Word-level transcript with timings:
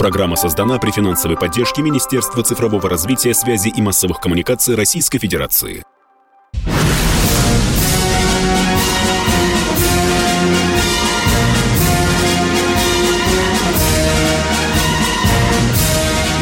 Программа 0.00 0.34
создана 0.34 0.78
при 0.78 0.92
финансовой 0.92 1.36
поддержке 1.36 1.82
Министерства 1.82 2.42
цифрового 2.42 2.88
развития, 2.88 3.34
связи 3.34 3.68
и 3.68 3.82
массовых 3.82 4.18
коммуникаций 4.18 4.74
Российской 4.74 5.18
Федерации. 5.18 5.84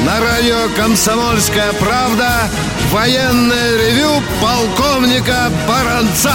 На 0.04 0.20
радио 0.20 0.72
«Комсомольская 0.76 1.72
правда» 1.80 2.48
военное 2.92 3.76
ревю 3.76 4.22
полковника 4.40 5.50
Баранца. 5.66 6.34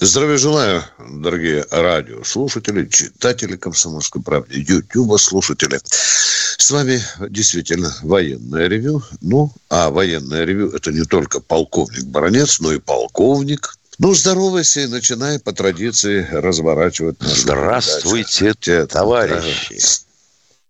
Здравия 0.00 0.36
желаю, 0.38 0.84
дорогие 0.98 1.64
радиослушатели, 1.70 2.86
читатели 2.86 3.56
«Комсомольской 3.56 4.22
правды», 4.22 4.64
ютуба 4.66 5.16
слушатели. 5.16 5.80
С 5.84 6.70
вами 6.70 7.02
действительно 7.28 7.94
военное 8.02 8.66
ревю. 8.68 9.02
Ну, 9.20 9.52
а 9.68 9.90
военное 9.90 10.44
ревю– 10.44 10.70
это 10.74 10.92
не 10.92 11.04
только 11.04 11.40
полковник 11.40 12.04
Баранец, 12.04 12.60
но 12.60 12.72
и 12.72 12.78
полковник 12.78 13.76
ну, 13.98 14.12
здоровайся 14.12 14.80
и 14.80 14.86
начинай 14.86 15.38
по 15.38 15.52
традиции 15.52 16.26
разворачивать. 16.32 17.16
Здравствуйте, 17.20 18.54
передачу. 18.54 18.88
товарищи. 18.88 19.78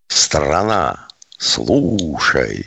Страна, 0.08 1.08
слушай. 1.38 2.66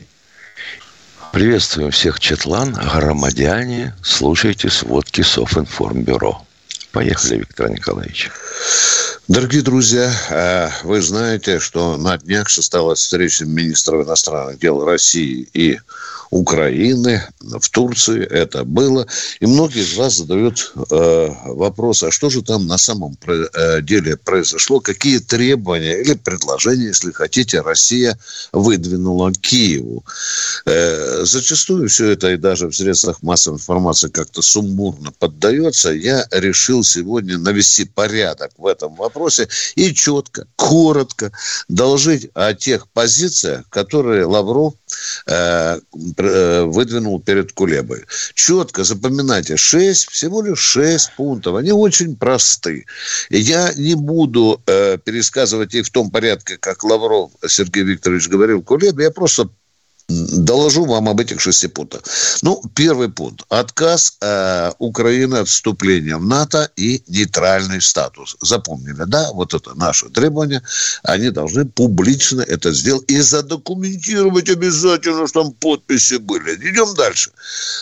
Приветствуем 1.31 1.91
всех 1.91 2.19
четлан, 2.19 2.73
громадяне. 2.73 3.95
Слушайте 4.01 4.71
сводки 4.71 5.21
Софинформбюро. 5.21 6.46
Поехали, 6.91 7.37
Виктор 7.37 7.69
Николаевич. 7.69 8.31
Дорогие 9.27 9.61
друзья, 9.61 10.11
э, 10.29 10.69
вы 10.83 11.01
знаете, 11.01 11.59
что 11.59 11.97
на 11.97 12.17
днях 12.17 12.49
состоялась 12.49 12.99
встреча 12.99 13.45
министров 13.45 14.05
иностранных 14.05 14.57
дел 14.57 14.85
России 14.85 15.49
и 15.53 15.79
Украины, 16.29 17.23
в 17.39 17.69
Турции 17.69 18.25
это 18.25 18.63
было. 18.63 19.07
И 19.39 19.45
многие 19.45 19.81
из 19.81 19.95
вас 19.95 20.17
задают 20.17 20.73
э, 20.89 21.29
вопрос, 21.45 22.03
а 22.03 22.11
что 22.11 22.29
же 22.29 22.41
там 22.41 22.67
на 22.67 22.77
самом 22.77 23.17
э, 23.25 23.81
деле 23.81 24.17
произошло, 24.17 24.79
какие 24.79 25.19
требования 25.19 26.01
или 26.01 26.13
предложения, 26.13 26.87
если 26.87 27.11
хотите, 27.11 27.61
Россия 27.61 28.17
выдвинула 28.51 29.33
Киеву. 29.33 30.03
Э, 30.65 31.23
зачастую 31.23 31.89
все 31.89 32.11
это 32.11 32.31
и 32.31 32.37
даже 32.37 32.67
в 32.67 32.75
средствах 32.75 33.21
массовой 33.21 33.55
информации 33.55 34.09
как-то 34.09 34.41
сумбурно 34.41 35.11
поддается. 35.11 35.91
Я 35.91 36.27
решил 36.31 36.83
сегодня 36.83 37.37
навести 37.37 37.85
порядок 37.85 38.51
в 38.57 38.65
этом 38.65 38.95
вопросе 38.95 39.47
и 39.75 39.93
четко, 39.93 40.47
коротко 40.55 41.31
доложить 41.67 42.29
о 42.33 42.53
тех 42.53 42.87
позициях, 42.89 43.67
которые 43.69 44.25
Лавров 44.25 44.73
выдвинул 45.91 47.19
перед 47.19 47.51
Кулебой. 47.51 48.05
Четко 48.33 48.83
запоминайте, 48.83 49.57
6, 49.57 50.09
всего 50.09 50.41
лишь 50.41 50.59
6 50.59 51.15
пунктов. 51.17 51.55
Они 51.55 51.71
очень 51.71 52.15
просты. 52.15 52.85
И 53.29 53.39
я 53.39 53.73
не 53.75 53.95
буду 53.95 54.61
э, 54.65 54.97
пересказывать 54.97 55.73
их 55.73 55.85
в 55.85 55.91
том 55.91 56.09
порядке, 56.11 56.57
как 56.57 56.83
Лавров 56.83 57.31
Сергей 57.47 57.83
Викторович 57.83 58.29
говорил 58.29 58.63
Кулебе. 58.63 59.05
Я 59.05 59.11
просто 59.11 59.49
Доложу 60.09 60.85
вам 60.85 61.09
об 61.09 61.19
этих 61.19 61.41
шести 61.41 61.67
пунктах. 61.67 62.01
Ну, 62.41 62.61
первый 62.75 63.09
пункт. 63.09 63.41
Отказ 63.49 64.15
э, 64.21 64.71
Украины 64.79 65.35
от 65.35 65.49
вступления 65.49 66.15
в 66.15 66.25
НАТО 66.25 66.71
и 66.77 67.03
нейтральный 67.07 67.81
статус. 67.81 68.37
Запомнили, 68.41 69.03
да? 69.05 69.29
Вот 69.33 69.53
это 69.53 69.75
наше 69.75 70.07
требование. 70.07 70.61
Они 71.03 71.29
должны 71.29 71.65
публично 71.65 72.41
это 72.41 72.71
сделать 72.71 73.11
и 73.11 73.19
задокументировать 73.19 74.49
обязательно, 74.49 75.27
что 75.27 75.43
там 75.43 75.51
подписи 75.51 76.15
были. 76.15 76.55
Идем 76.55 76.95
дальше. 76.95 77.31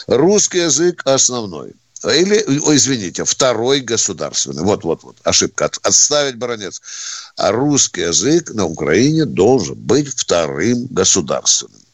Русский 0.08 0.60
язык 0.60 1.04
основной. 1.06 1.74
Или, 2.04 2.44
извините, 2.76 3.24
второй 3.24 3.82
государственный. 3.82 4.64
Вот, 4.64 4.84
вот, 4.84 5.04
вот, 5.04 5.18
ошибка. 5.24 5.70
Отставить 5.84 6.38
баронец. 6.38 6.82
А 7.38 7.52
русский 7.52 8.02
язык 8.02 8.50
на 8.50 8.66
Украине 8.66 9.26
должен 9.26 9.76
быть 9.76 10.08
вторым 10.10 10.88
государственным. 10.88 11.85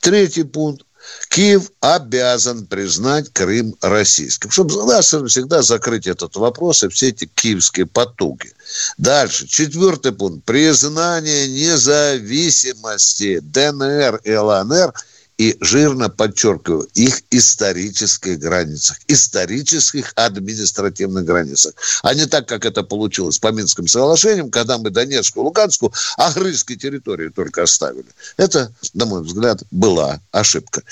Третий 0.00 0.44
пункт. 0.44 0.84
Киев 1.28 1.70
обязан 1.80 2.66
признать 2.66 3.30
Крым 3.32 3.76
российским. 3.82 4.50
Чтобы 4.50 4.90
раз 4.90 5.08
всегда 5.08 5.60
закрыть 5.60 6.06
этот 6.06 6.36
вопрос 6.36 6.82
и 6.82 6.88
все 6.88 7.08
эти 7.08 7.26
киевские 7.26 7.84
потуги. 7.86 8.52
Дальше. 8.96 9.46
Четвертый 9.46 10.12
пункт. 10.12 10.44
Признание 10.44 11.48
независимости 11.48 13.40
ДНР 13.40 14.20
и 14.24 14.34
ЛНР– 14.34 14.94
и 15.36 15.56
жирно 15.60 16.08
подчеркиваю, 16.08 16.88
их 16.94 17.22
исторических 17.30 18.38
границах, 18.38 18.98
исторических 19.08 20.12
административных 20.14 21.24
границах. 21.24 21.74
А 22.02 22.14
не 22.14 22.26
так, 22.26 22.46
как 22.46 22.64
это 22.64 22.82
получилось 22.82 23.38
по 23.38 23.50
Минским 23.50 23.88
соглашениям, 23.88 24.50
когда 24.50 24.78
мы 24.78 24.90
Донецкую, 24.90 25.44
Луганскую, 25.44 25.92
агрызские 26.16 26.78
территории 26.78 27.30
только 27.30 27.64
оставили. 27.64 28.06
Это, 28.36 28.72
на 28.94 29.06
мой 29.06 29.22
взгляд, 29.22 29.62
была 29.70 30.20
ошибка. 30.30 30.82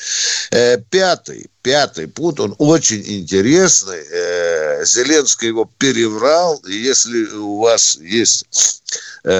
Э, 0.50 0.78
пятый, 0.90 1.48
пятый 1.62 2.08
пункт, 2.08 2.40
он 2.40 2.54
очень 2.58 3.02
интересный. 3.06 4.02
Э, 4.10 4.84
Зеленский 4.84 5.48
его 5.48 5.70
переврал. 5.78 6.56
И 6.66 6.74
если 6.74 7.26
у 7.26 7.58
вас 7.58 7.96
есть 7.96 8.46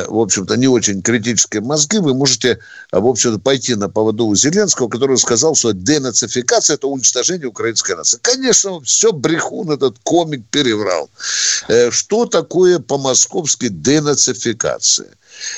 в 0.08 0.20
общем-то, 0.20 0.56
не 0.56 0.68
очень 0.68 1.02
критические 1.02 1.62
мозги, 1.62 1.98
вы 1.98 2.14
можете, 2.14 2.58
э, 2.92 2.98
в 2.98 3.06
общем-то, 3.06 3.40
пойти 3.40 3.74
на 3.74 3.88
поводу 3.88 4.26
у 4.26 4.34
Зеленского, 4.34 4.88
который 4.88 5.18
сказал, 5.18 5.54
что 5.54 5.72
денацификация– 5.72 6.74
это 6.76 6.86
уничтожение 6.86 7.48
украинской 7.48 7.96
нации. 7.96 8.18
Конечно, 8.22 8.80
все 8.80 9.12
брехун 9.12 9.70
этот 9.70 9.98
комик 10.02 10.44
переврал. 10.50 11.10
Э, 11.68 11.90
что 11.90 12.26
такое 12.26 12.78
по-московски 12.78 13.68
денацификация? 13.68 15.08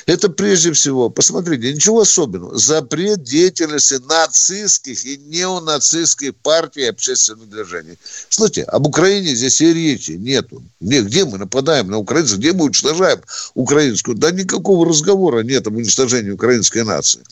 Это 0.06 0.28
прежде 0.28 0.72
всего, 0.72 1.10
посмотрите, 1.10 1.72
ничего 1.72 2.00
особенного. 2.00 2.58
Запрет 2.58 3.22
деятельности 3.22 4.00
нацистских 4.08 5.04
и 5.04 5.16
неонацистских 5.16 6.34
партий 6.36 6.82
и 6.82 6.88
общественных 6.88 7.48
движений. 7.48 7.98
Слушайте, 8.28 8.62
об 8.64 8.86
Украине 8.86 9.34
здесь 9.34 9.60
и 9.60 9.72
речи 9.72 10.12
нету. 10.12 10.62
Где 10.80 11.24
мы 11.24 11.38
нападаем 11.38 11.90
на 11.90 11.98
украинцев, 11.98 12.38
где 12.38 12.52
мы 12.52 12.64
уничтожаем 12.64 13.20
украинскую? 13.54 14.16
Да 14.16 14.30
никакого 14.30 14.86
разговора 14.86 15.42
нет 15.42 15.66
об 15.66 15.76
уничтожении 15.76 16.30
украинской 16.30 16.84
нации. 16.84 17.22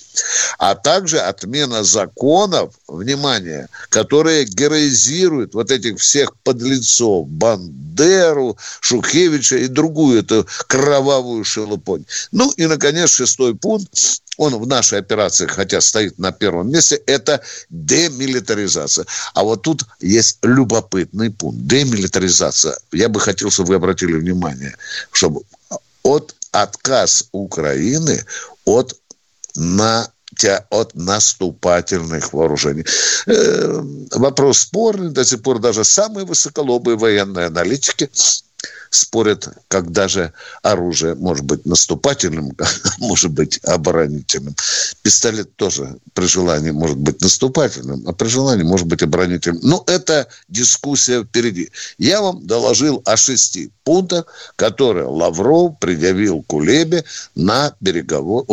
А 0.58 0.74
также 0.74 1.18
отмена 1.18 1.84
законов, 1.84 2.74
внимание, 2.88 3.68
которые 3.88 4.44
героизируют 4.44 5.54
вот 5.54 5.70
этих 5.70 5.98
всех 5.98 6.36
подлецов, 6.42 7.28
Бандеру, 7.28 8.56
Шухевича 8.80 9.56
и 9.56 9.66
другую 9.66 10.20
эту 10.20 10.46
кровавую 10.66 11.44
шелупонь. 11.44 12.04
Ну 12.32 12.50
и, 12.56 12.66
наконец, 12.66 13.10
шестой 13.10 13.54
пункт, 13.54 14.22
он 14.38 14.56
в 14.56 14.66
нашей 14.66 14.98
операции, 14.98 15.46
хотя 15.46 15.80
стоит 15.80 16.18
на 16.18 16.32
первом 16.32 16.70
месте, 16.70 16.96
это 17.06 17.42
демилитаризация. 17.68 19.06
А 19.34 19.42
вот 19.42 19.62
тут 19.62 19.84
есть 20.00 20.38
любопытный 20.42 21.30
пункт. 21.30 21.58
Демилитаризация. 21.66 22.76
Я 22.92 23.08
бы 23.08 23.20
хотел, 23.20 23.50
чтобы 23.50 23.70
вы 23.70 23.74
обратили 23.76 24.14
внимание, 24.14 24.74
чтобы 25.12 25.42
от 26.02 26.34
отказ 26.52 27.28
Украины 27.32 28.24
от 28.64 28.98
на 29.54 30.08
от 30.70 30.94
наступательных 30.94 32.32
вооружений. 32.32 32.84
Э, 33.26 33.82
вопрос 34.12 34.60
спорный, 34.60 35.10
до 35.10 35.24
сих 35.24 35.42
пор 35.42 35.58
даже 35.58 35.84
самые 35.84 36.24
высоколобые 36.24 36.96
военные 36.96 37.46
аналитики 37.46 38.10
спорят, 38.92 39.48
когда 39.68 40.06
же 40.06 40.32
оружие 40.62 41.14
может 41.14 41.44
быть 41.44 41.64
наступательным, 41.66 42.52
может 42.98 43.32
быть 43.32 43.58
оборонительным. 43.64 44.54
Пистолет 45.02 45.56
тоже 45.56 45.96
при 46.12 46.26
желании 46.26 46.70
может 46.70 46.98
быть 46.98 47.20
наступательным, 47.20 48.04
а 48.06 48.12
при 48.12 48.28
желании 48.28 48.64
может 48.64 48.86
быть 48.86 49.02
оборонительным. 49.02 49.60
Но 49.62 49.82
это 49.86 50.28
дискуссия 50.48 51.24
впереди. 51.24 51.70
Я 51.98 52.20
вам 52.20 52.46
доложил 52.46 53.02
о 53.06 53.16
шести 53.16 53.70
пунктах, 53.84 54.26
которые 54.56 55.06
Лавров 55.06 55.78
предъявил 55.80 56.42
Кулебе 56.42 57.04
на, 57.34 57.74
переговор, 57.82 58.44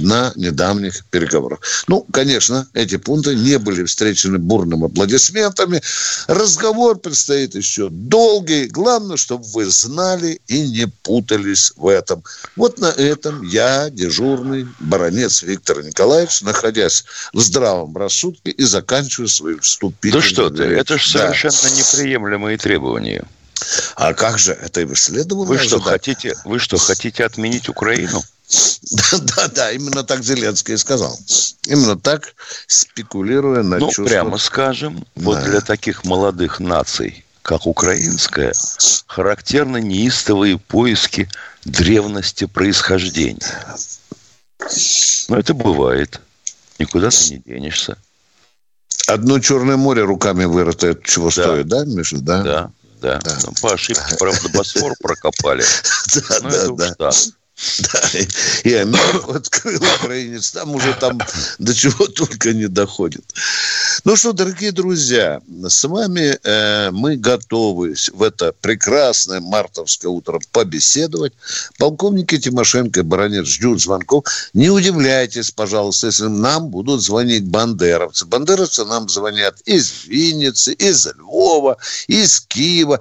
на 0.00 0.32
недавних 0.36 1.04
переговорах. 1.06 1.60
Ну, 1.88 2.06
конечно, 2.12 2.66
эти 2.74 2.96
пункты 2.96 3.34
не 3.34 3.58
были 3.58 3.84
встречены 3.84 4.38
бурными 4.38 4.86
аплодисментами. 4.86 5.82
Разговор 6.28 6.98
предстоит 6.98 7.54
еще 7.54 7.88
долгий. 7.90 8.66
Главное, 8.66 9.16
чтобы 9.16 9.44
вы 9.46 9.70
знали 9.80 10.40
и 10.46 10.68
не 10.68 10.86
путались 10.86 11.72
в 11.76 11.88
этом. 11.88 12.22
Вот 12.56 12.78
на 12.78 12.86
этом 12.86 13.42
я, 13.42 13.90
дежурный 13.90 14.66
баронец 14.80 15.42
Виктор 15.42 15.82
Николаевич, 15.82 16.42
находясь 16.42 17.04
в 17.32 17.40
здравом 17.40 17.96
рассудке 17.96 18.50
и 18.50 18.62
заканчиваю 18.64 19.28
свои 19.28 19.56
вступительные... 19.58 20.22
Да 20.22 20.28
что 20.28 20.50
ты, 20.50 20.64
это 20.64 20.98
же 20.98 21.12
да. 21.14 21.32
совершенно 21.32 21.74
неприемлемые 21.74 22.58
требования. 22.58 23.24
А 23.96 24.14
как 24.14 24.38
же 24.38 24.52
это 24.52 24.80
и 24.80 24.94
следовало 24.94 25.44
вы 25.44 25.58
что, 25.58 25.80
хотите, 25.80 26.34
вы 26.44 26.58
что, 26.58 26.78
хотите 26.78 27.24
отменить 27.24 27.68
Украину? 27.68 28.22
Да, 29.36 29.46
да, 29.46 29.70
именно 29.70 30.02
так 30.02 30.24
Зеленский 30.24 30.74
и 30.74 30.76
сказал. 30.76 31.16
Именно 31.66 31.96
так, 31.96 32.34
спекулируя 32.66 33.62
на 33.62 33.78
Ну, 33.78 33.86
чувствах. 33.86 34.08
прямо 34.08 34.38
скажем, 34.38 35.06
вот 35.14 35.36
Да. 35.36 35.44
для 35.44 35.60
таких 35.60 36.04
молодых 36.04 36.58
наций, 36.58 37.24
как 37.42 37.66
украинская, 37.66 38.52
характерны 39.06 39.80
неистовые 39.80 40.58
поиски 40.58 41.28
древности 41.64 42.46
происхождения. 42.46 43.76
Но 45.28 45.36
это 45.38 45.54
бывает. 45.54 46.20
Никуда 46.78 47.10
ты 47.10 47.30
не 47.30 47.38
денешься. 47.38 47.96
Одно 49.06 49.38
Черное 49.40 49.76
море 49.76 50.02
руками 50.02 50.44
вырыто, 50.44 50.88
это 50.88 51.02
чего 51.08 51.26
Да. 51.26 51.42
стоит, 51.42 51.68
да, 51.68 51.84
Миша? 51.84 52.18
Да, 52.18 52.42
Да, 52.42 52.70
да. 53.00 53.20
Да. 53.24 53.38
Ну, 53.44 53.52
по 53.60 53.74
ошибке, 53.74 54.16
правда, 54.18 54.48
Босфор 54.50 54.94
прокопали. 55.00 55.64
да, 56.14 56.66
Ну, 56.66 56.76
да, 56.76 56.94
да. 56.98 57.10
Да, 57.78 58.00
и- 58.18 58.68
и 58.68 58.74
Америку 58.74 59.32
открыл 59.34 59.80
украинец. 60.00 60.50
Там 60.52 60.74
уже 60.74 60.94
там 60.94 61.18
до 61.58 61.74
чего 61.74 62.06
только 62.06 62.52
не 62.52 62.68
доходит. 62.68 63.24
Ну 64.04 64.16
что, 64.16 64.32
дорогие 64.32 64.72
друзья, 64.72 65.40
с 65.68 65.84
вами 65.84 66.38
э, 66.42 66.90
мы 66.90 67.16
готовы 67.16 67.94
в 68.14 68.22
это 68.22 68.52
прекрасное 68.60 69.40
мартовское 69.40 70.10
утро 70.10 70.40
побеседовать. 70.52 71.32
Полковники 71.78 72.38
Тимошенко 72.38 73.00
и 73.00 73.02
Баранец 73.02 73.46
ждут 73.46 73.80
звонков. 73.82 74.24
Не 74.54 74.70
удивляйтесь, 74.70 75.50
пожалуйста, 75.50 76.06
если 76.06 76.26
нам 76.28 76.68
будут 76.68 77.02
звонить 77.02 77.44
бандеровцы. 77.44 78.24
Бандеровцы 78.26 78.84
нам 78.84 79.08
звонят 79.08 79.60
из 79.66 80.04
Винницы, 80.06 80.72
из 80.72 81.06
Львова, 81.06 81.76
из 82.06 82.40
Киева. 82.40 83.00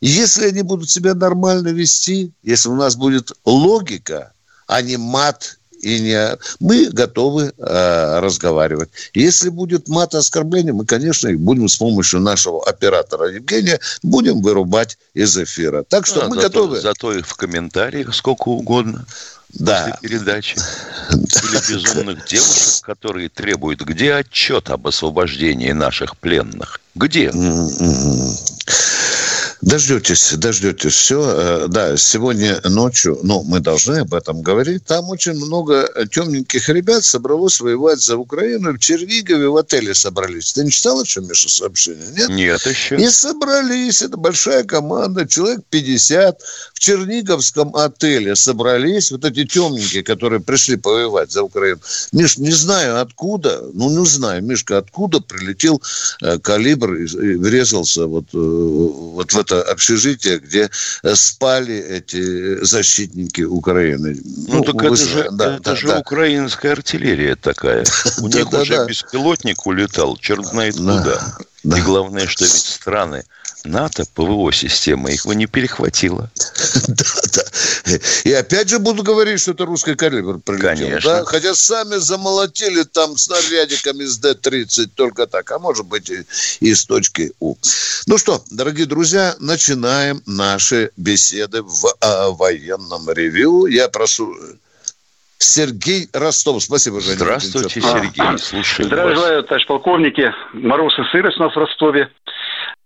Если 0.00 0.46
они 0.48 0.62
будут 0.62 0.90
себя 0.90 1.14
нормально 1.14 1.68
вести, 1.68 2.32
если 2.42 2.68
у 2.68 2.74
нас 2.76 2.96
будет 2.96 3.32
логика, 3.44 4.32
а 4.66 4.82
не 4.82 4.96
мат 4.96 5.58
и 5.80 6.00
не... 6.00 6.36
Мы 6.60 6.86
готовы 6.86 7.52
э, 7.56 8.18
разговаривать. 8.20 8.90
Если 9.14 9.48
будет 9.48 9.88
мат 9.88 10.14
и 10.14 10.16
оскорбление, 10.16 10.72
мы, 10.72 10.84
конечно, 10.84 11.28
их 11.28 11.38
будем 11.40 11.68
с 11.68 11.76
помощью 11.76 12.20
нашего 12.20 12.62
оператора 12.66 13.30
Евгения 13.30 13.80
будем 14.02 14.42
вырубать 14.42 14.98
из 15.14 15.36
эфира. 15.38 15.84
Так 15.84 16.06
что 16.06 16.24
А, 16.24 16.28
мы 16.28 16.36
зато, 16.36 16.48
готовы. 16.48 16.80
Зато 16.80 17.12
их 17.14 17.26
в 17.26 17.34
комментариях 17.34 18.14
сколько 18.14 18.48
угодно 18.48 19.06
Да. 19.50 19.96
после 20.00 20.08
передачи. 20.08 20.58
Или 21.10 21.72
безумных 21.72 22.26
девушек, 22.26 22.84
которые 22.84 23.28
требуют, 23.28 23.80
где 23.82 24.14
отчет 24.14 24.70
об 24.70 24.86
освобождении 24.88 25.70
наших 25.72 26.16
пленных? 26.16 26.80
Где? 26.96 27.30
Дождетесь, 29.60 30.34
дождетесь. 30.34 30.92
Все, 30.92 31.66
да, 31.68 31.96
сегодня 31.96 32.60
ночью, 32.64 33.18
ну, 33.22 33.42
мы 33.42 33.60
должны 33.60 33.98
об 33.98 34.14
этом 34.14 34.40
говорить, 34.42 34.84
там 34.84 35.08
очень 35.08 35.32
много 35.32 35.88
темненьких 36.10 36.68
ребят 36.68 37.04
собралось 37.04 37.60
воевать 37.60 38.00
за 38.00 38.16
Украину. 38.16 38.72
В 38.72 38.78
Чернигове 38.78 39.48
в 39.48 39.56
отеле 39.56 39.94
собрались. 39.94 40.52
Ты 40.52 40.64
не 40.64 40.70
читал 40.70 41.02
еще, 41.02 41.20
Миша, 41.20 41.48
сообщение? 41.48 42.06
Нет? 42.16 42.28
Нет 42.28 42.66
еще. 42.66 42.96
И 42.96 43.08
собрались, 43.10 44.02
это 44.02 44.16
большая 44.16 44.62
команда, 44.64 45.26
человек 45.26 45.60
50 45.70 46.40
в 46.74 46.78
Черниговском 46.78 47.74
отеле 47.74 48.36
собрались, 48.36 49.10
вот 49.10 49.24
эти 49.24 49.44
темненькие, 49.44 50.04
которые 50.04 50.40
пришли 50.40 50.76
повоевать 50.76 51.32
за 51.32 51.42
Украину. 51.42 51.80
Миш, 52.12 52.38
не 52.38 52.52
знаю 52.52 53.00
откуда, 53.00 53.62
ну 53.74 53.90
не 53.90 54.06
знаю, 54.06 54.44
Мишка, 54.44 54.78
откуда 54.78 55.20
прилетел 55.20 55.82
э, 56.22 56.38
калибр 56.38 56.94
и, 56.94 57.04
и 57.04 57.34
врезался 57.34 58.06
вот, 58.06 58.26
э, 58.32 58.38
вот 58.38 59.32
в 59.32 59.47
это 59.48 59.62
общежитие, 59.62 60.38
где 60.38 60.70
э, 61.02 61.14
спали 61.14 61.74
эти 61.74 62.62
защитники 62.64 63.42
Украины. 63.42 64.20
Ну, 64.48 64.62
так 64.62 64.74
вы 64.74 64.86
это 64.86 64.96
же, 64.96 65.28
да, 65.32 65.54
это 65.54 65.62
да, 65.62 65.76
же 65.76 65.88
да. 65.88 65.98
украинская 65.98 66.72
артиллерия 66.72 67.34
такая. 67.36 67.84
У 68.20 68.28
них 68.28 68.52
уже 68.52 68.86
беспилотник 68.86 69.66
улетал, 69.66 70.16
черт 70.16 70.44
знает 70.46 70.76
Да, 70.76 70.98
куда. 70.98 71.38
да. 71.64 71.78
И 71.78 71.82
главное, 71.82 72.26
что 72.26 72.44
ведь 72.44 72.52
страны 72.52 73.24
НАТО, 73.68 74.04
ПВО-система, 74.14 75.10
их 75.10 75.24
не 75.24 75.46
перехватила. 75.46 76.30
Да, 76.88 77.04
да. 77.34 77.98
И 78.24 78.32
опять 78.32 78.68
же 78.68 78.78
буду 78.78 79.02
говорить, 79.02 79.40
что 79.40 79.52
это 79.52 79.66
русский 79.66 79.94
калибр 79.94 80.38
прилетел. 80.38 80.88
Конечно. 80.88 81.10
Да? 81.10 81.24
Хотя 81.24 81.54
сами 81.54 81.96
замолотили 81.96 82.82
там 82.82 83.16
снарядиками 83.16 84.04
с 84.04 84.18
Д-30 84.18 84.90
только 84.94 85.26
так, 85.26 85.50
а 85.50 85.58
может 85.58 85.86
быть 85.86 86.10
и, 86.10 86.24
и 86.60 86.74
с 86.74 86.84
точки 86.86 87.32
У. 87.40 87.56
Ну 88.06 88.18
что, 88.18 88.42
дорогие 88.50 88.86
друзья, 88.86 89.36
начинаем 89.38 90.22
наши 90.26 90.90
беседы 90.96 91.62
в 91.62 91.94
а, 92.00 92.30
военном 92.30 93.10
ревью. 93.10 93.66
Я 93.66 93.88
прошу 93.88 94.34
Сергей 95.38 96.08
Ростов. 96.12 96.62
Спасибо, 96.62 97.00
Женя. 97.00 97.16
Здравствуйте. 97.16 97.80
Сергей. 97.80 98.38
Слушай 98.38 98.86
Здравия 98.86 99.14
вас. 99.14 99.18
желаю, 99.18 99.42
товарищ 99.44 99.66
полковники. 99.66 100.32
Мороз 100.52 100.92
и 100.98 101.02
сырость 101.12 101.38
у 101.38 101.44
нас 101.44 101.54
в 101.54 101.58
Ростове. 101.58 102.10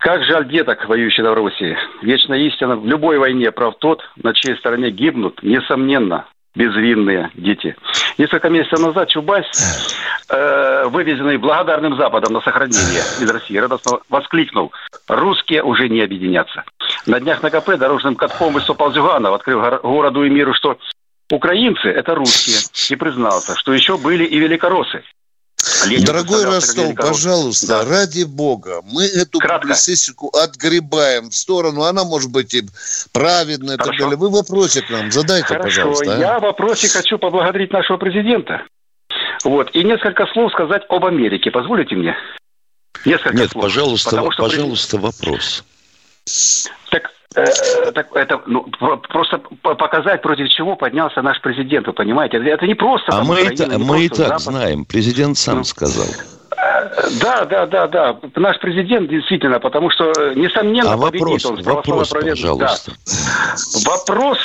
Как 0.03 0.25
жаль 0.25 0.49
деток, 0.49 0.89
воюющих 0.89 1.21
в 1.21 1.23
Новороссии. 1.23 1.79
Вечная 2.03 2.39
истина. 2.41 2.75
В 2.75 2.85
любой 2.85 3.19
войне 3.19 3.53
прав 3.53 3.77
тот, 3.79 4.03
на 4.17 4.35
чьей 4.35 4.57
стороне 4.57 4.91
гибнут, 4.91 5.41
несомненно, 5.45 6.27
безвинные 6.57 7.31
дети. 7.35 7.77
Несколько 8.19 8.51
месяцев 8.51 8.81
назад 8.81 9.11
Чубайс, 9.11 9.47
э, 10.29 10.87
вывезенный 10.89 11.37
благодарным 11.37 11.97
Западом 11.97 12.33
на 12.33 12.41
сохранение 12.41 12.99
из 13.21 13.31
России, 13.31 13.57
радостно 13.57 14.01
воскликнул, 14.09 14.73
русские 15.07 15.63
уже 15.63 15.89
не 15.89 16.01
объединятся. 16.01 16.65
На 17.07 17.21
днях 17.21 17.41
на 17.45 17.51
КП 17.51 17.77
дорожным 17.77 18.17
катком 18.17 18.55
выступал 18.55 18.93
Зюганов, 18.93 19.35
открыв 19.35 19.61
гор- 19.61 19.81
городу 19.83 20.25
и 20.25 20.31
миру, 20.31 20.53
что 20.53 20.79
украинцы– 21.31 21.89
это 21.91 22.17
русские, 22.17 22.57
и 22.91 22.97
признался, 22.99 23.57
что 23.57 23.73
еще 23.73 23.97
были 23.99 24.25
и 24.25 24.37
великороссы. 24.41 25.05
Ленин 25.87 26.05
Дорогой 26.05 26.45
Ростов, 26.45 26.95
пожалуйста, 26.97 27.67
Да. 27.67 27.85
ради 27.85 28.25
бога, 28.25 28.83
мы 28.85 29.05
эту 29.05 29.39
Кратко. 29.39 29.61
публицистику 29.69 30.29
отгребаем 30.37 31.31
в 31.31 31.35
сторону. 31.35 31.83
Она 31.85 32.03
может 32.05 32.31
быть 32.33 32.53
и 32.55 32.63
праведная 33.13 33.75
и 33.75 33.79
так 33.79 33.87
Хорошо. 33.87 34.05
далее. 34.05 34.19
Вы 34.19 34.31
вопросик 34.31 34.91
нам 34.91 35.13
задайте, 35.13 35.47
Хорошо, 35.47 35.63
пожалуйста. 35.63 36.17
а. 36.17 36.19
я 36.19 36.39
в 36.39 36.43
вопросе 36.43 36.89
хочу 36.89 37.17
поблагодарить 37.19 37.73
нашего 37.73 37.97
президента. 37.97 38.63
Вот, 39.45 39.71
и 39.75 39.85
несколько 39.85 40.27
слов 40.33 40.53
сказать 40.53 40.83
об 40.89 41.05
Америке. 41.05 41.51
Позволите 41.51 41.95
мне? 41.95 42.17
Несколько 43.05 43.37
Нет, 43.37 43.51
слов. 43.51 43.63
пожалуйста, 43.65 44.11
Потому 44.11 44.33
что 44.33 44.43
пожалуйста, 44.43 44.99
вопрос. 44.99 45.65
Так, 46.91 47.11
э, 47.35 47.93
так 47.93 48.15
это 48.15 48.41
ну, 48.47 48.63
про- 48.79 48.97
просто 48.97 49.41
показать, 49.63 50.23
против 50.23 50.49
чего 50.49 50.77
поднялся 50.77 51.23
наш 51.23 51.41
президент, 51.41 51.87
вы 51.87 51.93
понимаете? 51.93 52.39
Это, 52.39 52.47
это 52.49 52.67
не 52.67 52.75
просто... 52.75 53.07
А 53.13 53.19
там 53.19 53.27
мы, 53.27 53.41
и, 53.43 53.57
та- 53.57 53.67
не 53.67 53.77
мы 53.79 54.05
и 54.05 54.09
просто 54.09 54.29
так 54.29 54.41
Запад. 54.41 54.43
знаем. 54.55 54.85
Президент 54.85 55.37
сам 55.39 55.59
Ну. 55.59 55.65
сказал. 55.65 56.07
Э, 56.07 57.09
Да, 57.21 57.45
да, 57.45 57.67
да, 57.67 57.87
да. 57.89 58.17
Наш 58.37 58.59
президент 58.61 59.09
действительно, 59.09 59.59
потому 59.61 59.91
что, 59.91 60.13
несомненно, 60.35 60.93
А 60.93 60.97
победит 60.99 61.21
вопрос, 61.21 61.45
он 61.47 61.63
с 61.63 61.67
вопрос, 61.67 62.09
пожалуйста. 62.11 62.93
Да. 63.07 63.91
Вопрос... 63.91 64.39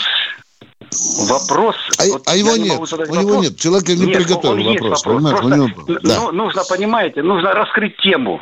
Вопрос... 1.27 1.75
А, 1.99 2.03
вот 2.11 2.21
а 2.27 2.31
я 2.31 2.37
его 2.39 2.55
не 2.55 2.69
нет, 2.69 2.79
у 2.79 3.13
него 3.13 3.27
вопрос. 3.27 3.43
нет. 3.43 3.57
Человек 3.59 3.87
не 3.89 4.05
Нет, 4.05 4.17
приготовил 4.17 4.51
он 4.53 4.59
есть 4.59 4.81
вопрос. 4.81 5.05
вопрос. 5.05 5.21
понимаешь? 5.23 5.37
У 5.37 5.41
Просто, 5.41 5.91
него- 5.91 5.99
ну, 6.01 6.09
да. 6.09 6.31
нужно, 6.31 6.61
понимаете, 6.69 7.23
нужно 7.23 7.53
раскрыть 7.53 7.97
тему. 7.97 8.39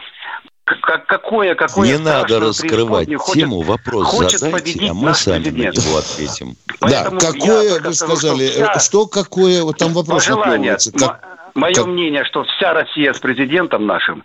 Как- 0.66 1.06
Какое, 1.06 1.54
какое 1.54 1.88
Не 1.88 1.98
надо 2.04 2.40
раскрывать 2.40 3.06
преисподнее 3.06 3.18
хочет- 3.20 3.42
тему, 3.44 3.62
вопрос 3.62 4.08
хочет 4.08 4.40
задайте, 4.40 4.90
а 4.90 4.94
мы 4.96 5.14
сами 5.14 5.44
президент. 5.44 5.76
на 5.78 5.82
него 5.82 5.98
ответим. 5.98 6.56
Да, 6.82 6.88
Поэтому 7.12 7.20
я 7.22 7.32
какое, 7.32 7.82
вы 7.82 7.94
сказали, 7.94 8.48
что 8.48 8.64
вся- 8.66 8.80
что 8.80 9.06
какое, 9.08 9.64
вот 9.64 9.78
там 9.78 9.94
вопрос 9.94 10.26
пожелание. 10.26 10.78
Как- 11.00 11.24
мое 11.54 11.74
как- 11.76 11.86
мнение, 11.86 12.26
что 12.26 12.44
вся 12.46 12.74
Россия 12.74 13.14
с 13.14 13.20
президентом 13.20 13.86
нашим, 13.86 14.24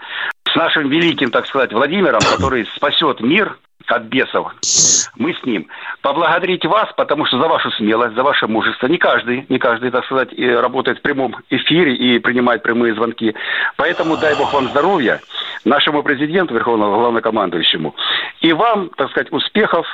с 0.51 0.55
нашим 0.57 0.89
великим, 0.89 1.31
так 1.31 1.47
сказать, 1.47 1.73
Владимиром, 1.75 2.21
который 2.31 2.67
спасет 2.75 3.21
мир 3.21 3.59
от 3.87 4.03
бесов, 4.05 4.53
мы 5.17 5.35
с 5.35 5.45
ним. 5.45 5.67
Поблагодарить 6.03 6.65
вас, 6.65 6.89
потому 6.97 7.27
что 7.27 7.39
за 7.41 7.49
вашу 7.49 7.71
смелость, 7.73 8.15
за 8.15 8.23
ваше 8.23 8.47
мужество. 8.47 8.87
Не 8.87 8.99
каждый, 8.99 9.47
не 9.49 9.59
каждый, 9.59 9.91
так 9.91 10.05
сказать, 10.05 10.29
и 10.33 10.47
работает 10.49 10.99
в 10.99 11.03
прямом 11.03 11.37
эфире 11.51 11.95
и 11.97 12.19
принимает 12.19 12.63
прямые 12.63 12.95
звонки. 12.95 13.35
Поэтому 13.77 14.17
дай 14.17 14.35
Бог 14.37 14.53
вам 14.53 14.71
здоровья, 14.71 15.21
нашему 15.65 16.03
президенту, 16.03 16.55
верховному 16.55 16.97
главнокомандующему, 16.99 17.95
и 18.41 18.53
вам, 18.53 18.91
так 18.97 19.11
сказать, 19.11 19.33
успехов 19.33 19.87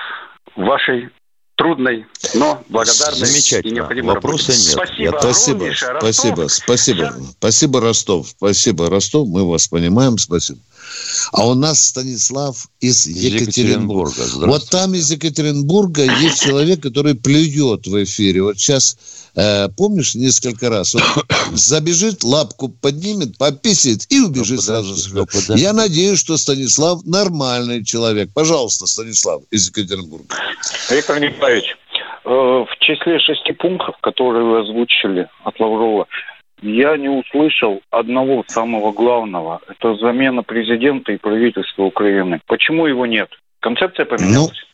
в 0.55 0.63
вашей 0.65 1.09
трудной, 1.57 2.05
но 2.35 2.63
благодарной 2.69 3.23
и 3.23 3.25
Замечательно. 3.33 3.75
необходимой 3.77 4.15
Вопроса 4.17 4.53
работе. 4.53 4.63
нет. 4.63 4.73
Спасибо, 4.73 5.03
Я- 5.15 5.21
Спасибо, 5.21 5.67
Ростов. 5.67 6.01
спасибо, 6.01 6.49
спасибо, 6.49 7.13
спасибо, 7.39 7.81
Ростов, 7.81 8.27
спасибо, 8.27 8.91
Ростов, 8.91 9.29
мы 9.29 9.51
вас 9.51 9.67
понимаем, 9.69 10.19
спасибо. 10.19 10.59
А 11.33 11.47
у 11.47 11.55
нас 11.55 11.85
Станислав 11.85 12.69
из 12.81 13.07
Екатеринбурга. 13.07 14.23
Екатеринбурга. 14.23 14.47
Вот 14.47 14.69
там 14.71 14.95
из 14.95 15.11
Екатеринбурга 15.11 16.05
есть 16.05 16.43
человек, 16.43 16.83
который 16.83 17.15
плюет 17.15 17.87
в 17.87 18.05
эфире. 18.05 18.43
Вот 18.43 18.59
сейчас, 18.59 18.97
э, 19.35 19.69
помнишь, 19.77 20.15
несколько 20.15 20.69
раз, 20.71 20.95
он 20.95 21.03
забежит, 21.55 22.25
лапку 22.25 22.69
поднимет, 22.69 23.39
пописит 23.39 24.07
и 24.11 24.21
убежит 24.21 24.57
Ну, 24.57 24.63
сразу. 24.63 24.89
подожди, 24.91 25.11
с 25.11 25.13
ну, 25.13 25.27
подожди. 25.27 25.63
Я 25.63 25.73
надеюсь, 25.73 26.19
что 26.21 26.37
Станислав 26.37 27.05
нормальный 27.05 27.85
человек. 27.85 28.31
Пожалуйста, 28.35 28.87
Станислав 28.87 29.43
из 29.51 29.69
Екатеринбурга. 29.69 30.35
Виктор 30.91 31.21
Николаевич, 31.21 31.77
в 32.25 32.69
числе 32.81 33.19
шести 33.21 33.53
пунктов, 33.53 33.95
которые 34.03 34.45
вы 34.45 34.61
озвучили 34.61 35.29
от 35.45 35.59
Лаврова, 35.61 36.07
я 36.63 36.97
не 36.97 37.09
услышал 37.09 37.81
одного 37.91 38.45
самого 38.49 38.93
главного. 38.93 39.61
Это 39.69 39.95
замена 39.97 40.43
президента 40.43 41.13
и 41.13 41.19
правительства 41.19 41.85
Украины. 41.85 42.41
Почему 42.47 42.87
его 42.87 43.07
нет? 43.07 43.29
Концепция 43.61 44.07
поменялась. 44.07 44.65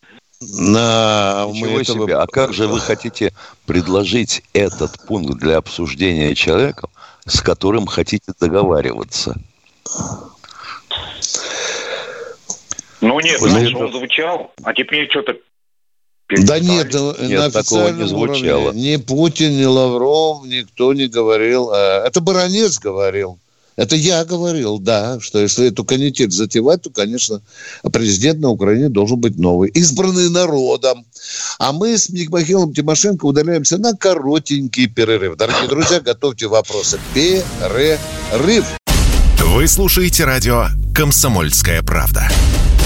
Ну, 0.41 0.71
на... 0.71 1.45
Ничего 1.51 1.79
этого... 1.79 2.05
себе. 2.05 2.15
А 2.15 2.27
как 2.27 2.53
же 2.53 2.67
вы 2.67 2.79
хотите 2.79 3.33
предложить 3.65 4.43
этот 4.53 4.91
пункт 5.07 5.39
для 5.39 5.57
обсуждения 5.57 6.35
человеком, 6.35 6.89
с 7.25 7.41
которым 7.41 7.85
хотите 7.85 8.31
договариваться? 8.39 9.35
Ну 13.01 13.19
нет, 13.19 13.41
раньше 13.41 13.75
он 13.75 13.91
звучал, 13.91 14.53
а 14.63 14.73
теперь 14.73 15.09
что-то 15.09 15.35
да 16.39 16.59
нет, 16.59 16.93
нет 16.93 17.39
на 17.39 17.45
официальном 17.45 18.01
не 18.01 18.07
звучало. 18.07 18.63
Уровне 18.69 18.91
ни 18.93 18.95
Путин, 18.97 19.57
ни 19.57 19.65
Лавров, 19.65 20.45
никто 20.45 20.93
не 20.93 21.07
говорил. 21.07 21.69
А, 21.71 22.05
это 22.05 22.21
Баранец 22.21 22.79
говорил. 22.79 23.39
Это 23.75 23.95
я 23.95 24.23
говорил, 24.23 24.77
да, 24.77 25.19
что 25.19 25.39
если 25.39 25.67
эту 25.67 25.83
канитель 25.83 26.29
затевать, 26.29 26.83
то, 26.83 26.91
конечно, 26.91 27.41
президент 27.91 28.39
на 28.39 28.49
Украине 28.49 28.89
должен 28.89 29.19
быть 29.19 29.37
новый, 29.37 29.69
избранный 29.69 30.29
народом. 30.29 31.05
А 31.57 31.71
мы 31.71 31.97
с 31.97 32.09
Михаилом 32.09 32.73
Тимошенко 32.73 33.25
удаляемся 33.25 33.77
на 33.79 33.93
коротенький 33.93 34.87
перерыв. 34.87 35.37
Дорогие 35.37 35.67
друзья, 35.67 35.99
готовьте 36.01 36.47
вопросы. 36.47 36.99
Перерыв. 37.15 38.65
Вы 39.39 39.67
слушаете 39.67 40.25
радио 40.25 40.67
«Комсомольская 40.95 41.81
правда». 41.81 42.29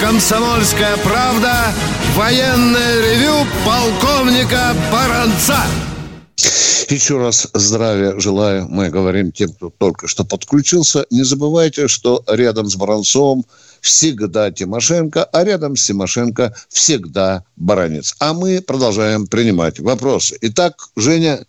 «Комсомольская 0.00 0.96
правда» 0.98 1.72
военное 2.14 3.00
ревю 3.00 3.46
полковника 3.64 4.74
Баранца. 4.90 5.58
Еще 6.88 7.16
раз 7.18 7.48
здравия 7.54 8.18
желаю, 8.20 8.66
мы 8.68 8.90
говорим 8.90 9.32
тем, 9.32 9.52
кто 9.52 9.70
только 9.70 10.08
что 10.08 10.24
подключился. 10.24 11.06
Не 11.10 11.22
забывайте, 11.22 11.88
что 11.88 12.22
рядом 12.26 12.68
с 12.68 12.76
Баранцовым 12.76 13.44
всегда 13.80 14.50
Тимошенко, 14.50 15.24
а 15.24 15.44
рядом 15.44 15.76
с 15.76 15.86
Тимошенко 15.86 16.54
всегда 16.68 17.44
Баранец. 17.56 18.14
А 18.18 18.34
мы 18.34 18.60
продолжаем 18.60 19.26
принимать 19.26 19.80
вопросы. 19.80 20.36
Итак, 20.42 20.88
Женя, 20.96 21.46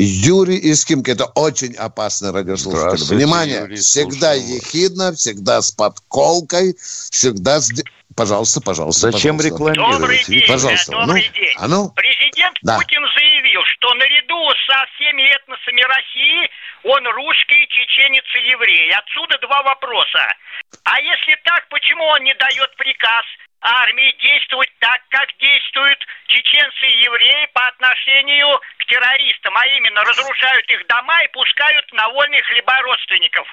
Юрий 0.00 0.58
из 0.58 0.86
Химки. 0.86 1.10
Это 1.10 1.26
очень 1.34 1.74
опасный 1.74 2.30
радиослушатель. 2.30 3.16
Внимание, 3.16 3.60
Юрий, 3.62 3.76
всегда 3.76 4.32
ехидно, 4.34 5.12
всегда 5.12 5.60
с 5.60 5.72
подколкой, 5.72 6.74
всегда 7.10 7.60
с... 7.60 7.70
Пожалуйста, 8.14 8.60
пожалуйста. 8.60 9.10
Зачем 9.10 9.38
пожалуйста. 9.38 9.74
рекламировать? 9.74 9.98
Добрый 9.98 10.24
день, 10.24 10.46
пожалуйста. 10.46 10.92
добрый 10.92 11.26
ну, 11.26 11.34
день. 11.34 11.54
А 11.58 11.68
ну? 11.68 11.90
Президент 11.90 12.56
да. 12.62 12.78
Путин 12.78 13.02
заявил, 13.14 13.62
что 13.74 13.94
наряду 13.94 14.38
со 14.70 14.86
всеми 14.94 15.22
этносами 15.34 15.82
России 15.82 16.50
он 16.84 17.02
русский, 17.18 17.66
чеченец 17.66 18.24
и 18.38 18.50
еврей. 18.54 18.90
Отсюда 18.94 19.38
два 19.42 19.62
вопроса. 19.62 20.22
А 20.84 21.00
если 21.00 21.34
так, 21.44 21.68
почему 21.70 22.04
он 22.04 22.22
не 22.22 22.34
дает 22.34 22.70
приказ 22.76 23.26
армии 23.68 24.16
действовать 24.22 24.70
так, 24.80 25.00
как 25.10 25.28
действуют 25.38 25.98
чеченцы 26.28 26.86
и 26.86 27.04
евреи 27.04 27.48
по 27.52 27.66
отношению 27.68 28.48
к 28.78 28.84
террористам, 28.86 29.54
а 29.56 29.66
именно 29.66 30.00
разрушают 30.02 30.66
их 30.70 30.86
дома 30.86 31.22
и 31.24 31.32
пускают 31.32 31.92
на 31.92 32.08
вольные 32.08 32.42
хлеба 32.42 32.80
родственников. 32.82 33.46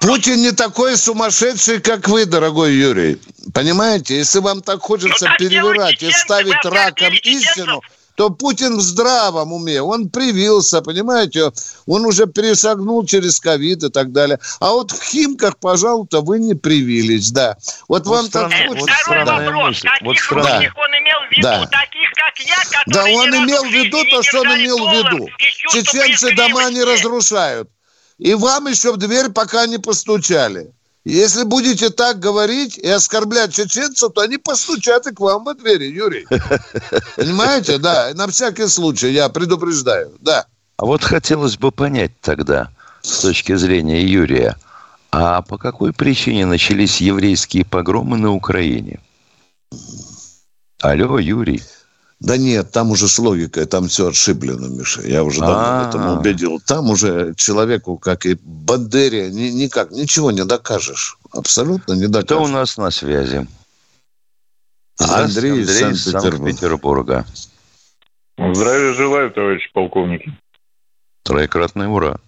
Путин 0.00 0.42
не 0.42 0.52
такой 0.52 0.96
сумасшедший, 0.96 1.80
как 1.80 2.06
вы, 2.08 2.24
дорогой 2.26 2.72
Юрий. 2.72 3.18
Понимаете, 3.52 4.16
если 4.16 4.38
вам 4.38 4.62
так 4.62 4.80
хочется 4.80 5.28
ну, 5.28 5.36
перевирать 5.38 6.02
и 6.02 6.10
ставить 6.12 6.64
раком 6.64 7.12
истину, 7.22 7.82
то 8.16 8.30
Путин 8.30 8.78
в 8.78 8.80
здравом 8.80 9.52
уме. 9.52 9.80
Он 9.80 10.08
привился, 10.08 10.80
понимаете? 10.80 11.52
Он 11.86 12.04
уже 12.06 12.26
перешагнул 12.26 13.04
через 13.06 13.38
ковид 13.38 13.84
и 13.84 13.90
так 13.90 14.10
далее. 14.10 14.40
А 14.58 14.72
вот 14.72 14.90
в 14.90 15.02
Химках, 15.02 15.58
пожалуйста, 15.58 16.22
вы 16.22 16.38
не 16.38 16.54
привились, 16.54 17.30
да. 17.30 17.56
Вот, 17.88 18.06
вот 18.06 18.16
вам 18.16 18.30
так 18.30 18.50
хочется. 18.68 18.94
Второй 19.04 19.24
да. 19.24 19.36
вопрос. 19.36 19.82
Каких 19.82 20.30
вот 20.30 20.38
русских 20.38 20.74
да. 20.74 20.80
он 20.80 20.90
имел 20.98 21.18
в 21.28 21.30
виду? 21.30 21.42
Да. 21.42 21.66
Таких, 21.66 22.10
как 22.14 22.38
я, 22.38 22.56
Да, 22.86 23.04
он 23.04 23.28
имел 23.44 23.64
в 23.64 23.72
виду 23.72 23.98
то, 24.10 24.22
что 24.22 24.40
он 24.40 24.48
имел 24.48 24.78
в 24.78 24.92
виду. 24.92 25.28
Чеченцы 25.72 26.34
дома 26.34 26.70
не 26.70 26.82
разрушают. 26.82 27.68
И 28.18 28.32
вам 28.32 28.66
еще 28.66 28.92
в 28.92 28.96
дверь 28.96 29.28
пока 29.28 29.66
не 29.66 29.78
постучали. 29.78 30.72
Если 31.06 31.44
будете 31.44 31.90
так 31.90 32.18
говорить 32.18 32.78
и 32.78 32.88
оскорблять 32.88 33.54
чеченцев, 33.54 34.12
то 34.12 34.22
они 34.22 34.38
постучат 34.38 35.06
и 35.06 35.14
к 35.14 35.20
вам 35.20 35.44
во 35.44 35.54
двери, 35.54 35.84
Юрий. 35.84 36.26
Понимаете? 37.16 37.78
Да, 37.78 38.10
на 38.14 38.26
всякий 38.26 38.66
случай 38.66 39.12
я 39.12 39.28
предупреждаю, 39.28 40.10
да. 40.20 40.46
А 40.76 40.84
вот 40.84 41.04
хотелось 41.04 41.58
бы 41.58 41.70
понять 41.70 42.10
тогда, 42.20 42.70
с 43.02 43.20
точки 43.20 43.54
зрения 43.54 44.04
Юрия, 44.04 44.56
а 45.12 45.42
по 45.42 45.58
какой 45.58 45.92
причине 45.92 46.44
начались 46.44 47.00
еврейские 47.00 47.64
погромы 47.64 48.16
на 48.16 48.32
Украине? 48.32 48.98
Алло, 50.80 51.20
Юрий. 51.20 51.62
Да 52.18 52.38
нет, 52.38 52.70
там 52.70 52.90
уже 52.90 53.08
с 53.08 53.18
логикой, 53.18 53.66
там 53.66 53.88
все 53.88 54.08
отшиблено, 54.08 54.68
Миша. 54.68 55.02
Я 55.02 55.22
уже 55.22 55.40
давно 55.40 55.84
в 55.84 55.88
этом 55.88 56.18
убедил. 56.18 56.60
Там 56.64 56.88
уже 56.90 57.34
человеку, 57.34 57.98
как 57.98 58.24
и 58.24 58.38
Бандере, 58.42 59.30
ни, 59.30 59.48
никак, 59.50 59.90
ничего 59.90 60.30
не 60.30 60.44
докажешь. 60.44 61.18
Абсолютно 61.30 61.92
не 61.92 62.06
докажешь. 62.06 62.24
Кто 62.24 62.42
у 62.42 62.48
нас 62.48 62.78
на 62.78 62.90
связи? 62.90 63.46
Андрей, 64.98 65.60
Андрей 65.60 65.90
из 65.92 66.04
Санкт-Петербурга. 66.04 67.26
Здравия 68.38 68.94
желаю, 68.94 69.30
товарищ 69.30 69.70
полковники. 69.72 70.32
Троекратный 71.22 71.86
ура. 71.86 72.18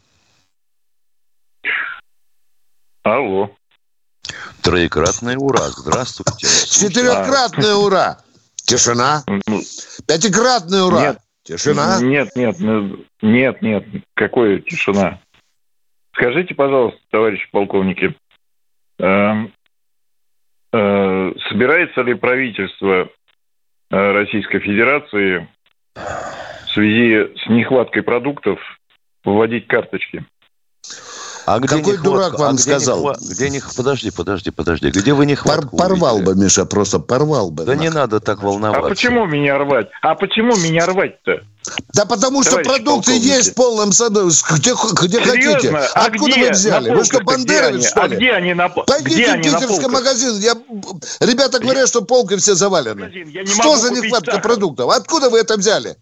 Алло. 3.04 3.50
Троекратный 4.60 5.36
ура. 5.36 5.70
Здравствуйте. 5.70 6.46
Четырехкратный 6.46 7.74
ура. 7.74 8.18
Тишина. 8.68 9.22
Ну, 9.26 9.60
Пятикратный 10.06 10.86
ура. 10.86 11.00
Нет. 11.00 11.18
Тишина. 11.42 11.98
Нет, 12.02 12.28
нет, 12.36 12.56
ну, 12.60 13.02
нет, 13.22 13.62
нет. 13.62 13.86
Какой 14.14 14.60
тишина? 14.60 15.18
Скажите, 16.12 16.54
пожалуйста, 16.54 17.00
товарищи 17.10 17.48
полковники, 17.50 18.14
э, 18.98 19.32
э, 20.74 21.32
собирается 21.48 22.02
ли 22.02 22.12
правительство 22.12 23.08
э, 23.90 24.12
Российской 24.12 24.58
Федерации 24.58 25.48
в 25.94 26.70
связи 26.74 27.34
с 27.38 27.48
нехваткой 27.48 28.02
продуктов 28.02 28.60
вводить 29.24 29.66
карточки? 29.66 30.26
А 31.50 31.60
где 31.60 31.76
Какой 31.78 31.96
дурак 31.96 32.38
вам 32.38 32.50
а 32.50 32.52
где 32.52 32.62
сказал? 32.62 33.02
нехва- 33.04 33.16
Где 33.30 33.48
них... 33.48 33.74
Подожди, 33.74 34.10
подожди, 34.10 34.50
подожди. 34.50 34.90
Где 34.90 35.14
вы 35.14 35.24
не 35.24 35.34
Пор- 35.34 35.66
порвал 35.70 36.18
бы, 36.18 36.34
Миша, 36.34 36.66
просто 36.66 36.98
порвал 36.98 37.50
бы. 37.50 37.64
Да 37.64 37.74
не 37.74 37.88
надо 37.88 38.20
так 38.20 38.42
А 38.42 38.46
волноваться. 38.46 38.86
почему 38.90 39.24
меня 39.24 39.56
рвать? 39.56 39.88
А 40.02 40.14
почему 40.14 40.54
меня 40.56 40.84
рвать-то? 40.84 41.40
Да 41.94 42.04
потому 42.04 42.42
что 42.42 42.50
Товарищи 42.52 42.68
продукты 42.70 43.12
полковники. 43.12 43.26
есть 43.28 43.50
в 43.52 43.54
полном 43.54 43.92
саду, 43.92 44.28
где, 44.28 44.72
где 44.74 45.24
Серьезно? 45.24 45.54
хотите. 45.54 45.74
А 45.94 46.04
Откуда 46.06 46.32
где? 46.32 46.44
вы 46.44 46.50
взяли? 46.50 46.90
Вы 46.94 47.04
что, 47.04 47.16
где 47.16 47.24
бандеровец, 47.24 47.88
что 47.88 48.02
А 48.02 48.08
ли? 48.08 48.16
где 48.16 48.32
они 48.32 48.52
на 48.54 48.68
по- 48.68 48.82
Пойдите 48.82 49.14
где 49.16 49.32
в 49.32 49.36
питерский 49.38 49.66
полках? 49.68 49.92
магазин. 49.92 50.36
Я... 50.40 50.54
Ребята 51.20 51.60
говорят, 51.60 51.88
что 51.88 52.02
полки 52.02 52.36
все 52.36 52.54
завалены. 52.56 53.10
Я 53.32 53.42
не 53.42 53.48
что 53.48 53.62
могу 53.70 53.76
за 53.76 53.90
нехватка 53.90 54.38
продуктов? 54.38 54.90
Откуда 54.90 55.30
вы 55.30 55.38
это 55.38 55.56
взяли? 55.56 55.96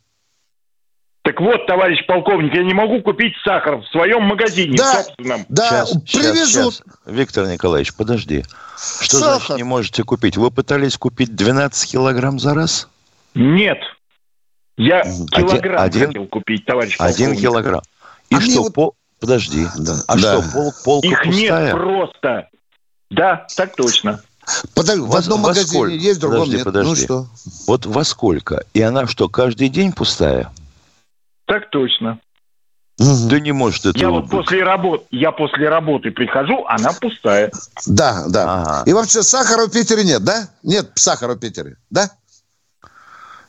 Так 1.27 1.41
вот, 1.41 1.67
товарищ 1.67 2.07
полковник, 2.07 2.55
я 2.55 2.63
не 2.63 2.73
могу 2.73 3.01
купить 3.03 3.33
сахар 3.45 3.79
в 3.79 3.87
своем 3.89 4.23
магазине 4.23 4.77
Да, 4.79 5.03
собственном. 5.03 5.45
Да, 5.49 5.69
щас, 5.69 5.91
привезут. 6.13 6.75
щас. 6.75 6.83
Виктор 7.05 7.49
Николаевич, 7.49 7.93
подожди. 7.95 8.45
Что 9.01 9.19
Сахар. 9.19 9.39
значит 9.41 9.57
не 9.57 9.65
можете 9.65 10.05
купить? 10.05 10.37
Вы 10.37 10.53
пытались 10.53 10.97
купить 10.97 11.35
12 11.35 11.91
килограмм 11.91 12.39
за 12.39 12.55
раз? 12.55 12.87
Нет. 13.35 13.79
Я 14.77 15.01
Один- 15.01 15.27
килограмм 15.27 15.83
один- 15.83 16.07
хотел 16.07 16.27
купить, 16.27 16.65
товарищ 16.65 16.95
Один 17.01 17.17
полковник. 17.31 17.41
килограмм. 17.41 17.83
И 18.31 18.35
А 18.37 18.41
что, 18.41 18.63
вот- 18.63 18.75
пол... 18.75 18.95
Подожди. 19.19 19.67
Да, 19.79 19.95
А 20.07 20.15
да. 20.17 20.41
что, 20.41 20.53
пол, 20.53 20.73
полка 20.85 21.09
Их 21.09 21.23
пустая? 21.25 21.65
нет 21.65 21.73
просто. 21.73 22.49
Да, 23.11 23.47
так 23.57 23.75
точно. 23.75 24.21
Подожди, 24.77 25.01
в 25.01 25.09
Во- 25.09 25.19
одном 25.19 25.41
во 25.43 25.49
магазине 25.49 25.67
сколько? 25.67 25.93
есть, 25.93 26.19
в 26.19 26.21
другом 26.21 26.39
Подожди, 26.41 26.57
нет. 26.59 26.65
подожди. 26.65 26.89
Ну 26.91 26.95
что? 26.97 27.27
Вот 27.67 27.87
во 27.87 28.05
сколько? 28.05 28.63
И 28.75 28.81
она 28.81 29.09
что, 29.09 29.29
каждый 29.29 29.71
день 29.71 29.93
пустая? 29.93 30.53
Так 31.47 31.71
точно. 31.71 32.19
Да 32.99 33.39
не 33.41 33.53
может 33.53 33.85
Я 33.85 33.91
этого 33.91 34.11
вот 34.13 34.23
быть. 34.23 34.31
после 34.31 34.63
работы, 34.65 35.05
я 35.11 35.31
после 35.31 35.69
работы 35.69 36.11
прихожу, 36.11 36.65
она 36.67 36.93
пустая. 36.93 37.51
Да, 37.87 38.25
да. 38.29 38.63
Ага. 38.63 38.83
И 38.87 38.93
вообще 38.95 39.23
сахара 39.23 39.67
в 39.67 39.71
Питере 39.71 40.03
нет, 40.03 40.25
да? 40.25 40.49
Нет 40.63 40.93
сахара 40.95 41.35
в 41.35 41.39
Питере, 41.39 41.77
да? 41.91 42.11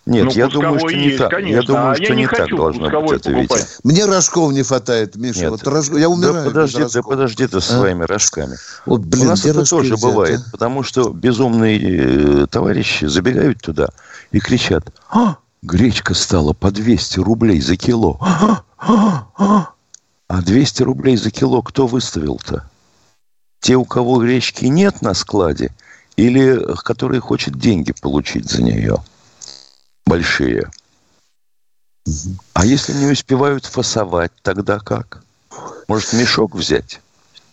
Нет, 0.06 0.24
Ну, 0.26 0.32
я 0.32 0.48
думаю, 0.48 0.80
что 0.80 0.90
не 0.90 1.04
есть, 1.08 1.18
так. 1.18 1.32
конечно. 1.32 1.56
Я 1.56 1.62
думаю, 1.64 1.92
А 1.92 1.96
что 1.96 2.04
я 2.04 2.16
не 2.16 2.22
не 2.22 2.28
так 2.28 2.50
должно 2.50 3.02
быть 3.02 3.12
это, 3.20 3.32
Витя. 3.32 3.66
Мне 3.84 4.06
рожков 4.06 4.54
не 4.54 4.64
хватает, 4.64 5.16
Миша. 5.18 5.40
Нет. 5.42 5.50
Вот 5.52 5.64
рожков- 5.68 5.98
я 6.00 6.08
умираю. 6.10 6.36
Да 6.36 6.44
подожди, 6.46 6.84
да 6.94 7.02
подожди 7.04 7.48
ты 7.48 7.60
со 7.62 7.74
А? 7.76 7.78
своими 7.80 8.04
рожками. 8.04 8.56
Вот, 8.86 9.02
блин, 9.02 9.26
У 9.26 9.30
нас 9.30 9.46
это 9.46 9.66
тоже 9.70 9.96
взять, 9.96 10.02
бывает, 10.02 10.40
а? 10.46 10.52
потому 10.52 10.84
что 10.84 11.10
безумные 11.10 12.44
э, 12.44 12.48
товарищи 12.48 13.04
забегают 13.06 13.60
туда 13.62 13.90
и 14.32 14.40
кричат, 14.40 14.86
а, 15.10 15.38
гречка 15.62 16.14
стала 16.14 16.54
по 16.54 16.72
200 16.72 17.20
рублей 17.20 17.62
за 17.62 17.76
кило. 17.76 18.20
А, 18.80 18.94
а, 18.94 19.28
а». 19.38 19.70
А 20.28 20.42
200 20.42 20.84
рублей 20.84 21.18
за 21.18 21.32
кило 21.32 21.62
кто 21.62 21.88
выставил-то? 21.88 22.70
Те, 23.60 23.76
у 23.76 23.86
кого 23.86 24.20
гречки 24.20 24.66
нет 24.66 25.02
на 25.02 25.14
складе, 25.14 25.74
или 26.16 26.76
которые 26.84 27.22
хочет 27.22 27.58
деньги 27.58 27.94
получить 28.02 28.50
за 28.50 28.62
нее? 28.62 28.98
Большие. 30.06 30.70
А 32.54 32.66
если 32.66 32.94
не 32.94 33.08
успевают 33.08 33.66
фасовать, 33.66 34.32
тогда 34.42 34.80
как? 34.80 35.24
Может, 35.88 36.14
мешок 36.14 36.56
взять? 36.56 37.02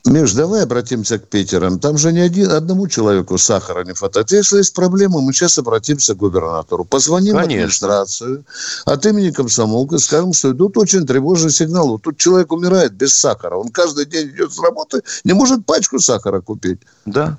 Миш, 0.07 0.35
давай 0.35 0.63
обратимся 0.65 1.19
к 1.19 1.29
Питерам. 1.29 1.79
Там 1.79 1.97
же 1.97 2.13
ни 2.13 2.19
один, 2.19 2.51
одному 2.51 2.89
человеку 2.89 3.39
сахара 3.39 3.85
не 3.85 3.95
хватает. 3.95 4.31
Если 4.33 4.59
есть 4.59 4.75
проблемы, 4.75 5.23
мы 5.23 5.33
сейчас 5.33 5.57
обратимся 5.59 6.15
к 6.15 6.19
губернатору. 6.19 6.85
Позвоним 6.85 7.37
в 7.37 7.39
Конечно. 7.39 7.55
администрацию 7.55 8.45
от 8.85 9.07
имени 9.07 9.31
комсомолка, 9.31 9.97
скажем, 9.97 10.35
что 10.35 10.53
идут 10.53 10.77
очень 10.77 11.07
тревожные 11.07 11.53
сигналы. 11.53 11.99
Тут 11.99 12.19
человек 12.19 12.53
умирает 12.53 12.93
без 12.93 13.15
сахара. 13.15 13.57
Он 13.57 13.71
каждый 13.71 14.05
день 14.05 14.29
идет 14.29 14.53
с 14.53 14.61
работы, 14.61 15.01
не 15.25 15.33
может 15.33 15.65
пачку 15.65 15.99
сахара 15.99 16.43
купить. 16.43 16.81
Да. 17.07 17.39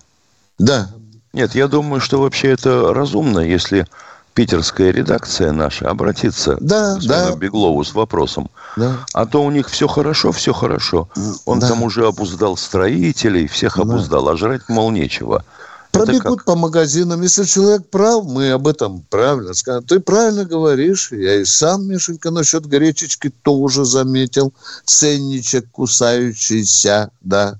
Да. 0.57 0.89
Нет, 1.33 1.53
я 1.53 1.67
думаю, 1.67 2.01
что 2.01 2.19
вообще 2.19 2.49
это 2.49 2.93
разумно, 2.93 3.39
если 3.39 3.85
питерская 4.35 4.91
редакция 4.91 5.51
наша 5.51 5.89
обратится 5.89 6.57
Да, 6.59 6.97
к 6.97 7.05
да. 7.07 7.35
Беглову 7.35 7.83
с 7.83 7.95
вопросом. 7.95 8.51
Да. 8.75 8.97
А 9.13 9.25
то 9.25 9.41
у 9.41 9.49
них 9.49 9.69
все 9.69 9.87
хорошо, 9.87 10.31
все 10.31 10.53
хорошо. 10.53 11.09
Он 11.45 11.59
Да. 11.59 11.69
там 11.69 11.81
уже 11.81 12.05
обуздал 12.05 12.57
строителей, 12.57 13.47
всех 13.47 13.79
обуздал, 13.79 14.27
а 14.29 14.37
жрать, 14.37 14.67
мол, 14.67 14.91
нечего. 14.91 15.43
Пробегут 15.91 16.43
по 16.43 16.57
магазинам. 16.57 17.21
Если 17.21 17.45
человек 17.45 17.89
прав, 17.89 18.25
мы 18.25 18.51
об 18.51 18.67
этом 18.67 19.01
правильно 19.09 19.53
скажем. 19.53 19.85
Ты 19.85 20.01
правильно 20.01 20.43
говоришь. 20.43 21.13
Я 21.13 21.35
и 21.39 21.45
сам, 21.45 21.87
Мишенька, 21.87 22.31
насчет 22.31 22.65
гречечки 22.65 23.31
тоже 23.43 23.85
заметил. 23.85 24.53
Ценничек 24.83 25.71
кусающийся, 25.71 27.11
да. 27.21 27.59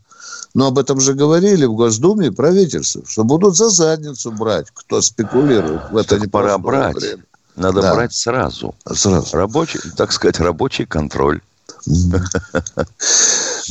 Но 0.56 0.68
об 0.68 0.80
этом 0.80 1.02
же 1.02 1.14
говорили 1.14 1.66
в 1.66 1.74
Госдуме 1.76 2.28
и 2.28 2.32
правительстве, 2.32 3.04
что 3.06 3.26
будут 3.26 3.58
за 3.58 3.70
задницу 3.70 4.32
брать, 4.32 4.68
кто 4.74 5.02
спекулирует 5.02 5.92
в 5.92 5.98
это 5.98 6.18
Так 6.18 6.32
пора 6.32 6.58
брать. 6.58 6.96
время. 6.96 7.24
Надо 7.58 7.82
Да. 7.82 7.94
брать 7.94 8.14
сразу. 8.14 8.74
Сразу. 8.90 9.36
Рабочий, 9.36 9.80
так 9.98 10.14
сказать, 10.14 10.40
рабочий 10.40 10.86
контроль. 10.86 11.42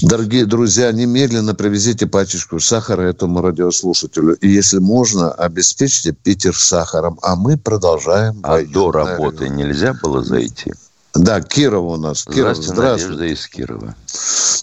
Дорогие 0.03 0.45
друзья, 0.45 0.93
немедленно 0.93 1.55
привезите 1.55 2.07
пачечку 2.07 2.61
сахара 2.61 3.03
этому 3.03 3.41
радиослушателю. 3.41 4.35
И 4.37 4.49
если 4.49 4.79
можно, 4.79 5.31
обеспечьте 5.33 6.13
Питер 6.13 6.55
сахаром. 6.55 7.19
А 7.23 7.35
мы 7.35 7.57
продолжаем. 7.57 8.41
А 8.43 8.63
до 8.63 8.91
работы 8.93 9.49
нельзя 9.49 9.95
было 9.95 10.23
зайти? 10.23 10.73
Да, 11.15 11.41
Кирова 11.41 11.95
у 11.95 11.97
нас. 11.97 12.25
Киров, 12.25 12.57
Здравствуйте, 12.57 12.73
здравствуйте. 12.75 13.09
Надежда 13.09 13.25
из 13.33 13.47
Кирова. 13.47 13.95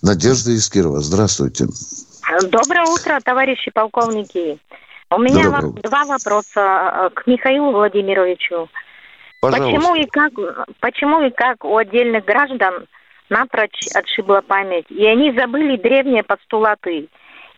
Надежда 0.01 0.51
из 0.51 0.69
Кирова, 0.69 1.01
здравствуйте. 1.01 1.67
Доброе 2.43 2.85
утро, 2.85 3.19
товарищи 3.23 3.71
полковники. 3.71 4.57
У 5.09 5.17
меня 5.19 5.43
Доброе 5.45 5.61
во- 5.61 5.81
два 5.81 6.05
вопроса 6.05 6.59
э, 6.93 7.09
к 7.13 7.27
Михаилу 7.27 7.71
Владимировичу. 7.71 8.69
Пожалуйста. 9.41 9.75
Почему 9.75 9.95
и 9.95 10.05
как, 10.05 10.31
почему 10.79 11.21
и 11.21 11.29
как 11.31 11.65
у 11.65 11.75
отдельных 11.75 12.23
граждан 12.25 12.85
напрочь 13.29 13.87
отшибла 13.93 14.41
память, 14.41 14.85
и 14.89 15.05
они 15.05 15.31
забыли 15.31 15.77
древние 15.77 16.23
постулаты. 16.23 17.07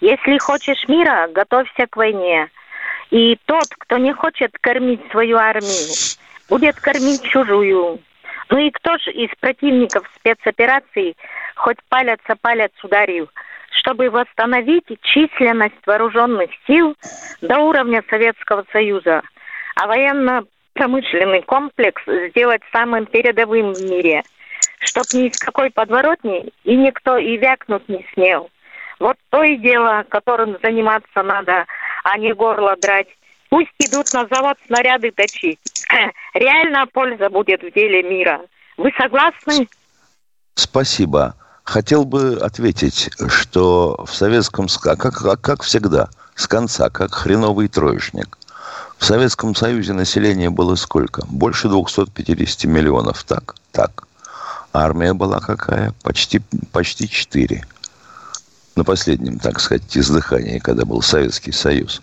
Если 0.02 0.38
хочешь 0.38 0.88
мира, 0.88 1.28
готовься 1.32 1.88
к 1.90 1.96
войне. 1.96 2.50
И 3.12 3.38
тот, 3.46 3.68
кто 3.78 3.98
не 3.98 4.14
хочет 4.14 4.58
кормить 4.60 5.02
свою 5.12 5.38
армию, 5.38 5.94
будет 6.50 6.76
кормить 6.80 7.22
чужую. 7.24 8.00
Ну 8.50 8.58
и 8.58 8.72
кто 8.72 8.98
же 8.98 9.12
из 9.12 9.30
противников 9.40 10.10
спецопераций 10.16 11.16
хоть 11.56 11.78
палец 11.90 12.20
о 12.28 12.36
палец 12.36 12.72
ударил, 12.84 13.30
чтобы 13.80 14.10
восстановить 14.10 14.86
численность 15.02 15.86
вооруженных 15.86 16.50
сил 16.68 16.96
до 17.42 17.60
уровня 17.60 18.04
Советского 18.10 18.66
Союза, 18.72 19.22
а 19.76 19.88
военно-промышленный 19.88 21.42
комплекс 21.42 22.02
сделать 22.30 22.62
самым 22.72 23.06
передовым 23.06 23.74
в 23.74 23.82
мире, 23.82 24.24
чтоб 24.80 25.04
ни 25.14 25.28
из 25.28 25.38
какой 25.38 25.72
подворотни 25.72 26.52
и 26.64 26.76
никто 26.76 27.18
и 27.18 27.38
вякнуть 27.38 27.88
не 27.90 28.06
смел. 28.14 28.50
Вот 29.00 29.18
то 29.32 29.44
и 29.44 29.58
дело, 29.58 30.06
которым 30.08 30.58
заниматься 30.62 31.24
надо, 31.24 31.66
а 32.04 32.18
не 32.18 32.34
горло 32.34 32.76
драть. 32.78 33.08
Пусть 33.50 33.74
идут 33.80 34.12
на 34.14 34.28
завод 34.28 34.58
снаряды 34.68 35.12
точить. 35.12 35.60
Реальная 36.34 36.86
польза 36.86 37.30
будет 37.30 37.62
в 37.62 37.72
деле 37.72 38.04
мира. 38.04 38.42
Вы 38.78 38.92
согласны? 38.98 39.68
Спасибо. 40.56 41.36
Хотел 41.64 42.04
бы 42.06 42.38
ответить, 42.42 43.10
что 43.28 44.04
в 44.06 44.14
советском... 44.14 44.66
ска- 44.66 44.98
Как, 44.98 45.16
как, 45.16 45.42
как 45.42 45.64
всегда, 45.64 46.10
с 46.36 46.48
конца, 46.48 46.90
как 46.90 47.14
хреновый 47.14 47.68
троечник. 47.68 48.38
В 48.98 49.06
Советском 49.06 49.56
Союзе 49.56 49.94
население 49.94 50.50
было 50.50 50.76
сколько? 50.76 51.26
Больше 51.28 51.68
250 51.68 52.66
миллионов. 52.66 53.24
Так? 53.24 53.56
Так. 53.72 54.04
Армия 54.72 55.14
была 55.14 55.40
какая? 55.40 55.94
Почти, 56.04 56.40
почти 56.72 57.08
4. 57.10 57.66
На 58.76 58.84
последнем, 58.84 59.40
так 59.40 59.60
сказать, 59.60 59.84
издыхании, 59.98 60.60
когда 60.60 60.86
был 60.86 61.02
Советский 61.02 61.52
Союз. 61.52 62.02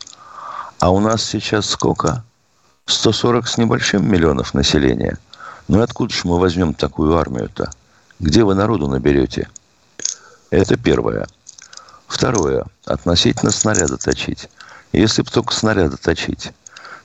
А 0.79 0.91
у 0.91 1.01
нас 1.01 1.23
сейчас 1.23 1.67
сколько? 1.69 2.23
140 2.87 3.47
с 3.47 3.59
небольшим 3.59 4.11
миллионов 4.11 4.55
населения. 4.55 5.19
Ну 5.69 5.81
и 5.81 5.83
откуда 5.83 6.13
же 6.13 6.21
мы 6.25 6.39
возьмем 6.39 6.75
такую 6.75 7.17
армию-то? 7.17 7.71
Где 8.21 8.45
вы 8.45 8.55
народу 8.55 8.87
наберете? 8.87 9.49
Это 10.51 10.77
первое. 10.77 11.27
Второе. 12.07 12.67
Относительно 12.85 13.51
снаряда 13.51 13.97
точить. 13.97 14.51
Если 14.93 15.23
бы 15.23 15.31
только 15.31 15.55
снаряда 15.55 15.97
точить, 15.97 16.53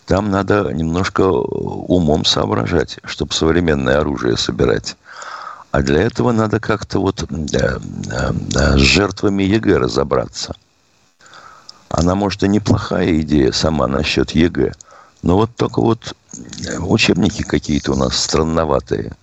там 0.06 0.30
надо 0.30 0.72
немножко 0.74 1.22
умом 1.22 2.26
соображать, 2.26 3.00
чтобы 3.06 3.34
современное 3.34 4.00
оружие 4.00 4.36
собирать. 4.36 4.98
А 5.72 5.82
для 5.82 6.02
этого 6.02 6.34
надо 6.34 6.60
как-то 6.60 7.00
вот 7.00 7.24
э, 7.24 7.26
э, 7.54 7.80
э, 8.12 8.78
с 8.78 8.82
жертвами 8.82 9.44
ЕГЭ 9.44 9.78
разобраться. 9.78 10.54
Она, 11.90 12.16
может, 12.16 12.44
и 12.44 12.48
неплохая 12.50 13.22
идея 13.22 13.52
сама 13.54 13.88
насчет 13.88 14.32
ЕГЭ, 14.32 14.74
но 15.22 15.38
вот 15.38 15.56
только 15.56 15.82
вот 15.82 16.16
э, 16.66 16.78
учебники 16.80 17.44
какие-то 17.44 17.94
у 17.94 17.96
нас 17.96 18.18
странноватые. 18.18 19.14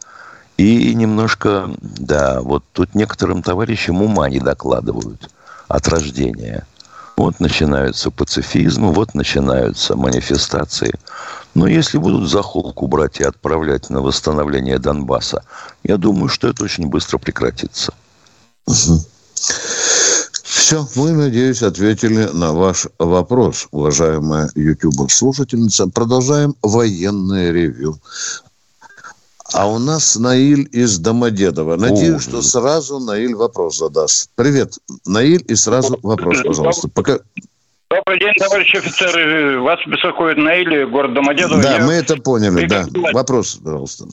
И 0.63 0.95
немножко, 0.95 1.69
да, 1.81 2.41
вот 2.41 2.63
тут 2.71 2.95
некоторым 2.95 3.43
товарищам 3.43 4.01
ума 4.01 4.31
не 4.31 4.39
докладывают 4.39 5.29
от 5.67 5.89
рождения. 5.89 6.65
Вот 7.17 7.41
начинаются 7.41 8.13
пацифизмы, 8.13 8.93
вот 8.93 9.13
начинаются 9.15 9.97
манифестации. 9.97 10.95
Но 11.55 11.67
если 11.67 11.99
будут 11.99 12.31
за 12.31 12.43
холку 12.43 12.87
брать 12.87 13.19
и 13.19 13.25
отправлять 13.25 13.91
на 13.91 14.03
восстановление 14.03 14.79
Донбасса, 14.79 15.43
я 15.83 15.97
думаю, 15.97 16.29
что 16.29 16.47
это 16.47 16.63
очень 16.63 16.87
быстро 16.87 17.19
прекратится. 17.19 17.93
Все, 20.45 20.87
мы, 20.95 21.11
надеюсь, 21.11 21.65
ответили 21.65 22.31
на 22.33 22.53
ваш 22.53 22.87
вопрос, 23.01 23.67
уважаемая 23.73 24.49
YouTube-слушательница. 24.55 25.89
Продолжаем 25.89 26.55
военное 26.63 27.51
ревю. 27.51 27.99
А 29.55 29.69
у 29.69 29.79
нас 29.79 30.17
Наиль 30.17 30.69
из 30.73 30.99
Домодедова. 30.99 31.77
Надеюсь, 31.77 32.27
О, 32.27 32.31
что 32.31 32.43
сразу 32.43 32.99
Наиль 32.99 33.35
вопрос 33.35 33.79
задаст. 33.79 34.31
Привет, 34.35 34.75
Наиль, 35.07 35.43
и 35.49 35.55
сразу 35.55 35.99
вопрос, 36.03 36.43
пожалуйста. 36.43 36.89
Пока... 36.95 37.19
Добрый 37.91 38.19
день, 38.19 38.33
товарищи 38.39 38.77
офицеры. 38.77 39.61
Вас 39.61 39.79
беспокоит 39.87 40.39
Наиль, 40.39 40.87
город 40.87 41.15
Домодедово. 41.15 41.63
Да, 41.63 41.77
Я... 41.77 41.85
мы 41.85 41.93
это 41.93 42.17
поняли, 42.17 42.67
да. 42.67 42.87
Вопрос, 43.13 43.61
пожалуйста. 43.63 44.07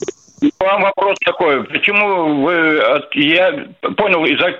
Вам 0.59 0.81
вопрос 0.81 1.17
такой. 1.25 1.63
Почему 1.65 2.43
вы... 2.43 2.79
От... 2.79 3.13
Я 3.15 3.67
понял, 3.97 4.25
из-за 4.25 4.51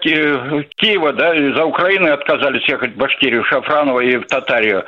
Киева, 0.78 1.14
да, 1.14 1.36
из-за 1.36 1.66
Украины 1.66 2.10
отказались 2.10 2.68
ехать 2.68 2.94
в 2.94 2.98
Башкирию, 2.98 3.44
Шафраново 3.46 4.00
и 4.02 4.18
в 4.18 4.26
Татарию. 4.28 4.84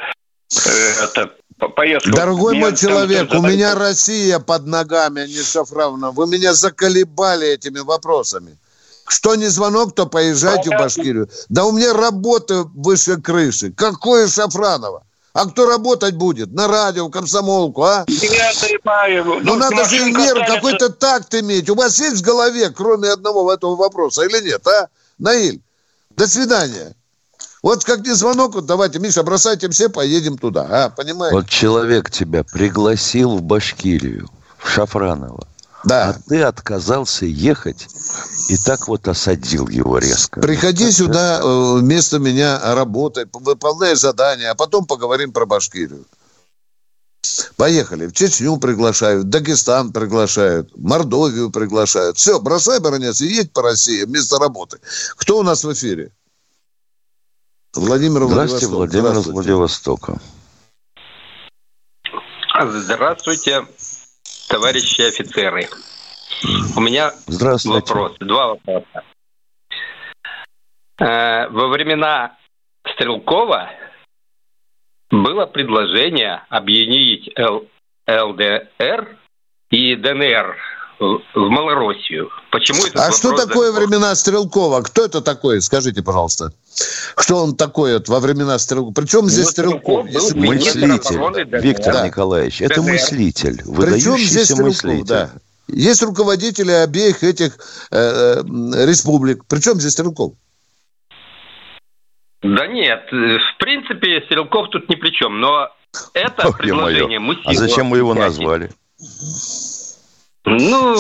Это 0.56 1.32
поездку. 1.76 2.12
Дорогой 2.12 2.56
мой 2.56 2.76
человек, 2.76 3.32
у 3.34 3.42
меня 3.42 3.76
Россия 3.76 4.40
под 4.40 4.66
ногами, 4.66 5.22
а 5.22 5.28
не 5.28 5.42
Шафрановна. 5.42 6.12
Вы 6.12 6.28
меня 6.28 6.54
заколебали 6.54 7.48
этими 7.48 7.80
вопросами. 7.80 8.58
Что 9.08 9.36
не 9.36 9.48
звонок, 9.48 9.94
то 9.94 10.06
поезжайте 10.06 10.70
Понятно. 10.70 10.78
в 10.78 10.82
Башкирию. 10.86 11.30
Да 11.50 11.66
у 11.66 11.72
меня 11.72 11.94
работа 11.94 12.64
выше 12.74 13.18
крыши. 13.22 13.72
Какое 13.72 14.28
Шафранова? 14.28 15.04
А 15.34 15.50
кто 15.50 15.66
работать 15.66 16.16
будет? 16.16 16.52
На 16.54 16.68
радио, 16.68 17.10
комсомолку, 17.10 17.84
а? 17.84 18.06
Я 18.08 18.52
понимаю. 18.60 19.26
Ну, 19.26 19.40
ну 19.42 19.56
надо 19.56 19.86
же 19.86 20.12
меру, 20.12 20.42
какой-то 20.46 20.90
такт 20.90 21.34
иметь. 21.36 21.70
У 21.70 21.76
вас 21.76 22.00
есть 22.00 22.18
в 22.18 22.22
голове, 22.22 22.70
кроме 22.70 23.10
одного 23.10 23.52
этого 23.52 23.76
вопроса, 23.76 24.24
или 24.24 24.46
нет, 24.46 24.66
а? 24.68 24.90
Наиль, 25.20 25.62
до 26.12 26.28
свидания. 26.28 26.96
Вот 27.62 27.84
как 27.84 28.06
не 28.06 28.14
звонок, 28.14 28.56
вот 28.56 28.66
давайте, 28.66 28.98
Миша, 28.98 29.22
бросайте 29.22 29.70
все, 29.70 29.90
поедем 29.90 30.38
туда, 30.38 30.68
а, 30.70 30.90
понимаете? 30.90 31.36
Вот 31.36 31.48
человек 31.48 32.10
тебя 32.10 32.44
пригласил 32.44 33.38
в 33.38 33.44
Башкирию, 33.44 34.30
в 34.58 34.68
Шафраново. 34.68 35.48
Да. 35.84 36.10
А 36.10 36.30
ты 36.30 36.42
отказался 36.42 37.26
ехать 37.26 37.88
и 38.50 38.58
так 38.58 38.88
вот 38.88 39.08
осадил 39.08 39.68
его 39.68 39.98
резко. 39.98 40.40
Приходи 40.40 40.86
как 40.86 40.94
сюда? 40.94 41.40
Э, 41.42 41.76
вместо 41.80 42.20
меня 42.20 42.60
работай, 42.76 43.26
выполняй 43.32 43.96
задания, 43.96 44.52
а 44.52 44.56
потом 44.56 44.86
поговорим 44.86 45.32
про 45.32 45.46
Башкирию. 45.46 46.06
Поехали. 47.56 48.08
В 48.08 48.14
Чечню 48.14 48.58
приглашают, 48.58 49.30
Дагестан 49.30 49.92
приглашают, 49.92 50.76
Мордовию 50.76 51.52
приглашают. 51.52 52.18
Все, 52.18 52.40
бросай, 52.40 52.80
баронец, 52.80 53.22
и 53.22 53.28
едь 53.28 53.54
по 53.54 53.62
России 53.62 54.04
вместо 54.04 54.40
работы. 54.40 54.80
Кто 55.18 55.40
у 55.40 55.44
нас 55.44 55.64
в 55.64 55.72
эфире? 55.72 56.12
Владимир 57.74 58.24
Здравствуйте, 58.24 58.68
Владимир 58.68 59.10
Здравствуйте. 59.10 59.30
из 59.30 59.34
Владивостока. 59.34 60.18
Здравствуйте, 62.60 63.66
товарищи 64.50 65.02
офицеры. 65.02 65.70
У 66.76 66.82
меня 66.82 67.14
вопрос, 67.66 68.18
два 68.20 68.48
вопроса. 68.48 69.04
Э, 71.00 71.48
во 71.48 71.68
времена 71.70 72.38
Стрелкова 72.94 73.70
было 75.10 75.46
предложение 75.46 76.44
объединить 76.50 77.34
ЛДР 78.08 79.18
и 79.70 79.96
ДНР 79.96 80.58
в 81.02 81.50
Малороссию. 81.50 82.30
Почему 82.52 82.86
это? 82.86 83.06
А 83.06 83.12
что 83.12 83.36
такое 83.36 83.72
закон? 83.72 83.88
времена 83.88 84.14
Стрелкова? 84.14 84.82
Кто 84.82 85.06
это 85.06 85.22
такой? 85.22 85.62
Скажите, 85.62 86.04
пожалуйста. 86.04 86.54
Что 87.18 87.38
он 87.38 87.56
такой 87.56 87.94
вот 87.94 88.08
во 88.08 88.20
времена 88.20 88.60
Стрелкова? 88.60 88.94
Причем 88.94 89.26
здесь 89.26 89.46
ну, 89.46 89.52
Стрелков? 89.52 90.08
Если 90.08 90.40
мыслитель, 90.40 91.60
Виктор 91.62 91.94
да. 91.94 92.08
Николаевич. 92.08 92.62
Это 92.62 92.82
ДНР. 92.82 92.92
мыслитель. 92.92 93.58
Причем 93.64 94.18
здесь 94.18 94.46
Стрелков, 94.46 94.68
мыслитель. 94.68 95.06
Да. 95.06 95.30
Есть 95.68 96.04
руководители 96.04 96.72
обеих 96.72 97.24
этих 97.24 97.58
э, 97.92 97.98
э, 97.98 98.86
республик. 98.86 99.46
Причем 99.48 99.80
здесь 99.80 99.94
Стрелков? 99.94 100.34
Да 102.44 102.68
нет, 102.68 103.08
в 103.12 103.58
принципе, 103.60 104.22
Стрелков 104.26 104.70
тут 104.72 104.90
ни 104.90 104.96
при 104.96 105.12
чем, 105.12 105.40
но 105.40 105.70
это 106.14 106.48
Ох, 106.48 106.58
предложение 106.58 107.20
мы 107.20 107.38
А 107.46 107.54
зачем 107.54 107.88
мы 107.88 107.98
его 107.98 108.14
назвали? 108.14 108.72
Ну... 110.46 110.98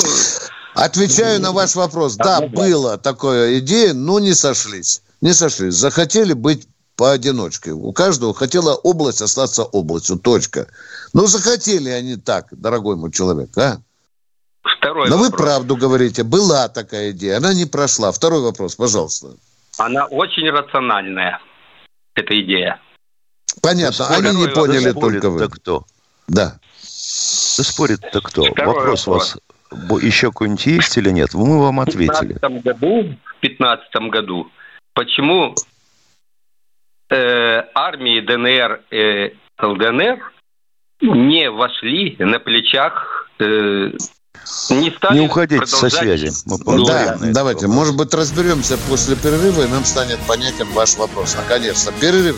Отвечаю 0.73 1.41
на 1.41 1.51
ваш 1.51 1.75
вопрос. 1.75 2.15
Да, 2.15 2.41
была 2.47 2.97
такая 2.97 3.59
идея, 3.59 3.93
но 3.93 4.19
не 4.19 4.33
сошлись. 4.33 5.01
Не 5.19 5.33
сошлись. 5.33 5.73
Захотели 5.73 6.33
быть 6.33 6.67
поодиночке. 6.95 7.71
У 7.71 7.91
каждого 7.91 8.33
хотела 8.33 8.75
область 8.75 9.21
остаться 9.21 9.63
областью. 9.63 10.17
Точка. 10.17 10.67
Ну, 11.13 11.27
захотели 11.27 11.89
они 11.89 12.15
так, 12.15 12.47
дорогой 12.51 12.95
мой 12.95 13.11
человек, 13.11 13.49
а? 13.57 13.81
Второй 14.63 15.09
Но 15.09 15.17
вопрос. 15.17 15.31
вы 15.31 15.37
правду 15.37 15.75
говорите. 15.75 16.23
Была 16.23 16.69
такая 16.69 17.11
идея. 17.11 17.37
Она 17.37 17.53
не 17.53 17.65
прошла. 17.65 18.11
Второй 18.11 18.41
вопрос, 18.41 18.75
пожалуйста. 18.75 19.35
Она 19.77 20.05
очень 20.05 20.49
рациональная, 20.49 21.39
эта 22.13 22.39
идея. 22.41 22.79
Понятно. 23.61 24.07
Они 24.07 24.35
не 24.35 24.47
поняли 24.47 24.91
только 24.91 25.29
вы. 25.29 25.49
кто? 25.49 25.85
Да. 26.27 26.59
Спорит-то 27.55 28.21
кто? 28.21 28.43
Второй 28.43 28.73
вопрос, 28.73 29.07
вопрос 29.07 29.07
у 29.07 29.11
вас 29.11 29.37
еще 30.01 30.27
какой-нибудь 30.27 30.65
есть 30.65 30.97
или 30.97 31.09
нет? 31.11 31.33
Мы 31.33 31.59
вам 31.59 31.79
ответили. 31.79 32.33
В 32.33 32.39
2015 32.39 32.63
году, 32.63 33.03
в 33.03 33.41
2015 33.41 33.95
году 34.11 34.51
почему 34.93 35.55
э, 37.09 37.63
армии 37.73 38.19
ДНР 38.19 38.81
и 38.91 39.33
ЛДНР 39.61 40.31
не 41.01 41.49
вошли 41.49 42.15
на 42.19 42.39
плечах 42.39 43.29
э, 43.39 43.91
не, 44.69 44.91
стали 44.91 45.19
не 45.19 45.25
уходите 45.25 45.65
со 45.65 45.89
связи. 45.89 46.31
Мы 46.45 46.85
да, 46.85 47.17
давайте. 47.19 47.67
Вопрос. 47.67 47.75
Может 47.75 47.97
быть, 47.97 48.13
разберемся 48.13 48.77
после 48.89 49.15
перерыва, 49.15 49.63
и 49.63 49.67
нам 49.67 49.85
станет 49.85 50.19
понятен 50.27 50.67
ваш 50.73 50.95
вопрос. 50.95 51.35
Наконец-то. 51.35 51.91
Перерыв. 51.99 52.37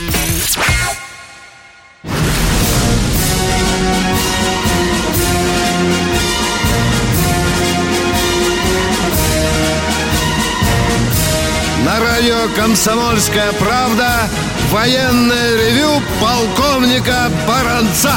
Радио 12.21 12.55
«Комсомольская 12.55 13.51
правда» 13.53 14.29
военное 14.69 15.55
ревю 15.55 15.89
полковника 16.21 17.31
Баранца. 17.47 18.13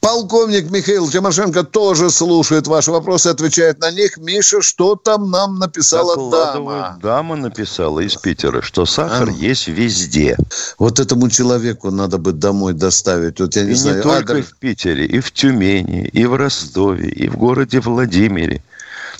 Полковник 0.00 0.70
Михаил 0.70 1.10
Тимошенко 1.10 1.62
тоже 1.62 2.08
слушает 2.08 2.66
ваши 2.66 2.90
вопросы, 2.90 3.26
отвечает 3.26 3.80
на 3.80 3.90
них. 3.90 4.16
Миша, 4.16 4.62
что 4.62 4.96
там 4.96 5.30
нам 5.30 5.58
написала 5.58 6.30
дама? 6.30 6.98
Дама 7.02 7.36
написала 7.36 8.00
из 8.00 8.16
Питера, 8.16 8.62
что 8.62 8.86
сахар 8.86 9.28
а. 9.28 9.30
есть 9.30 9.68
везде. 9.68 10.38
Вот 10.78 11.00
этому 11.00 11.28
человеку 11.28 11.90
надо 11.90 12.16
бы 12.16 12.32
домой 12.32 12.72
доставить. 12.72 13.40
Вот 13.40 13.56
я 13.56 13.64
не 13.64 13.72
и 13.72 13.74
знаю. 13.74 13.96
не 13.98 14.02
только 14.02 14.32
адрес... 14.32 14.46
в 14.46 14.56
Питере, 14.56 15.04
и 15.04 15.20
в 15.20 15.30
Тюмени, 15.32 16.06
и 16.06 16.24
в 16.24 16.34
Ростове, 16.34 17.10
и 17.10 17.28
в 17.28 17.36
городе 17.36 17.80
Владимире. 17.80 18.62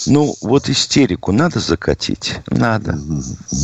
Ну, 0.07 0.35
вот 0.41 0.69
истерику 0.69 1.33
надо 1.33 1.61
закатить? 1.61 2.37
Надо. 2.49 2.99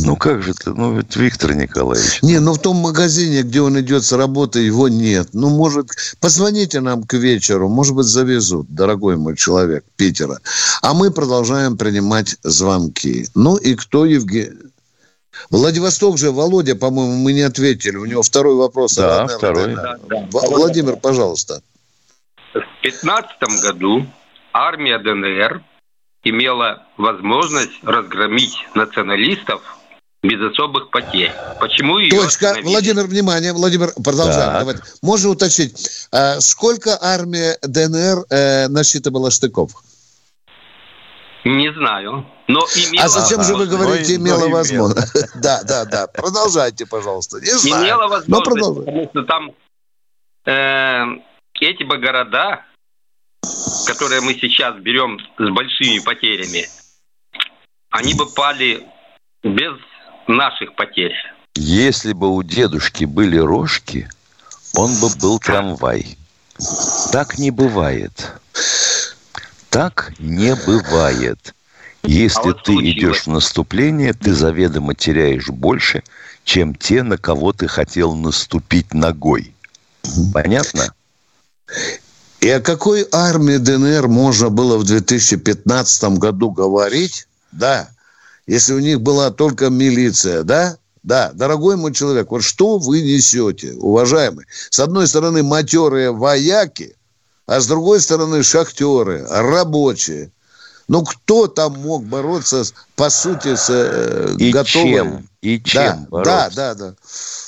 Ну, 0.05 0.15
как 0.15 0.43
же 0.43 0.51
это? 0.51 0.73
Ну, 0.73 0.99
это 0.99 1.19
Виктор 1.19 1.55
Николаевич. 1.55 2.21
Не, 2.21 2.39
ну 2.39 2.53
в 2.53 2.59
том 2.59 2.77
магазине, 2.77 3.41
где 3.41 3.61
он 3.61 3.79
идет 3.79 4.03
с 4.03 4.11
работы, 4.11 4.59
его 4.59 4.87
нет. 4.87 5.29
Ну, 5.33 5.49
может, 5.49 5.89
позвоните 6.19 6.79
нам 6.79 7.03
к 7.03 7.13
вечеру, 7.13 7.69
может 7.69 7.95
быть, 7.95 8.05
завезут, 8.05 8.67
дорогой 8.69 9.17
мой 9.17 9.35
человек 9.35 9.83
Питера. 9.95 10.39
А 10.81 10.93
мы 10.93 11.11
продолжаем 11.11 11.77
принимать 11.77 12.37
звонки. 12.43 13.27
Ну, 13.35 13.55
и 13.57 13.75
кто, 13.75 14.05
Евгений? 14.05 14.57
Владивосток 15.49 16.17
же, 16.17 16.31
Володя, 16.31 16.75
по-моему, 16.75 17.15
мы 17.17 17.33
не 17.33 17.41
ответили. 17.41 17.95
У 17.97 18.05
него 18.05 18.23
второй 18.23 18.55
вопрос. 18.55 18.95
Да, 18.95 19.25
наверное, 19.25 19.37
второй. 19.37 19.75
Да, 19.75 19.97
да. 20.09 20.27
Владимир, 20.31 20.97
пожалуйста. 20.97 21.61
В 22.53 22.81
2015 22.81 23.61
году 23.61 24.05
армия 24.51 24.97
ДНР 24.97 25.63
имела 26.29 26.85
возможность 26.97 27.83
разгромить 27.83 28.55
националистов 28.73 29.61
без 30.23 30.41
особых 30.51 30.89
потерь. 30.89 31.31
Почему 31.59 31.99
ее 31.99 32.09
Точка. 32.09 32.47
остановили? 32.49 32.71
Владимир, 32.73 33.03
внимание. 33.05 33.53
Владимир, 33.53 33.91
продолжаем. 34.03 34.51
Так. 34.51 34.59
Давайте. 34.59 34.81
Можно 35.01 35.29
уточнить, 35.29 36.07
а 36.11 36.39
сколько 36.39 36.97
армия 37.01 37.57
ДНР 37.61 38.25
э, 38.29 38.67
насчитывала 38.67 39.29
штыков? 39.31 39.71
Не 41.45 41.71
знаю. 41.73 42.25
Но 42.47 42.59
имела, 42.75 43.05
А 43.05 43.09
зачем 43.09 43.43
же 43.43 43.55
вы 43.55 43.67
говорите, 43.67 44.17
Но 44.17 44.25
и- 44.25 44.27
имела 44.29 44.39
но 44.39 44.45
имела. 44.47 44.57
возможность? 44.57 45.13
Да, 45.35 45.61
да, 45.63 45.85
да. 45.85 46.07
Продолжайте, 46.07 46.85
пожалуйста. 46.85 47.39
Не 47.39 47.51
знаю. 47.57 47.83
имела 47.85 48.03
Ну, 48.03 48.09
возможность, 48.09 48.43
продолжай. 48.45 48.85
потому 48.85 49.09
что 49.09 49.23
там 49.23 49.51
э, 50.45 51.21
эти 51.61 51.83
бы 51.83 51.97
города, 51.99 52.65
которые 53.85 54.21
мы 54.21 54.33
сейчас 54.33 54.75
берем 54.77 55.19
с 55.37 55.49
большими 55.49 55.99
потерями, 55.99 56.67
они 57.89 58.13
бы 58.13 58.25
пали 58.27 58.85
без 59.43 59.73
наших 60.27 60.75
потерь. 60.75 61.15
Если 61.55 62.13
бы 62.13 62.29
у 62.29 62.43
дедушки 62.43 63.05
были 63.05 63.37
рожки, 63.37 64.09
он 64.75 64.93
бы 64.99 65.09
был 65.19 65.39
трамвай. 65.39 66.17
Так 67.11 67.37
не 67.37 67.51
бывает. 67.51 68.33
Так 69.69 70.13
не 70.19 70.55
бывает. 70.55 71.53
Если 72.03 72.39
А 72.39 72.43
вот 72.43 72.63
ты 72.63 72.73
случилось. 72.73 72.95
идешь 72.95 73.21
в 73.23 73.27
наступление, 73.27 74.13
ты 74.13 74.33
заведомо 74.33 74.95
теряешь 74.95 75.47
больше, 75.49 76.03
чем 76.43 76.73
те, 76.73 77.03
на 77.03 77.17
кого 77.17 77.53
ты 77.53 77.67
хотел 77.67 78.15
наступить 78.15 78.93
ногой. 78.93 79.53
Понятно? 80.33 80.93
И 82.39 82.49
о 82.49 82.61
какой 82.61 83.07
армии 83.11 83.57
ДНР 83.57 84.07
можно 84.07 84.49
было 84.49 84.77
в 84.77 84.83
2015 84.83 86.17
году 86.19 86.51
говорить? 86.51 87.27
Да. 87.51 87.89
Если 88.45 88.73
у 88.73 88.79
них 88.79 89.01
была 89.01 89.31
только 89.31 89.69
милиция, 89.69 90.43
да? 90.43 90.77
Да, 91.03 91.31
дорогой 91.33 91.77
мой 91.77 91.93
человек, 91.93 92.31
вот 92.31 92.43
что 92.43 92.77
вы 92.77 93.01
несете, 93.01 93.73
уважаемый? 93.73 94.45
С 94.69 94.79
одной 94.79 95.07
стороны, 95.07 95.41
матерые 95.41 96.11
вояки, 96.11 96.95
а 97.45 97.61
с 97.61 97.67
другой 97.67 98.01
стороны, 98.01 98.43
шахтеры, 98.43 99.25
рабочие. 99.29 100.31
Ну, 100.89 101.03
кто 101.03 101.47
там 101.47 101.79
мог 101.79 102.03
бороться, 102.05 102.63
по 102.95 103.09
сути, 103.09 103.55
с 103.55 103.67
э, 103.69 104.35
И 104.37 104.51
готовой... 104.51 104.89
чем? 104.89 105.29
И 105.47 105.61
чем 105.63 105.81
да, 105.81 105.93
да, 105.93 106.07
бороться? 106.09 106.55
да, 106.57 106.75
да. 106.75 106.93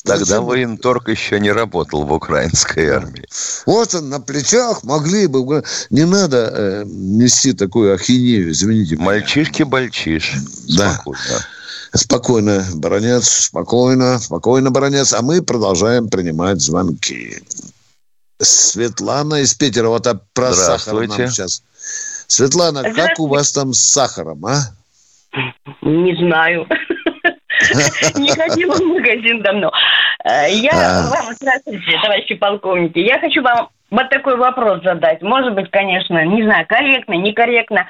Тогда 0.06 0.26
Зачем? 0.26 0.46
военторг 0.46 1.10
еще 1.10 1.38
не 1.38 1.52
работал 1.52 2.06
в 2.06 2.14
украинской 2.14 2.88
армии. 2.88 3.26
Вот 3.66 3.94
он 3.94 4.08
на 4.08 4.22
плечах 4.22 4.86
могли 4.86 5.28
бы... 5.28 5.62
Не 5.90 6.06
надо 6.06 6.50
э, 6.50 6.84
нести 6.86 7.52
такую 7.52 7.94
ахинею, 7.94 8.52
извините. 8.52 8.96
меня. 8.96 9.04
Мальчишки-бальчиш. 9.04 10.34
Да. 10.78 10.94
Спокойно. 10.94 11.46
Спокойно, 11.94 12.66
баронец, 12.76 13.28
спокойно, 13.28 14.18
спокойно, 14.20 14.72
баронец. 14.72 15.12
А 15.12 15.22
мы 15.22 15.42
продолжаем 15.42 16.08
принимать 16.08 16.62
звонки. 16.62 17.44
Светлана 18.40 19.42
из 19.42 19.54
Питера, 19.56 19.90
вот 19.90 20.08
а 20.08 20.22
про 20.34 20.54
сахар 20.54 21.06
нам 21.06 21.28
сейчас. 21.28 21.64
Светлана, 22.28 22.94
как 22.94 23.20
у 23.20 23.28
вас 23.28 23.52
там 23.52 23.74
с 23.74 23.82
сахаром, 23.82 24.46
а? 24.46 24.62
Не 25.82 26.16
знаю. 26.16 26.66
Не 28.16 28.30
ходила 28.30 28.76
в 28.76 28.82
магазин 28.86 29.42
давно. 29.42 29.72
Э, 30.24 30.50
Я 30.52 30.72
А. 30.74 31.10
вам, 31.10 31.34
здравствуйте, 31.36 32.00
товарищи 32.02 32.36
полковники, 32.36 33.00
я 33.00 33.20
хочу 33.20 33.42
вам 33.42 33.70
вот 33.92 34.10
такой 34.10 34.38
вопрос 34.38 34.84
задать. 34.84 35.22
Может 35.22 35.54
быть, 35.56 35.70
конечно, 35.72 36.24
не 36.26 36.44
знаю, 36.44 36.66
корректно, 36.68 37.14
некорректно. 37.14 37.88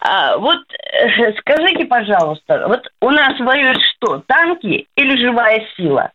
А, 0.00 0.36
Вот 0.38 0.58
э, 0.70 1.32
скажите, 1.40 1.84
пожалуйста, 1.86 2.66
вот 2.68 2.82
у 3.00 3.10
нас 3.10 3.38
воюют 3.40 3.78
что, 3.96 4.22
танки 4.26 4.86
или 4.96 5.16
живая 5.16 5.62
сила? 5.76 6.10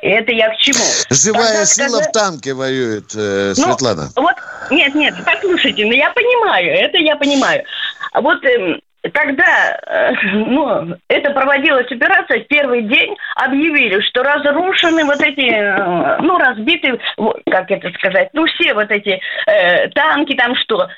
Это 0.00 0.30
я 0.32 0.50
к 0.50 0.58
чему? 0.58 0.78
Живая 1.10 1.48
Тогда 1.48 1.64
сила 1.66 1.88
скажи- 1.88 2.08
в 2.08 2.12
танке 2.12 2.54
воюет, 2.54 3.06
э, 3.16 3.48
Ну, 3.56 3.64
Светлана. 3.64 4.08
Вот, 4.14 4.34
нет, 4.70 4.94
нет, 4.94 5.14
послушайте, 5.24 5.84
ну 5.84 5.92
я 5.92 6.10
понимаю, 6.12 6.72
это 6.72 6.98
я 6.98 7.16
понимаю. 7.16 7.64
А 8.12 8.20
Вот 8.20 8.44
эм, 8.44 8.80
когда 9.12 9.78
э, 9.86 10.12
ну, 10.32 10.96
это 11.08 11.30
проводилась 11.32 11.90
операция, 11.90 12.40
первый 12.48 12.82
день 12.82 13.16
объявили, 13.36 14.00
что 14.00 14.22
разрушены 14.22 15.04
вот 15.04 15.20
эти, 15.20 15.46
э, 15.46 16.18
ну, 16.20 16.38
разбиты, 16.38 16.98
как 17.50 17.70
это 17.70 17.90
сказать, 17.92 18.30
ну, 18.32 18.46
все 18.46 18.74
вот 18.74 18.90
эти 18.90 19.20
э, 19.46 19.88
танки 19.90 20.34
там 20.34 20.54
что. 20.56 20.88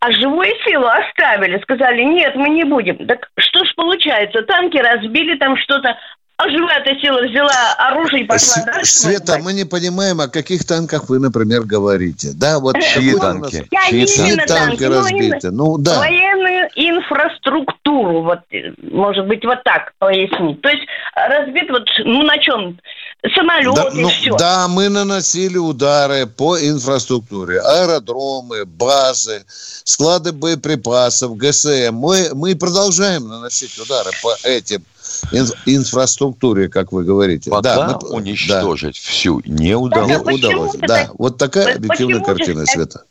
А 0.00 0.12
живую 0.12 0.52
силу 0.64 0.86
оставили, 0.86 1.60
сказали, 1.62 2.02
нет, 2.02 2.36
мы 2.36 2.50
не 2.50 2.62
будем. 2.62 3.04
Так 3.08 3.28
что 3.36 3.64
ж 3.64 3.74
получается, 3.74 4.42
танки 4.42 4.76
разбили 4.76 5.36
там 5.38 5.56
что-то, 5.56 5.98
а 6.40 6.48
живая 6.50 6.78
эта 6.84 7.00
сила 7.00 7.20
взяла 7.28 7.50
оружие 7.78 8.22
и 8.22 8.26
пошла 8.26 8.62
С- 8.62 8.64
дальше. 8.64 8.92
Света, 8.92 9.38
мы 9.42 9.52
не 9.52 9.64
понимаем, 9.64 10.20
о 10.20 10.28
каких 10.28 10.64
танках 10.64 11.08
вы, 11.08 11.18
например, 11.18 11.62
говорите. 11.62 12.30
Да, 12.32 12.60
вот 12.60 12.76
Чьи 12.80 13.10
какой 13.12 13.30
у 13.30 13.40
нас- 13.40 13.50
танки? 13.50 13.68
Я 13.72 13.88
Чьи 13.88 14.00
не 14.00 14.06
Чьи 14.06 14.28
именно 14.28 14.46
танки 14.46 14.84
ну, 14.84 14.94
разбиты? 14.94 15.24
именно 15.24 15.50
Ну, 15.50 15.78
да. 15.78 15.98
Военную 15.98 16.68
инфраструктуру, 16.76 18.22
вот, 18.22 18.38
э, 18.52 18.72
может 18.82 19.26
быть, 19.26 19.44
вот 19.44 19.64
так 19.64 19.92
пояснить. 19.98 20.60
То 20.62 20.68
есть 20.68 20.82
э, 21.16 21.28
разбит 21.28 21.70
вот, 21.70 21.82
ну, 22.04 22.22
на 22.22 22.38
чем? 22.38 22.78
Самолет 23.34 23.74
Да, 23.74 23.88
и 23.88 24.00
ну, 24.02 24.08
все. 24.08 24.36
да, 24.36 24.68
мы 24.68 24.88
наносили 24.88 25.58
удары 25.58 26.26
по 26.28 26.56
инфраструктуре. 26.56 27.60
Аэродромы, 27.60 28.64
базы, 28.64 29.42
склады 29.48 30.30
боеприпасов, 30.30 31.36
ГСМ. 31.36 31.94
Мы, 31.94 32.30
мы 32.32 32.54
продолжаем 32.54 33.26
наносить 33.26 33.76
удары 33.76 34.12
по 34.22 34.36
этим 34.44 34.84
ин- 35.32 35.52
инфраструктуре, 35.66 36.68
как 36.68 36.92
вы 36.92 37.04
говорите. 37.04 37.50
Пока 37.50 37.62
да, 37.76 37.98
мы- 38.02 38.08
уничтожить 38.16 38.96
всю 38.96 39.40
не 39.44 39.72
да, 39.72 39.78
удалось. 39.78 40.26
не 40.26 40.34
удалось. 40.34 40.72
Да, 40.76 40.86
так- 40.86 41.18
вот 41.18 41.38
такая 41.38 41.76
объективная 41.76 42.20
почему 42.20 42.26
же 42.34 42.36
картина, 42.36 42.64
так- 42.64 42.74
Света. 42.74 43.02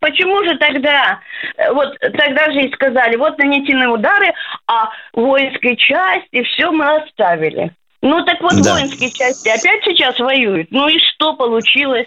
Почему 0.00 0.44
же 0.44 0.56
тогда, 0.58 1.18
э, 1.56 1.72
вот 1.72 1.88
тогда 2.00 2.52
же 2.52 2.62
и 2.62 2.72
сказали, 2.72 3.16
вот 3.16 3.36
нанесены 3.38 3.88
удары, 3.88 4.32
а 4.68 4.88
воинской 5.12 5.76
части 5.76 6.42
все 6.44 6.70
мы 6.70 6.96
оставили. 7.02 7.74
Ну 8.00 8.24
так 8.24 8.40
вот 8.40 8.62
Да. 8.62 8.74
воинские 8.74 9.10
части 9.10 9.48
опять 9.48 9.82
сейчас 9.84 10.18
воюют. 10.20 10.68
Ну 10.70 10.88
и 10.88 10.98
что 10.98 11.34
получилось? 11.34 12.06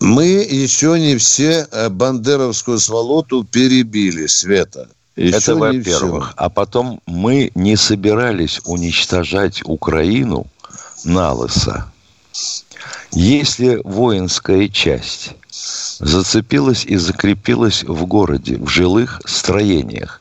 Мы 0.00 0.24
еще 0.26 0.98
не 0.98 1.16
все 1.16 1.66
э, 1.72 1.88
бандеровскую 1.88 2.78
сволоту 2.78 3.44
перебили, 3.44 4.26
Света. 4.26 4.88
Еще 5.16 5.36
Это 5.36 5.54
во-первых. 5.54 6.32
А 6.36 6.50
потом 6.50 7.00
мы 7.06 7.52
не 7.54 7.76
собирались 7.76 8.60
уничтожать 8.64 9.62
Украину 9.64 10.46
на 11.04 11.32
лысо. 11.32 11.90
Если 13.12 13.80
воинская 13.84 14.68
часть 14.68 15.34
зацепилась 16.00 16.84
и 16.84 16.96
закрепилась 16.96 17.84
в 17.84 18.06
городе, 18.06 18.56
в 18.56 18.68
жилых 18.68 19.20
строениях, 19.24 20.20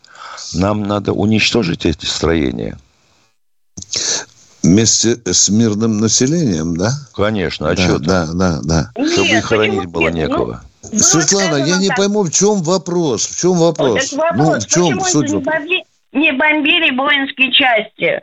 нам 0.53 0.83
надо 0.83 1.13
уничтожить 1.13 1.85
эти 1.85 2.05
строения. 2.05 2.77
Вместе 4.61 5.19
с 5.25 5.49
мирным 5.49 5.97
населением, 5.99 6.77
да? 6.77 6.93
Конечно, 7.15 7.69
а 7.69 7.75
да, 7.75 7.83
что 7.83 7.99
да, 7.99 8.27
да, 8.31 8.61
да. 8.63 8.91
Чтобы 8.95 9.27
Нет, 9.27 9.39
их 9.39 9.45
хоронить 9.45 9.85
было 9.87 10.09
нет? 10.09 10.29
Ну, 10.29 10.37
некого. 10.37 10.63
Было 10.91 10.99
Светлана, 10.99 11.55
я 11.65 11.77
не 11.77 11.87
так. 11.87 11.97
пойму, 11.97 12.23
в 12.23 12.31
чем 12.31 12.61
вопрос? 12.61 13.25
В 13.27 13.39
чем 13.39 13.53
вопрос? 13.53 14.09
Так 14.09 14.19
вопрос, 14.19 14.47
ну, 14.47 14.59
в 14.59 14.67
чем 14.67 14.83
почему 14.99 15.05
суть 15.05 15.29
не, 15.29 15.35
вопроса? 15.37 15.57
бомби- 15.59 15.83
не 16.11 16.31
бомбили 16.33 16.95
воинские 16.97 17.51
части? 17.53 18.21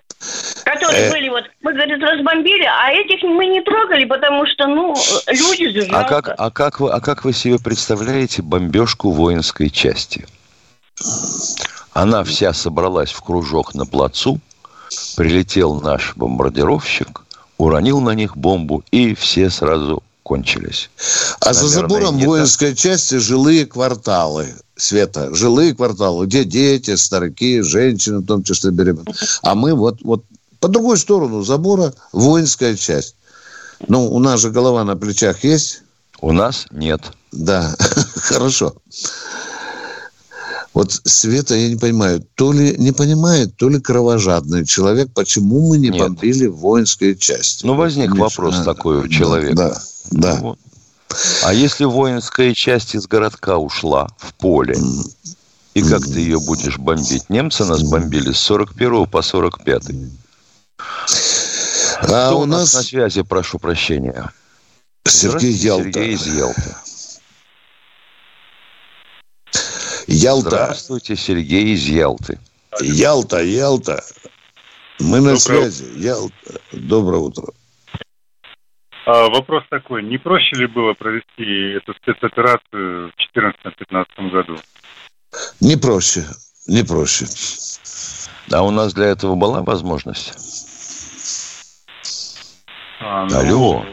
Которые 0.65 1.07
Э. 1.07 1.11
были 1.11 1.29
вот, 1.31 1.45
мы, 1.63 1.73
говорит, 1.73 2.03
разбомбили, 2.03 2.65
а 2.65 2.91
этих 2.93 3.23
мы 3.23 3.47
не 3.47 3.63
трогали, 3.63 4.05
потому 4.05 4.47
что, 4.47 4.67
ну, 4.67 4.95
люди 5.29 5.81
же 5.81 5.89
А 5.91 6.05
как, 6.05 6.35
а, 6.37 6.51
как 6.51 6.81
вы, 6.81 6.91
а 6.91 7.01
как 7.01 7.25
вы 7.25 7.33
себе 7.33 7.59
представляете 7.59 8.43
бомбежку 8.43 9.11
воинской 9.11 9.71
части? 9.71 10.27
Она 11.93 12.23
вся 12.25 12.53
собралась 12.53 13.11
в 13.11 13.23
кружок 13.23 13.75
на 13.75 13.87
плацу, 13.87 14.39
прилетел 15.17 15.81
наш 15.81 16.15
бомбардировщик, 16.17 17.23
уронил 17.57 18.01
на 18.01 18.11
них 18.11 18.37
бомбу, 18.37 18.85
и 18.91 19.15
все 19.15 19.49
сразу 19.51 20.03
кончились. 20.31 20.91
А 21.41 21.53
за 21.53 21.65
Наверное, 21.65 21.89
забором 21.89 22.15
не 22.15 22.21
так. 22.21 22.29
воинской 22.29 22.77
части 22.77 23.17
жилые 23.17 23.67
кварталы. 23.67 24.55
Света, 24.77 25.35
жилые 25.35 25.75
кварталы, 25.75 26.27
где 26.27 26.45
дети, 26.45 26.95
старики, 26.95 27.63
женщины, 27.63 28.21
в 28.21 28.27
том 28.27 28.45
числе 28.45 28.71
беременные. 28.71 29.13
А 29.43 29.57
мы 29.57 29.75
вот, 29.75 29.99
вот 30.03 30.25
по 30.61 30.69
другой 30.69 30.99
сторону 30.99 31.43
забора 31.43 31.93
воинская 32.13 32.77
часть. 32.77 33.17
Ну, 33.89 34.07
у 34.07 34.21
нас 34.21 34.41
же 34.41 34.51
голова 34.51 34.85
на 34.85 34.95
плечах 34.95 35.43
есть? 35.43 35.83
У 36.21 36.31
нас 36.31 36.67
нет. 36.71 37.01
Да, 37.33 37.75
хорошо. 38.15 38.77
Вот 40.73 40.93
Света, 41.05 41.55
я 41.57 41.69
не 41.69 41.77
понимаю, 41.77 42.25
то 42.37 42.53
ли 42.53 42.77
не 42.79 42.93
понимает, 42.93 43.57
то 43.57 43.69
ли 43.69 43.81
кровожадный 43.81 44.65
человек, 44.65 45.13
почему 45.13 45.69
мы 45.69 45.79
не 45.79 45.89
Нет. 45.89 45.99
бомбили 45.99 46.47
воинские 46.47 47.17
части. 47.17 47.67
Ну, 47.67 47.75
возник 47.75 48.11
Миша, 48.11 48.21
вопрос 48.21 48.55
а, 48.59 48.65
такой 48.65 48.99
у 48.99 49.09
человека. 49.09 49.55
Да, 49.57 49.83
да. 50.11 50.39
Вот. 50.41 50.59
А 51.43 51.53
если 51.53 51.85
воинская 51.85 52.55
часть 52.55 52.95
из 52.95 53.09
городка 53.09 53.59
ушла 53.59 54.09
в 54.19 54.33
поле, 54.35 54.79
И 55.75 55.83
как 55.83 56.03
ты 56.05 56.21
ее 56.21 56.41
будешь 56.41 56.79
бомбить? 56.79 57.29
Немцы 57.31 57.65
нас 57.65 57.83
бомбили 57.83 58.33
с 58.33 58.39
41 58.39 59.07
по 59.07 59.23
45. 59.23 59.83
А 62.03 62.27
Кто 62.29 62.41
у 62.41 62.45
нас... 62.47 62.75
на 62.75 62.83
связи, 62.83 63.23
прошу 63.23 63.59
прощения? 63.59 64.33
Сергей 65.07 65.53
Ялта. 65.53 65.85
Сергей 65.85 66.15
из 66.15 66.27
Ялты. 66.27 66.75
Ялта. 70.11 70.51
Здравствуйте, 70.51 71.15
Сергей 71.15 71.73
из 71.73 71.87
Ялты. 71.87 72.41
Ялта, 72.81 73.41
Ялта. 73.43 74.03
Мы 74.99 75.21
на 75.21 75.35
Доброе... 75.35 75.39
связи. 75.39 75.85
Ялта. 75.99 76.61
Доброе 76.73 77.21
утро. 77.21 77.45
А, 79.07 79.29
вопрос 79.29 79.63
такой. 79.71 80.03
Не 80.03 80.19
проще 80.19 80.57
ли 80.57 80.67
было 80.67 80.95
провести 80.95 81.77
эту 81.77 81.95
спецоперацию 81.95 83.13
в 83.13 83.39
2014-2015 83.39 84.31
году? 84.31 84.57
Не 85.61 85.77
проще. 85.77 86.25
Не 86.67 86.83
проще. 86.83 87.27
А 88.53 88.63
у 88.63 88.73
нас 88.73 88.93
для 88.93 89.07
этого 89.07 89.37
была 89.37 89.63
возможность? 89.63 90.33
А, 93.01 93.27
ну, 93.27 93.39
Алло. 93.39 93.87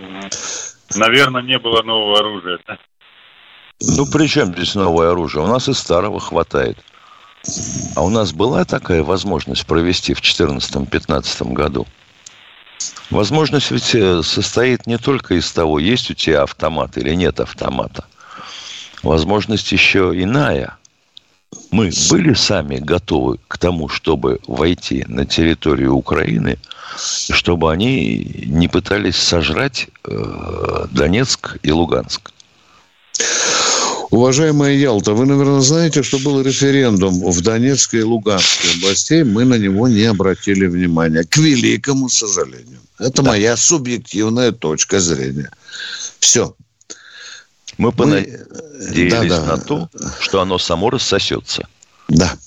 Наверное, 0.95 1.43
не 1.43 1.59
было 1.59 1.83
нового 1.83 2.17
оружия. 2.17 2.57
Ну, 3.79 4.05
при 4.07 4.27
чем 4.27 4.53
здесь 4.53 4.75
новое 4.75 5.11
оружие? 5.11 5.43
У 5.43 5.47
нас 5.47 5.69
и 5.69 5.73
старого 5.73 6.19
хватает. 6.19 6.77
А 7.95 8.03
у 8.03 8.09
нас 8.09 8.33
была 8.33 8.65
такая 8.65 9.03
возможность 9.03 9.65
провести 9.65 10.13
в 10.13 10.21
2014-2015 10.21 11.53
году? 11.53 11.85
Возможность 13.09 13.71
ведь 13.71 13.93
э, 13.95 14.21
состоит 14.23 14.87
не 14.87 14.97
только 14.97 15.35
из 15.35 15.51
того, 15.51 15.79
есть 15.79 16.09
у 16.11 16.13
тебя 16.13 16.43
автомат 16.43 16.97
или 16.97 17.13
нет 17.13 17.39
автомата. 17.39 18.05
Возможность 19.03 19.71
еще 19.71 20.11
иная. 20.15 20.77
Мы 21.71 21.91
были 22.09 22.33
сами 22.33 22.77
готовы 22.77 23.39
к 23.47 23.57
тому, 23.57 23.87
чтобы 23.87 24.39
войти 24.47 25.05
на 25.07 25.25
территорию 25.25 25.93
Украины, 25.95 26.57
чтобы 26.97 27.71
они 27.71 28.43
не 28.45 28.67
пытались 28.67 29.15
сожрать 29.15 29.87
э, 30.03 30.85
Донецк 30.91 31.57
и 31.63 31.71
Луганск. 31.71 32.31
Уважаемая 34.09 34.73
Ялта, 34.73 35.13
вы, 35.13 35.25
наверное, 35.25 35.59
знаете, 35.59 36.01
что 36.01 36.17
был 36.19 36.41
референдум 36.41 37.29
в 37.29 37.41
Донецкой 37.41 38.01
и 38.01 38.03
Луганской 38.03 38.71
областей. 38.77 39.23
Мы 39.23 39.43
на 39.43 39.55
него 39.55 39.87
не 39.89 40.03
обратили 40.03 40.65
внимания. 40.65 41.23
К 41.23 41.37
великому 41.37 42.07
сожалению. 42.07 42.79
Это 42.99 43.21
да. 43.21 43.31
моя 43.31 43.57
субъективная 43.57 44.53
точка 44.53 45.01
зрения. 45.01 45.51
Все. 46.19 46.55
Мы 47.77 47.91
понадеялись 47.91 49.29
да, 49.29 49.41
да. 49.41 49.45
на 49.45 49.57
то, 49.57 49.89
что 50.21 50.41
оно 50.41 50.57
само 50.57 50.89
рассосется. 50.89 51.67
Да. 52.07 52.37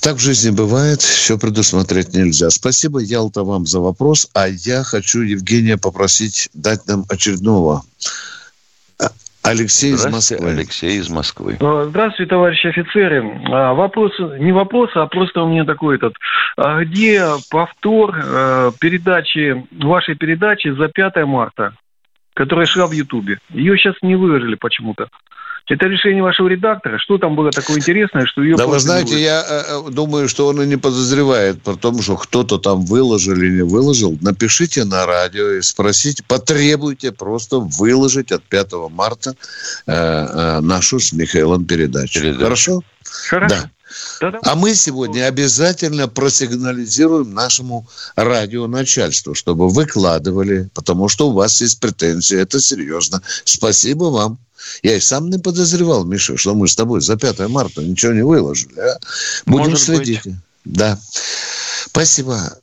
Так 0.00 0.16
в 0.16 0.20
жизни 0.20 0.50
бывает, 0.50 1.02
все 1.02 1.38
предусмотреть 1.38 2.14
нельзя. 2.14 2.50
Спасибо, 2.50 3.00
Ялта, 3.00 3.42
вам 3.42 3.66
за 3.66 3.80
вопрос. 3.80 4.28
А 4.32 4.48
я 4.48 4.84
хочу 4.84 5.20
Евгения 5.22 5.76
попросить 5.76 6.48
дать 6.54 6.86
нам 6.86 7.04
очередного 7.08 7.82
Алексей 9.42 9.92
из 9.92 10.06
Москвы. 10.06 10.50
Алексей 10.50 10.98
из 10.98 11.08
Москвы. 11.08 11.56
Э, 11.60 11.86
здравствуйте, 11.88 12.28
товарищи 12.28 12.66
офицеры. 12.66 13.24
А, 13.50 13.72
вопрос, 13.72 14.12
не 14.38 14.52
вопрос, 14.52 14.90
а 14.94 15.06
просто 15.06 15.42
у 15.42 15.48
меня 15.48 15.64
такой 15.64 15.96
этот. 15.96 16.14
А 16.56 16.84
где 16.84 17.24
повтор 17.50 18.14
э, 18.22 18.70
передачи, 18.80 19.66
вашей 19.72 20.14
передачи 20.14 20.68
за 20.68 20.88
5 20.88 21.24
марта, 21.24 21.74
которая 22.34 22.66
шла 22.66 22.86
в 22.86 22.92
Ютубе? 22.92 23.38
Ее 23.48 23.78
сейчас 23.78 23.94
не 24.02 24.14
выложили 24.14 24.56
почему-то. 24.56 25.08
Это 25.68 25.86
решение 25.86 26.22
вашего 26.22 26.48
редактора. 26.48 26.98
Что 26.98 27.18
там 27.18 27.36
было 27.36 27.50
такое 27.50 27.78
интересное, 27.78 28.26
что 28.26 28.42
ее... 28.42 28.56
Да 28.56 28.66
вы 28.66 28.78
знаете, 28.80 29.20
я 29.20 29.44
э, 29.48 29.88
э, 29.88 29.90
думаю, 29.90 30.28
что 30.28 30.48
он 30.48 30.60
и 30.62 30.66
не 30.66 30.76
подозревает 30.76 31.62
про 31.62 31.76
то, 31.76 32.00
что 32.02 32.16
кто-то 32.16 32.58
там 32.58 32.84
выложил 32.84 33.34
или 33.34 33.50
не 33.50 33.62
выложил. 33.62 34.18
Напишите 34.20 34.84
на 34.84 35.06
радио 35.06 35.50
и 35.50 35.62
спросите, 35.62 36.24
потребуйте 36.26 37.12
просто 37.12 37.58
выложить 37.58 38.32
от 38.32 38.42
5 38.42 38.72
марта 38.90 39.34
э, 39.86 39.92
э, 39.92 40.60
нашу 40.60 40.98
с 40.98 41.12
Михаилом 41.12 41.64
передачу. 41.64 42.20
Передачу. 42.20 42.44
Хорошо? 42.44 42.80
Хорошо. 43.28 43.54
Да. 43.54 43.70
А 44.20 44.54
мы 44.54 44.74
сегодня 44.74 45.26
обязательно 45.26 46.08
просигнализируем 46.08 47.32
нашему 47.32 47.88
радионачальству, 48.16 49.34
чтобы 49.34 49.68
выкладывали, 49.68 50.70
потому 50.74 51.08
что 51.08 51.28
у 51.28 51.32
вас 51.32 51.60
есть 51.60 51.80
претензии. 51.80 52.38
Это 52.38 52.60
серьезно. 52.60 53.22
Спасибо 53.44 54.04
вам. 54.04 54.38
Я 54.82 54.96
и 54.96 55.00
сам 55.00 55.30
не 55.30 55.38
подозревал, 55.38 56.04
Миша, 56.04 56.36
что 56.36 56.54
мы 56.54 56.68
с 56.68 56.76
тобой 56.76 57.00
за 57.00 57.16
5 57.16 57.48
марта 57.48 57.82
ничего 57.82 58.12
не 58.12 58.22
выложили. 58.22 58.78
А? 58.78 58.98
Будем 59.46 59.70
Может 59.70 59.80
следить. 59.80 60.24
Быть. 60.24 60.34
Да. 60.64 60.98
Спасибо. 61.86 62.58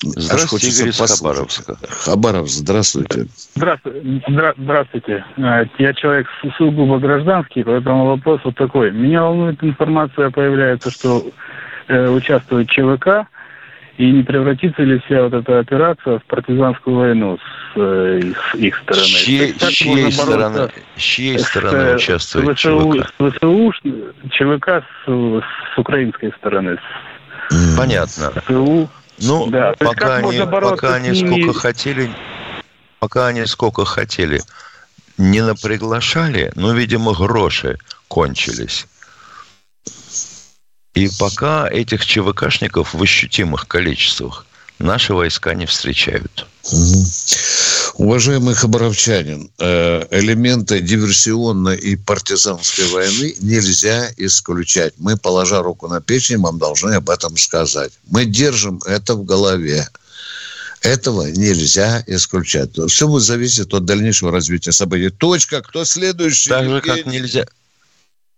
Здравствуйте, 0.00 0.68
Игорь 0.68 0.88
из 0.90 1.18
Хабаровска. 1.18 1.76
Хабаровск, 1.88 2.54
здравствуйте. 2.54 3.26
Здравствуйте. 3.56 4.54
здравствуйте. 4.56 5.24
А, 5.38 5.64
я 5.78 5.94
человек 5.94 6.28
сугубо 6.56 6.98
гражданский, 6.98 7.64
поэтому 7.64 8.06
вопрос 8.06 8.40
вот 8.44 8.54
такой. 8.54 8.92
Меня 8.92 9.22
волнует 9.22 9.62
информация, 9.62 10.30
появляется, 10.30 10.92
что 10.92 11.28
э, 11.88 12.08
участвует 12.10 12.70
ЧВК, 12.70 13.26
и 13.96 14.12
не 14.12 14.22
превратится 14.22 14.82
ли 14.82 15.00
вся 15.00 15.24
вот 15.24 15.34
эта 15.34 15.58
операция 15.58 16.20
в 16.20 16.24
партизанскую 16.26 16.96
войну 16.96 17.36
с, 17.36 17.80
э, 17.80 18.20
с 18.52 18.54
их 18.54 18.76
стороны? 18.76 19.04
Чьей, 19.04 19.48
есть, 19.48 19.68
чьей 19.70 20.12
стороны, 20.12 20.70
с 20.96 21.00
чьей 21.00 21.38
стороны 21.40 21.76
э, 21.76 21.96
участвует 21.96 22.56
ВСУ, 22.56 22.92
ЧВК? 22.92 23.12
С 23.18 23.32
ВСУ, 23.32 23.72
ЧВК 24.30 24.68
с, 24.68 25.42
с 25.74 25.78
украинской 25.78 26.32
стороны. 26.38 26.78
Понятно. 27.76 28.30
ВСУ. 28.46 28.88
Ну, 29.20 29.48
да. 29.48 29.74
пока, 29.78 30.16
они, 30.16 30.38
пока 30.38 30.94
они 30.94 31.14
сколько 31.14 31.52
хотели, 31.52 32.14
пока 32.98 33.28
они 33.28 33.46
сколько 33.46 33.84
хотели, 33.84 34.42
не 35.16 35.42
наприглашали, 35.42 36.52
но, 36.54 36.72
видимо, 36.72 37.12
гроши 37.12 37.78
кончились. 38.06 38.86
И 40.94 41.08
пока 41.18 41.68
этих 41.68 42.04
ЧВКшников 42.04 42.94
в 42.94 43.02
ощутимых 43.02 43.68
количествах 43.68 44.46
наши 44.78 45.14
войска 45.14 45.54
не 45.54 45.66
встречают. 45.66 46.46
Уважаемый 47.98 48.54
хабаровчанин, 48.54 49.50
э, 49.58 50.06
элементы 50.12 50.78
диверсионной 50.80 51.76
и 51.76 51.96
партизанской 51.96 52.86
войны 52.92 53.34
нельзя 53.40 54.08
исключать. 54.16 54.94
Мы, 54.98 55.16
положа 55.16 55.62
руку 55.62 55.88
на 55.88 56.00
печень, 56.00 56.38
вам 56.38 56.60
должны 56.60 56.92
об 56.92 57.10
этом 57.10 57.36
сказать. 57.36 57.90
Мы 58.08 58.24
держим 58.24 58.80
это 58.86 59.14
в 59.14 59.24
голове. 59.24 59.88
Этого 60.80 61.26
нельзя 61.26 62.04
исключать. 62.06 62.70
Все 62.88 63.08
будет 63.08 63.24
зависеть 63.24 63.74
от 63.74 63.84
дальнейшего 63.84 64.30
развития 64.30 64.70
событий. 64.70 65.10
Точка. 65.10 65.60
Кто 65.60 65.84
следующий? 65.84 66.50
Так 66.50 66.68
же, 66.68 66.80
как 66.80 67.04
нельзя, 67.04 67.48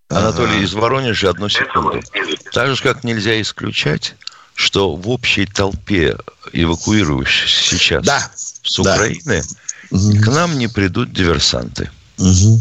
Анатолий 0.08 0.54
ага. 0.54 0.64
из 0.64 0.72
Воронежа, 0.72 1.28
одну 1.28 1.50
секунду. 1.50 2.00
Так 2.54 2.74
же, 2.74 2.82
как 2.82 3.04
нельзя 3.04 3.38
исключать, 3.42 4.14
что 4.54 4.96
в 4.96 5.10
общей 5.10 5.44
толпе 5.44 6.16
эвакуирующихся 6.54 7.62
сейчас 7.62 8.04
да. 8.06 8.30
С 8.62 8.78
Украины 8.78 9.42
да. 9.90 10.22
к 10.22 10.26
нам 10.28 10.58
не 10.58 10.68
придут 10.68 11.12
диверсанты. 11.12 11.90
Угу. 12.18 12.60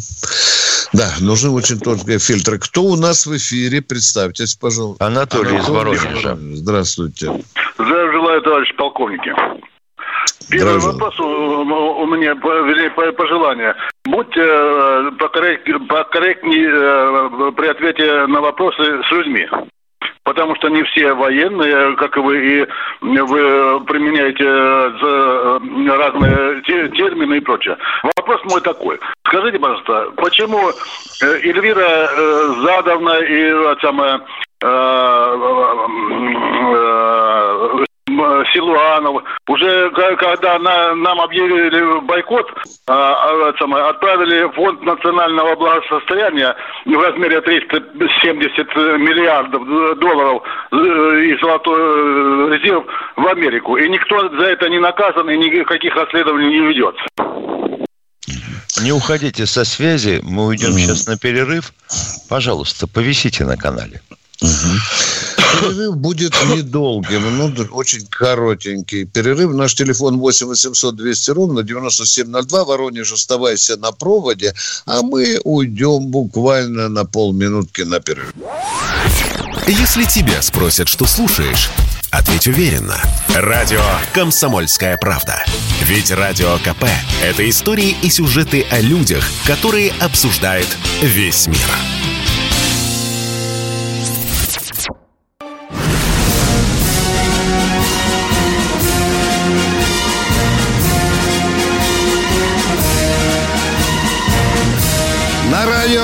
Да, 0.94 1.12
нужны 1.20 1.52
очень 1.52 1.80
тонкие 1.80 2.20
фильтры. 2.20 2.58
Кто 2.58 2.84
у 2.84 2.96
нас 2.96 3.28
в 3.28 3.36
эфире? 3.38 3.82
Представьтесь, 3.82 4.56
пожалуйста. 4.56 5.06
Анатолий, 5.06 5.50
Анатолий 5.50 5.64
из 5.64 5.70
Воронежа. 5.70 6.40
Здравствуйте. 6.54 7.44
Здравия 7.76 8.12
желаю, 8.12 8.42
товарищ 8.42 8.76
полковники. 8.76 9.34
Первый 10.50 10.74
Дрожу. 10.74 10.92
вопрос 10.94 11.20
у, 11.20 12.06
меня, 12.08 12.34
вернее, 12.34 12.90
пожелание. 13.12 13.76
Будьте 14.06 14.42
э, 14.42 15.12
покорректнее 15.20 16.70
э, 16.70 17.52
при 17.56 17.68
ответе 17.68 18.26
на 18.26 18.42
вопросы 18.42 18.82
с 19.08 19.12
людьми. 19.12 19.48
Потому 20.30 20.56
что 20.58 20.70
не 20.70 20.84
все 20.84 21.12
военные, 21.15 21.96
как 21.96 22.15
вы, 22.18 22.38
и 22.38 22.68
вы 23.02 23.80
применяете 23.86 24.44
э, 24.44 25.98
разные 25.98 26.62
термины 26.62 27.38
и 27.38 27.39
прочее. 27.39 27.76
Вопрос 28.15 28.39
мой 28.44 28.62
такой. 28.62 29.00
Скажите, 29.26 29.58
пожалуйста, 29.58 30.12
почему 30.18 30.70
Эльвира 31.20 32.10
Задовна 32.62 33.18
и 33.22 33.52
самое, 33.82 34.22
Силуанов. 38.53 39.24
Уже 39.47 39.91
когда 39.91 40.59
на, 40.59 40.95
нам 40.95 41.22
объявили 41.22 41.99
бойкот, 42.01 42.51
а, 42.88 43.49
а, 43.51 43.89
отправили 43.89 44.51
фонд 44.53 44.82
национального 44.84 45.55
благосостояния 45.55 46.55
в 46.86 46.99
размере 46.99 47.41
370 47.41 48.76
миллиардов 48.99 49.99
долларов 49.99 50.43
э, 50.72 50.76
и 50.76 51.38
золотой 51.39 51.80
э, 51.80 52.57
резерв 52.57 52.86
в 53.15 53.28
Америку. 53.28 53.78
И 53.78 53.89
никто 53.89 54.30
за 54.30 54.45
это 54.45 54.70
не 54.70 54.80
наказан, 54.80 55.30
и 55.30 55.38
никаких 55.38 55.95
расследований 55.95 56.49
не 56.49 56.67
ведется. 56.67 57.05
Не 58.82 58.91
уходите 58.93 59.45
со 59.45 59.65
связи, 59.65 60.22
мы 60.24 60.47
уйдем 60.47 60.70
mm. 60.70 60.78
сейчас 60.78 61.07
на 61.07 61.17
перерыв. 61.17 61.74
Пожалуйста, 62.30 62.88
повисите 62.88 63.43
на 63.43 63.57
канале. 63.57 64.01
Перерыв 65.52 65.97
будет 65.97 66.34
недолгим, 66.56 67.38
но 67.38 67.52
очень 67.72 68.06
коротенький. 68.08 69.06
Перерыв. 69.06 69.54
Наш 69.54 69.74
телефон 69.76 70.18
8 70.18 70.47
800 70.47 70.95
200 70.95 71.32
ровно 71.32 71.64
9702. 71.64 72.66
Воронеж, 72.66 73.12
оставайся 73.12 73.78
на 73.78 73.91
проводе, 73.91 74.54
а 74.86 75.02
мы 75.02 75.39
уйдем 75.43 76.08
буквально 76.08 76.89
на 76.89 77.06
полминутки 77.06 77.82
на 77.82 78.00
перерыв. 78.00 78.34
Если 79.68 80.04
тебя 80.06 80.41
спросят, 80.41 80.88
что 80.88 81.06
слушаешь, 81.06 81.70
ответь 82.12 82.47
уверенно. 82.47 82.97
Радио 83.28 83.84
«Комсомольская 84.14 84.97
правда». 84.97 85.43
Ведь 85.84 86.12
Радио 86.12 86.58
КП– 86.60 86.86
это 87.24 87.47
истории 87.47 87.95
и 88.02 88.10
сюжеты 88.10 88.66
о 88.72 88.80
людях, 88.80 89.24
которые 89.45 89.91
обсуждает 90.00 90.68
весь 91.02 91.47
мир. 91.47 92.18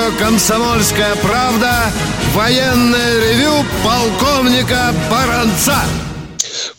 Радио 0.06 0.18
«Комсомольская 0.18 1.16
правда» 1.16 1.90
военное 2.34 3.20
ревю 3.20 3.64
полковника 3.84 4.94
Баранца. 5.10 5.76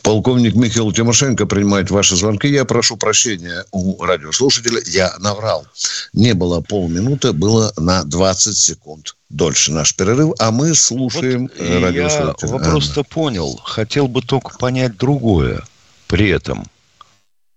Полковник 0.01 0.55
Михаил 0.55 0.91
Тимошенко 0.91 1.45
принимает 1.45 1.91
ваши 1.91 2.15
звонки. 2.15 2.47
Я 2.47 2.65
прошу 2.65 2.97
прощения 2.97 3.65
у 3.71 4.01
радиослушателя. 4.03 4.81
Я 4.85 5.13
наврал. 5.19 5.65
Не 6.13 6.33
было 6.33 6.61
полминуты, 6.61 7.33
было 7.33 7.73
на 7.77 8.03
20 8.03 8.57
секунд 8.57 9.15
дольше 9.29 9.71
наш 9.71 9.95
перерыв, 9.95 10.33
а 10.39 10.51
мы 10.51 10.73
слушаем 10.73 11.49
вот 11.57 11.67
э, 11.67 11.79
радиослушателя. 11.79 12.49
Я 12.49 12.53
вопрос-то 12.53 13.03
понял. 13.03 13.59
Хотел 13.63 14.07
бы 14.07 14.21
только 14.21 14.57
понять 14.57 14.97
другое 14.97 15.63
при 16.07 16.29
этом. 16.29 16.65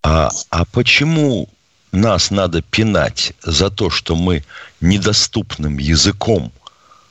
А, 0.02 0.30
а 0.50 0.64
почему 0.64 1.48
нас 1.92 2.30
надо 2.30 2.62
пинать 2.62 3.32
за 3.42 3.70
то, 3.70 3.90
что 3.90 4.16
мы 4.16 4.44
недоступным 4.80 5.78
языком 5.78 6.52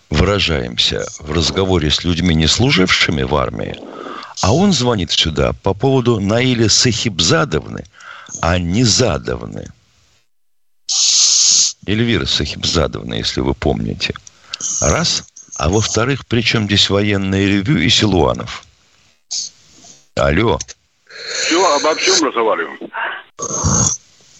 выражаемся 0.09 1.05
в 1.19 1.31
разговоре 1.31 1.91
с 1.91 2.03
людьми, 2.03 2.33
не 2.35 2.47
служившими 2.47 3.23
в 3.23 3.35
армии, 3.35 3.79
а 4.41 4.53
он 4.53 4.73
звонит 4.73 5.11
сюда 5.11 5.53
по 5.63 5.73
поводу 5.73 6.19
Наили 6.19 6.67
Сахибзадовны, 6.67 7.83
а 8.41 8.57
не 8.57 8.83
Задовны. 8.83 9.71
Эльвира 11.85 12.25
Сахибзадовна, 12.25 13.15
если 13.15 13.41
вы 13.41 13.53
помните. 13.53 14.13
Раз. 14.81 15.25
А 15.55 15.67
во-вторых, 15.67 16.25
при 16.25 16.41
чем 16.41 16.65
здесь 16.65 16.89
военное 16.89 17.45
ревю 17.45 17.79
и 17.79 17.89
Силуанов? 17.89 18.63
Алло. 20.15 20.57
Все, 21.45 21.75
обо 21.75 21.95
всем 21.95 22.27
разговариваем. 22.27 22.79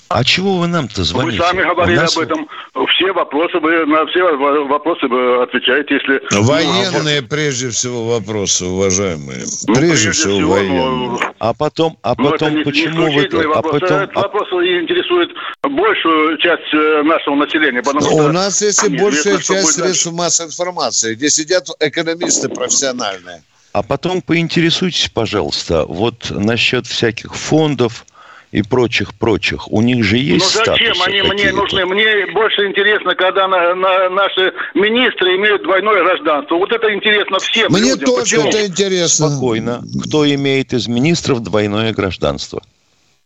А 0.09 0.23
чего 0.23 0.57
вы 0.57 0.67
нам-то 0.67 1.03
звоните? 1.03 1.37
Вы 1.37 1.43
сами 1.45 1.61
говорили 1.61 1.97
нас... 1.97 2.17
об 2.17 2.23
этом. 2.23 2.47
Все 2.95 3.13
вопросы 3.13 3.59
вы 3.59 3.85
на 3.85 4.07
все 4.07 4.23
вопросы 4.65 5.07
вы 5.07 5.43
отвечаете, 5.43 5.95
если 5.95 6.21
военные 6.41 7.21
прежде 7.21 7.69
всего 7.69 8.07
вопросы, 8.07 8.65
уважаемые. 8.65 9.43
Ну, 9.67 9.75
прежде, 9.75 10.07
прежде 10.07 10.11
всего, 10.11 10.33
всего 10.33 10.51
военные. 10.51 11.09
Ну, 11.09 11.19
а 11.37 11.53
потом, 11.53 11.97
а 12.01 12.15
потом 12.15 12.55
не, 12.55 12.63
почему 12.63 13.07
не 13.07 13.19
вы? 13.19 13.47
Вопрос. 13.47 13.55
А 13.55 13.61
потом, 13.61 13.97
Этот 13.99 14.17
а... 14.17 14.21
вопрос 14.21 14.47
интересует 14.49 15.29
большую 15.61 16.37
часть 16.39 16.73
э, 16.73 17.03
нашего 17.03 17.35
населения. 17.35 17.83
Потому 17.83 18.01
что 18.01 18.15
У 18.15 18.31
нас 18.31 18.61
есть 18.63 18.83
и 18.83 18.97
большая 18.97 19.37
часть 19.37 19.73
средств 19.73 20.11
массовой 20.11 20.49
информации, 20.49 21.13
где 21.13 21.29
сидят 21.29 21.67
экономисты 21.79 22.49
профессиональные. 22.49 23.43
А 23.73 23.83
потом 23.83 24.23
поинтересуйтесь, 24.23 25.09
пожалуйста, 25.09 25.85
вот 25.85 26.31
насчет 26.31 26.87
всяких 26.87 27.35
фондов, 27.35 28.05
и 28.51 28.63
прочих-прочих. 28.63 29.71
У 29.71 29.81
них 29.81 30.03
же 30.03 30.17
есть 30.17 30.57
Ну 30.57 30.65
зачем 30.65 31.01
они 31.03 31.21
мне 31.21 31.51
нужны? 31.51 31.85
Мне 31.85 32.25
больше 32.33 32.65
интересно, 32.65 33.15
когда 33.15 33.47
на, 33.47 33.75
на, 33.75 34.09
наши 34.09 34.53
министры 34.73 35.35
имеют 35.35 35.63
двойное 35.63 36.03
гражданство. 36.03 36.55
Вот 36.55 36.71
это 36.71 36.93
интересно 36.93 37.37
всем 37.39 37.71
Мне 37.71 37.91
людям. 37.91 38.05
тоже 38.05 38.37
Почему? 38.37 38.49
это 38.49 38.65
интересно. 38.65 39.29
Спокойно. 39.29 39.81
Кто 40.05 40.27
имеет 40.27 40.73
из 40.73 40.87
министров 40.87 41.41
двойное 41.43 41.93
гражданство? 41.93 42.61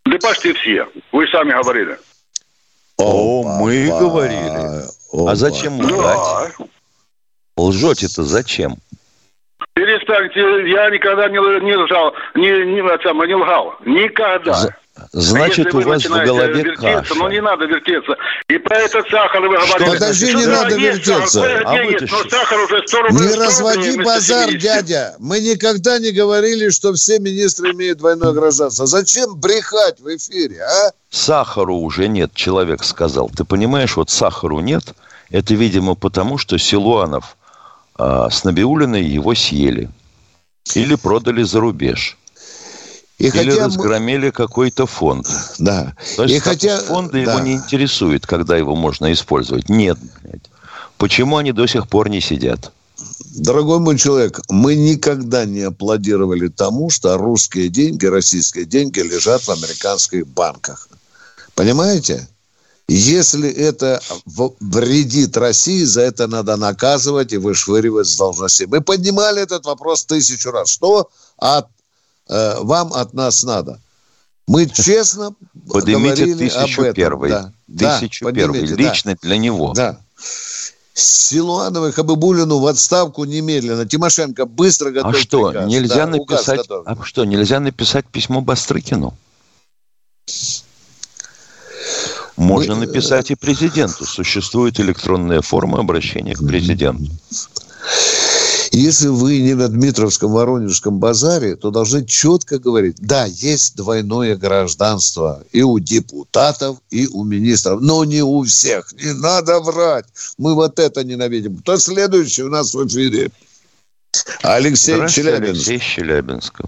Да 0.05 0.17
почти 0.21 0.53
все. 0.53 0.87
Вы 1.11 1.27
сами 1.27 1.51
говорили. 1.51 1.97
О, 2.97 3.59
мы 3.59 3.87
говорили. 3.87 4.83
А 5.27 5.35
зачем 5.35 5.79
лгать? 5.79 6.53
Да. 6.59 6.65
Лжете-то 7.55 8.23
зачем? 8.23 8.75
Перестаньте, 9.73 10.39
я 10.69 10.89
никогда 10.89 11.29
не, 11.29 11.37
не 11.65 11.75
лжал, 11.75 12.13
не, 12.35 12.49
не, 12.65 12.81
не 13.27 13.35
лгал. 13.35 13.75
Никогда. 13.85 14.53
За, 14.53 14.75
Значит, 15.11 15.73
у 15.73 15.81
вас 15.81 16.05
в 16.05 16.09
голове 16.09 16.53
вертеться, 16.53 16.81
каша. 16.81 17.15
Но 17.15 17.29
не 17.29 17.41
надо 17.41 17.65
вертеться. 17.65 18.15
И 18.47 18.57
про 18.59 18.77
этот 18.77 19.09
сахар 19.09 19.41
вы 19.41 19.49
говорите. 19.49 19.85
Подожди, 19.85 20.27
что 20.27 20.37
не 20.37 20.45
надо 20.45 20.75
вертеться. 20.75 21.41
Сахар, 21.41 21.63
а 21.65 21.83
есть, 21.83 22.11
но 22.11 22.29
сахар 22.29 22.59
уже 22.59 22.87
100 22.87 23.01
рублей. 23.01 23.27
Не 23.27 23.33
разводи 23.35 24.03
базар, 24.03 24.53
дядя. 24.53 25.15
Мы 25.19 25.39
никогда 25.39 25.97
не 25.97 26.11
говорили, 26.11 26.69
что 26.69 26.93
все 26.93 27.17
министры 27.17 27.71
имеют 27.71 27.99
двойное 27.99 28.33
гражданство. 28.33 28.85
Зачем 28.85 29.35
брехать 29.35 29.99
в 29.99 30.15
эфире, 30.15 30.61
а? 30.61 30.91
Сахару 31.09 31.75
уже 31.77 32.07
нет, 32.07 32.33
человек 32.35 32.83
сказал. 32.83 33.29
Ты 33.35 33.45
понимаешь, 33.45 33.95
вот 33.95 34.11
сахару 34.11 34.59
нет. 34.59 34.83
Это, 35.31 35.55
видимо, 35.55 35.95
потому, 35.95 36.37
что 36.37 36.59
Силуанов 36.59 37.35
а, 37.95 38.29
с 38.29 38.43
Набиулиной 38.43 39.03
его 39.03 39.33
съели. 39.33 39.89
Или 40.75 40.95
продали 40.95 41.41
за 41.41 41.59
рубеж. 41.59 42.17
И 43.23 43.27
Или 43.27 43.51
хотя 43.51 43.65
разгромили 43.67 44.31
какой-то 44.31 44.85
фонд. 44.85 45.29
Да. 45.57 45.95
То 46.17 46.23
есть 46.23 46.35
и 46.35 46.39
хотя... 46.39 46.77
фонда 46.79 47.13
да. 47.13 47.19
его 47.19 47.39
не 47.39 47.53
интересует, 47.53 48.27
когда 48.27 48.57
его 48.57 48.75
можно 48.75 49.13
использовать. 49.13 49.69
Нет. 49.69 49.97
Почему 50.97 51.37
они 51.37 51.53
до 51.53 51.65
сих 51.65 51.87
пор 51.87 52.09
не 52.09 52.19
сидят? 52.19 52.73
Дорогой 53.35 53.79
мой 53.79 53.97
человек, 53.97 54.41
мы 54.49 54.75
никогда 54.75 55.45
не 55.45 55.61
аплодировали 55.61 56.49
тому, 56.49 56.89
что 56.89 57.17
русские 57.17 57.69
деньги, 57.69 58.05
российские 58.05 58.65
деньги 58.65 58.99
лежат 58.99 59.43
в 59.43 59.51
американских 59.51 60.27
банках. 60.27 60.89
Понимаете? 61.55 62.27
Если 62.89 63.49
это 63.49 64.01
вредит 64.59 65.37
России, 65.37 65.85
за 65.85 66.01
это 66.01 66.27
надо 66.27 66.57
наказывать 66.57 67.31
и 67.31 67.37
вышвыривать 67.37 68.07
с 68.07 68.17
должностей. 68.17 68.65
Мы 68.65 68.81
поднимали 68.81 69.41
этот 69.41 69.65
вопрос 69.65 70.03
тысячу 70.03 70.51
раз. 70.51 70.67
Что 70.67 71.09
от 71.37 71.67
э, 72.27 72.55
вам 72.61 72.93
от 72.93 73.13
нас 73.13 73.43
надо. 73.43 73.79
Мы 74.47 74.67
честно 74.67 75.33
Поднимите 75.69 76.25
говорили 76.25 76.49
тысячу 76.49 76.81
об 76.81 76.87
этом. 76.87 76.95
первый. 76.95 77.29
Да. 77.67 77.99
Тысячу 77.99 78.25
да, 78.25 78.31
первый. 78.31 78.61
Лично 78.61 79.11
да. 79.11 79.17
для 79.21 79.37
него. 79.37 79.73
Да. 79.73 79.99
Силуановой 80.93 81.91
Хабыбулину 81.91 82.59
в 82.59 82.67
отставку 82.67 83.23
немедленно. 83.23 83.85
Тимошенко 83.85 84.45
быстро 84.45 84.91
готовит 84.91 85.15
А 85.15 85.19
что, 85.19 85.49
приказ. 85.49 85.69
нельзя 85.69 86.05
да, 86.05 86.07
написать... 86.07 86.67
А 86.69 87.03
что, 87.03 87.25
нельзя 87.25 87.59
написать 87.59 88.05
письмо 88.05 88.41
Бастрыкину? 88.41 89.17
Можно 92.35 92.75
Мы... 92.75 92.85
написать 92.85 93.31
и 93.31 93.35
президенту. 93.35 94.05
Существует 94.05 94.79
электронная 94.79 95.41
форма 95.41 95.79
обращения 95.79 96.35
к 96.35 96.45
президенту. 96.45 97.11
Если 98.75 99.07
вы 99.07 99.39
не 99.39 99.53
на 99.53 99.67
Дмитровском 99.67 100.31
Воронежском 100.31 100.99
базаре, 100.99 101.55
то 101.55 101.69
должны 101.69 102.03
четко 102.07 102.57
говорить, 102.57 102.97
да, 102.99 103.25
есть 103.25 103.77
двойное 103.77 104.35
гражданство 104.35 105.43
и 105.51 105.61
у 105.61 105.77
депутатов, 105.77 106.77
и 106.89 107.05
у 107.05 107.23
министров, 107.23 107.81
но 107.81 108.03
не 108.03 108.23
у 108.23 108.41
всех. 108.41 108.91
Не 108.93 109.13
надо 109.13 109.59
врать. 109.59 110.07
Мы 110.39 110.55
вот 110.55 110.79
это 110.79 111.03
ненавидим. 111.03 111.57
Кто 111.57 111.77
следующий 111.77 112.41
у 112.41 112.49
нас 112.49 112.73
в 112.73 112.87
эфире? 112.87 113.29
Алексей 114.41 115.07
Челябинск. 115.07 115.69
Алексей 115.69 115.79
Челябинск. 115.79 116.61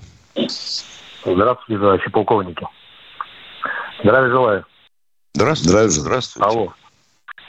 Здравствуйте, 1.26 1.82
товарищи 1.82 2.12
полковники. 2.12 2.68
Здравия 4.04 4.30
желаю. 4.30 4.66
Здравствуйте. 5.34 5.90
Здравствуйте. 5.90 6.48
Алло. 6.48 6.74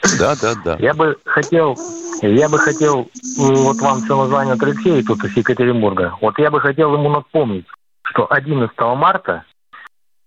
Да, 0.19 0.35
да, 0.41 0.55
да. 0.65 0.77
Я 0.79 0.95
бы 0.95 1.17
хотел, 1.25 1.77
я 2.23 2.49
бы 2.49 2.59
хотел, 2.59 3.09
вот 3.37 3.77
вам 3.79 4.01
все 4.03 4.17
название 4.17 4.57
Алексей 4.61 5.03
тут 5.03 5.25
из 5.25 5.37
Екатеринбурга, 5.37 6.15
вот 6.21 6.39
я 6.39 6.51
бы 6.51 6.61
хотел 6.61 6.95
ему 6.95 7.09
напомнить, 7.09 7.67
что 8.03 8.27
11 8.31 8.71
марта 8.97 9.45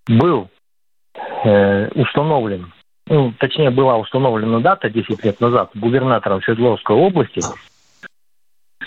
был 0.06 0.48
э, 1.44 1.88
установлен, 1.94 2.72
ну, 3.06 3.32
точнее 3.38 3.70
была 3.70 3.96
установлена 3.96 4.60
дата 4.60 4.88
10 4.88 5.24
лет 5.24 5.40
назад 5.40 5.70
губернатором 5.74 6.42
Свердловской 6.42 6.96
области 6.96 7.42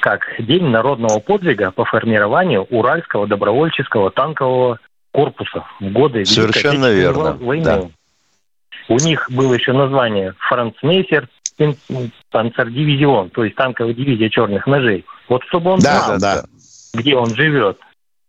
как 0.04 0.22
День 0.38 0.66
народного 0.66 1.20
подвига 1.20 1.72
по 1.72 1.86
формированию 1.86 2.64
Уральского 2.64 3.26
добровольческого 3.26 4.12
танкового 4.12 4.80
корпуса 5.14 5.66
в 5.80 5.92
годы 5.92 6.26
Совершенно 6.26 6.92
Великой 6.92 6.96
верно. 6.96 7.34
войны. 7.34 7.64
Да. 7.64 7.90
У 8.88 8.98
них 8.98 9.30
было 9.32 9.54
еще 9.54 9.74
название 9.74 10.34
Францмейсер, 10.50 11.28
панцердивизион, 12.32 13.30
то 13.30 13.44
есть 13.44 13.56
танковая 13.56 13.94
дивизия 13.94 14.30
черных 14.30 14.66
ножей. 14.68 15.06
Вот 15.30 15.44
чтобы 15.46 15.72
он 15.72 15.80
да, 15.80 16.02
знал, 16.02 16.20
да. 16.20 16.44
где 16.94 17.16
он 17.16 17.34
живет. 17.36 17.80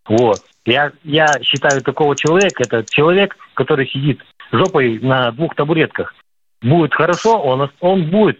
Вот. 0.07 0.39
Я, 0.65 0.91
я 1.03 1.27
считаю 1.41 1.81
такого 1.81 2.15
человека, 2.15 2.63
это 2.63 2.83
человек, 2.89 3.35
который 3.53 3.87
сидит 3.87 4.21
жопой 4.51 4.99
на 4.99 5.31
двух 5.31 5.55
табуретках. 5.55 6.13
Будет 6.61 6.93
хорошо, 6.93 7.39
он, 7.39 7.69
он 7.79 8.09
будет 8.09 8.39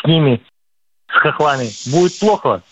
с 0.00 0.06
ними, 0.06 0.42
с 1.08 1.12
хохлами. 1.18 1.68
Будет 1.90 2.18
плохо, 2.18 2.62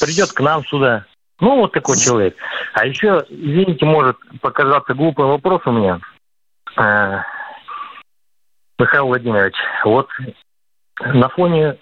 придет 0.00 0.32
к 0.32 0.40
нам 0.40 0.64
сюда. 0.64 1.06
Ну, 1.40 1.56
вот 1.56 1.72
такой 1.72 1.96
человек. 1.96 2.36
А 2.74 2.86
еще, 2.86 3.24
извините, 3.28 3.84
может 3.84 4.16
показаться 4.40 4.94
глупый 4.94 5.26
вопрос 5.26 5.62
у 5.66 5.72
меня. 5.72 6.00
Михаил 8.78 9.06
Владимирович, 9.06 9.56
вот 9.84 10.08
на 11.00 11.28
фоне 11.28 11.78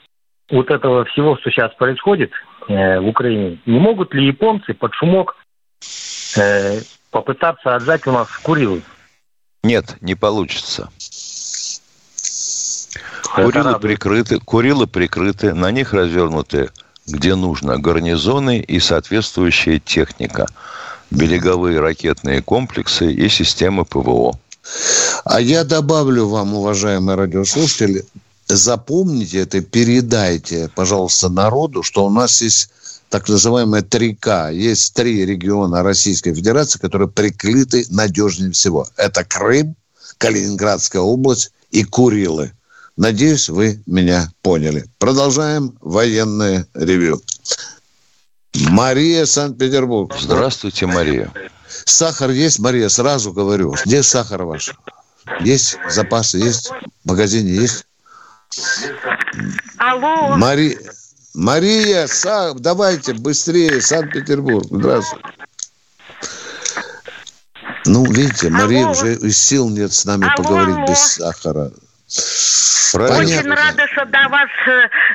вот 0.51 0.71
этого 0.71 1.05
всего, 1.07 1.37
что 1.37 1.51
сейчас 1.51 1.75
происходит 1.75 2.31
э, 2.69 3.01
в 3.01 3.09
Украине, 3.09 3.61
не 3.67 3.79
могут 3.79 4.15
ли 4.15 4.27
японцы 4.27 4.73
под 4.73 4.95
шумок 4.95 5.37
э, 6.39 6.81
попытаться 7.11 7.75
отжать 7.75 8.07
у 8.07 8.13
нас 8.13 8.29
Курилы? 8.39 8.83
Нет, 9.63 9.97
не 10.01 10.15
получится. 10.15 10.89
Курилы 13.35 13.79
прикрыты, 13.79 14.39
Курилы 14.39 14.87
прикрыты, 14.87 15.53
на 15.53 15.71
них 15.71 15.93
развернуты, 15.93 16.71
где 17.07 17.35
нужно, 17.35 17.79
гарнизоны 17.79 18.61
и 18.61 18.81
соответствующая 18.81 19.81
техника, 19.81 20.47
береговые 21.11 21.81
ракетные 21.81 22.43
комплексы 22.43 23.13
и 23.13 23.29
системы 23.29 23.85
ПВО. 23.85 24.39
А 25.29 25.41
я 25.41 25.65
добавлю 25.65 26.29
вам, 26.29 26.55
уважаемые 26.55 27.17
радиослушатели, 27.17 28.05
запомните 28.47 29.39
это, 29.39 29.61
передайте, 29.61 30.71
пожалуйста, 30.73 31.29
народу, 31.29 31.83
что 31.83 32.07
у 32.07 32.11
нас 32.11 32.41
есть 32.43 32.71
так 33.09 33.29
называемая 33.29 33.83
3К. 33.83 34.55
Есть 34.55 34.95
три 34.95 35.27
региона 35.27 35.83
Российской 35.83 36.33
Федерации, 36.33 36.79
которые 36.79 37.09
прикрыты 37.09 37.87
надежнее 37.91 38.53
всего. 38.53 38.87
Это 38.97 39.25
Крым, 39.25 39.75
Калининградская 40.19 41.03
область 41.03 41.51
и 41.73 41.83
Курилы. 41.83 42.53
Надеюсь, 42.97 43.49
вы 43.49 43.83
меня 43.85 44.31
поняли. 44.43 44.85
Продолжаем 44.99 45.77
военное 45.81 46.69
ревю. 46.73 47.21
Мария, 48.55 49.27
Санкт-Петербург. 49.27 50.17
Здравствуйте, 50.21 50.87
Мария. 50.87 51.33
Сахар 51.85 52.31
есть, 52.31 52.61
Мария, 52.61 52.89
сразу 52.89 53.33
говорю. 53.33 53.75
Где 53.85 54.05
сахар 54.05 54.45
ваш? 54.45 54.73
Есть 55.41 55.79
запасы, 55.89 56.39
есть 56.39 56.71
в 56.71 57.09
магазине, 57.09 57.53
есть? 57.53 57.87
Алло. 59.79 60.37
Мари... 60.37 60.79
Мария, 61.35 62.07
Са... 62.07 62.55
давайте 62.55 63.13
быстрее, 63.13 63.81
Санкт-Петербург. 63.83 64.67
Здравствуйте. 64.71 65.29
Ну, 67.85 68.05
видите, 68.11 68.49
Мария 68.49 68.85
Алло. 68.85 68.93
уже 68.93 69.15
и 69.15 69.31
сил 69.31 69.69
нет 69.69 69.93
с 69.93 70.05
нами 70.05 70.25
Алло, 70.25 70.37
поговорить 70.37 70.77
алло. 70.77 70.87
без 70.87 70.99
сахара. 70.99 71.71
Очень 72.95 73.09
Понятно. 73.09 73.57
рада, 73.57 73.87
что 73.93 74.05
до 74.07 74.29
вас 74.29 74.49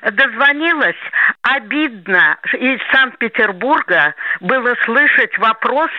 э, 0.04 0.12
дозвонилась. 0.12 0.96
Обидно 1.44 2.38
из 2.54 2.80
Санкт-Петербурга 2.92 4.14
было 4.42 4.76
слышать 4.86 5.36
вопрос, 5.40 5.90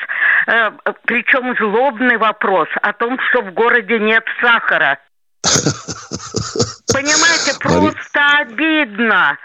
э, 0.46 0.70
причем 1.04 1.56
злобный 1.56 2.16
вопрос, 2.16 2.68
о 2.80 2.92
том, 2.92 3.18
что 3.28 3.42
в 3.42 3.52
городе 3.52 3.98
нет 3.98 4.24
сахара. 4.40 5.00
Понимаете, 6.92 7.58
просто 7.58 8.20
обидно. 8.38 9.36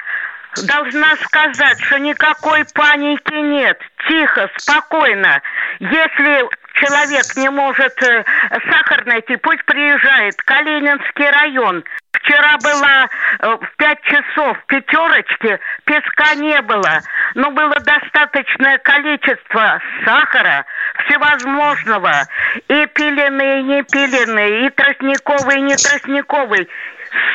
Должна 0.68 1.16
сказать, 1.18 1.80
что 1.82 2.00
никакой 2.00 2.64
паники 2.74 3.34
нет. 3.34 3.80
Тихо, 4.08 4.50
спокойно. 4.58 5.42
Если 5.80 6.48
человек 6.74 7.26
не 7.36 7.50
может 7.50 8.02
э, 8.04 8.24
сахар 8.70 9.06
найти, 9.06 9.36
пусть 9.38 9.66
приезжает. 9.66 10.36
Калининский 10.44 11.30
район. 11.30 11.84
Вчера 12.28 12.58
была 12.62 13.08
э, 13.40 13.48
в 13.56 13.78
пять 13.78 14.02
часов 14.02 14.58
в 14.58 14.66
пятерочке, 14.66 15.60
песка 15.86 16.36
не 16.36 16.62
было. 16.62 17.00
Но 17.36 17.52
было 17.52 17.76
достаточное 17.80 18.78
количество 18.80 19.82
сахара, 20.04 20.66
всевозможного. 21.06 22.28
И 22.68 22.86
пиленый, 22.88 23.62
и 23.62 23.64
не 23.64 23.84
пиленый, 23.84 24.68
и 24.68 24.70
тростниковый, 24.72 25.58
и 25.58 25.62
не 25.62 25.76
тростниковый. 25.76 26.68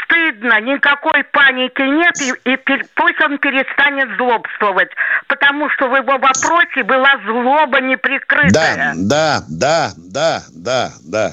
Стыдно, 0.04 0.60
никакой 0.60 1.24
паники 1.24 1.80
нет, 1.82 2.20
и, 2.20 2.50
и 2.50 2.56
пер- 2.56 2.86
пусть 2.94 3.20
он 3.22 3.38
перестанет 3.38 4.16
злобствовать, 4.16 4.90
потому 5.26 5.70
что 5.70 5.88
в 5.88 5.96
его 5.96 6.18
вопросе 6.18 6.82
была 6.84 7.16
злоба 7.24 7.80
неприкрытая. 7.80 8.92
Да, 8.94 8.94
да, 8.96 9.42
да, 9.48 9.90
да, 9.96 10.42
да, 10.54 10.90
да. 11.04 11.32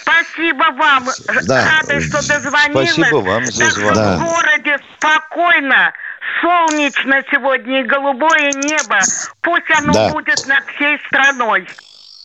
Спасибо 0.00 0.64
вам. 0.76 1.04
Да. 1.46 1.64
Рада, 1.80 2.00
что 2.00 2.26
дозвонилась. 2.28 2.92
Спасибо 2.92 3.16
вам 3.16 3.44
за 3.46 3.58
Так 3.64 3.70
что 3.70 3.80
звонок. 3.80 3.96
Да. 3.96 4.16
В 4.16 4.24
городе 4.24 4.78
спокойно, 4.96 5.92
солнечно 6.40 7.22
сегодня 7.30 7.80
и 7.80 7.84
голубое 7.84 8.52
небо. 8.52 9.00
Пусть 9.42 9.70
оно 9.78 9.92
Да. 9.92 10.08
будет 10.10 10.46
над 10.46 10.64
всей 10.76 10.98
страной. 11.06 11.66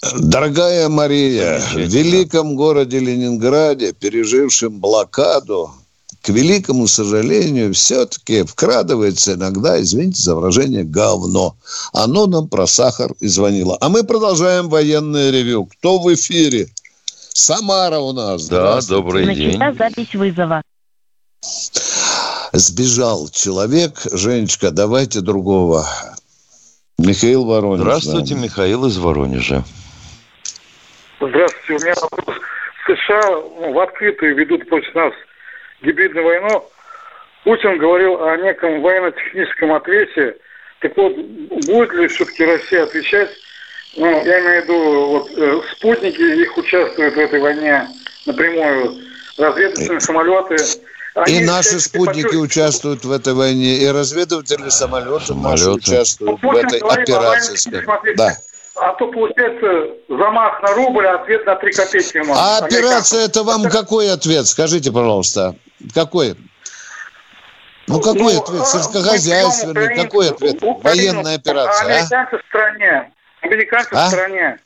Дорогая 0.02 0.88
Мария, 0.88 1.60
в 1.60 1.76
великом 1.76 2.56
городе 2.56 3.00
Ленинграде, 3.00 3.92
пережившем 3.92 4.80
блокаду, 4.80 5.72
к 6.22 6.30
великому 6.30 6.88
сожалению, 6.88 7.74
все-таки 7.74 8.44
вкрадывается 8.44 9.34
иногда, 9.34 9.82
извините 9.82 10.22
за 10.22 10.36
выражение, 10.36 10.86
говно. 10.86 11.56
Оно 11.92 12.28
нам 12.28 12.48
про 12.48 12.66
сахар 12.66 13.14
и 13.20 13.28
звонило. 13.28 13.78
А 13.82 13.90
мы 13.90 14.04
продолжаем 14.04 14.70
военное 14.70 15.32
ревю. 15.32 15.66
Кто 15.66 16.00
в 16.00 16.14
эфире? 16.14 16.70
Самара 17.34 18.00
у 18.00 18.14
нас. 18.14 18.48
Да, 18.48 18.80
добрый 18.82 19.34
день. 19.36 19.60
запись 19.78 20.14
вызова. 20.14 20.62
Сбежал 22.54 23.28
человек. 23.30 24.02
Женечка, 24.12 24.72
давайте 24.72 25.22
другого. 25.22 25.88
Михаил 26.98 27.46
Воронеж. 27.46 27.82
Здравствуйте. 27.82 28.36
Михаил 28.36 28.86
из 28.86 28.98
Воронежа. 28.98 29.64
Здравствуйте, 31.20 31.74
у 31.74 31.86
меня 31.86 31.94
вопрос. 32.02 32.38
США 32.86 33.22
ну, 33.28 33.74
в 33.74 33.80
открытую 33.80 34.36
ведут 34.36 34.68
против 34.70 34.96
нас 34.96 35.14
гибридную 35.82 36.26
войну. 36.26 36.66
Путин 37.44 37.78
говорил 37.78 38.24
о 38.24 38.38
неком 38.38 38.82
военно-техническом 38.82 39.74
ответе. 39.74 40.38
Так 40.80 40.96
вот, 40.96 41.16
будет 41.16 41.94
ли 41.94 42.08
все-таки 42.08 42.46
Россия 42.46 42.84
отвечать? 42.84 43.30
Ну, 43.98 44.06
я 44.24 44.40
имею 44.40 44.62
в 44.62 44.64
виду, 44.64 45.06
вот, 45.08 45.32
э, 45.36 45.62
спутники, 45.76 46.22
их 46.22 46.58
участвуют 46.58 47.16
в 47.16 47.20
этой 47.20 47.40
войне 47.40 47.88
напрямую. 48.26 48.96
Разведывательные 49.38 50.00
самолеты. 50.00 50.56
И 50.56 51.20
Они 51.20 51.40
наши 51.42 51.70
всячески 51.70 51.98
спутники 51.98 52.36
участвуют 52.36 53.04
в 53.04 53.12
этой 53.12 53.34
войне, 53.34 53.78
и 53.78 53.88
разведыватели 53.88 54.70
самолеты, 54.70 55.34
наши 55.34 55.64
Самолеты. 55.64 55.70
участвуют 55.72 56.38
в 56.38 56.42
Путин 56.42 56.68
этой 56.68 56.80
операции. 56.80 58.16
Да. 58.16 58.38
А 58.82 58.94
то 58.94 59.08
получается 59.12 59.96
замах 60.08 60.62
на 60.62 60.74
рубль, 60.76 61.06
а 61.06 61.16
ответ 61.22 61.46
на 61.46 61.56
три 61.56 61.72
копейки. 61.74 62.18
ему. 62.18 62.34
А 62.36 62.60
операция 62.60 63.26
это 63.26 63.44
вам 63.44 63.64
какой 63.70 64.12
ответ? 64.12 64.48
Скажите, 64.48 64.92
пожалуйста. 64.92 65.56
Какой? 65.94 66.36
Ну, 67.88 68.00
какой 68.00 68.36
Ну, 68.36 68.42
ответ? 68.42 68.62
а, 68.62 68.66
Сельскохозяйственный. 68.66 69.74
берем 69.74 70.04
Какой 70.06 70.30
ответ? 70.30 70.58
Украину, 70.62 71.14
Военная 71.24 71.34
А 71.34 71.38
операция, 71.38 71.88
а? 71.88 71.98
американцы 71.98 72.38
в 72.38 72.42
стране. 72.48 73.12
Американцы 73.42 73.90
А? 73.94 74.06
в 74.06 74.10
стране. 74.10 74.58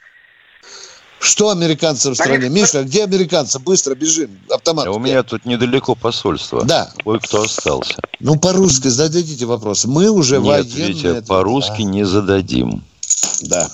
Что 1.19 1.49
американцы 1.51 2.11
в 2.11 2.15
стране? 2.15 2.49
Миша, 2.49 2.83
где 2.83 3.05
американцы? 3.05 3.57
Быстро 3.59 3.95
бежим. 3.95 4.37
Автомат. 4.49 4.87
А 4.87 4.91
у 4.91 4.99
меня 4.99 5.23
тут 5.23 5.45
недалеко 5.45 5.95
посольство. 5.95 6.65
Да. 6.65 6.89
Кое-кто 7.03 7.43
остался. 7.43 7.95
Ну, 8.19 8.35
по-русски 8.37 8.89
зададите 8.89 9.45
вопрос. 9.45 9.85
Мы 9.85 10.09
уже 10.09 10.39
Нет, 10.39 10.45
военные. 10.67 10.87
Витя, 10.89 11.25
по-русски 11.25 11.83
не 11.83 12.03
зададим. 12.03 12.83
Да. 13.41 13.69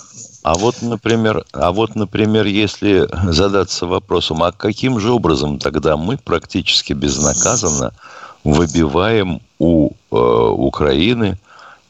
А 0.50 0.56
вот, 0.56 0.82
например, 0.82 1.44
а 1.54 1.72
вот, 1.72 1.96
например, 1.96 2.48
если 2.48 3.08
задаться 3.32 3.86
вопросом, 3.86 4.42
а 4.42 4.52
каким 4.52 5.00
же 5.00 5.12
образом 5.12 5.60
тогда 5.60 5.96
мы 5.96 6.18
практически 6.18 6.94
безнаказанно 6.94 7.94
выбиваем 8.44 9.42
у 9.60 9.92
э, 9.92 10.16
Украины 10.16 11.38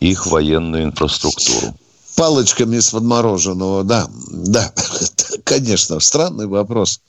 их 0.01 0.27
военную 0.27 0.83
инфраструктуру? 0.83 1.73
Палочками 2.17 2.75
из 2.75 2.89
подмороженного, 2.91 3.85
да. 3.85 4.07
Да, 4.29 4.73
конечно, 5.45 6.01
странный 6.01 6.47
вопрос. 6.47 6.99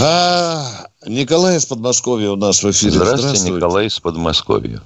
А, 0.00 0.86
Николай 1.06 1.56
из 1.56 1.66
Подмосковья 1.66 2.30
у 2.30 2.36
нас 2.36 2.62
в 2.62 2.70
эфире. 2.70 2.92
Здравствуйте, 2.92 3.50
Николай 3.50 3.86
из 3.86 3.98
Подмосковья. 3.98 4.80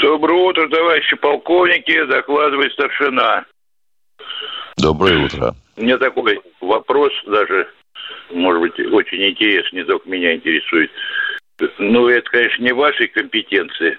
Доброе 0.00 0.48
утро, 0.48 0.66
товарищи 0.70 1.14
полковники, 1.16 2.06
докладывает 2.06 2.72
старшина. 2.72 3.44
Доброе 4.76 5.26
утро. 5.26 5.54
У 5.76 5.82
меня 5.82 5.98
такой 5.98 6.40
вопрос 6.60 7.12
даже, 7.26 7.68
может 8.30 8.60
быть, 8.60 8.92
очень 8.92 9.30
интересный, 9.30 9.84
только 9.84 10.08
меня 10.08 10.34
интересует. 10.34 10.90
ну, 11.78 12.08
это, 12.08 12.28
конечно, 12.30 12.62
не 12.62 12.72
вашей 12.72 13.08
компетенции. 13.08 13.98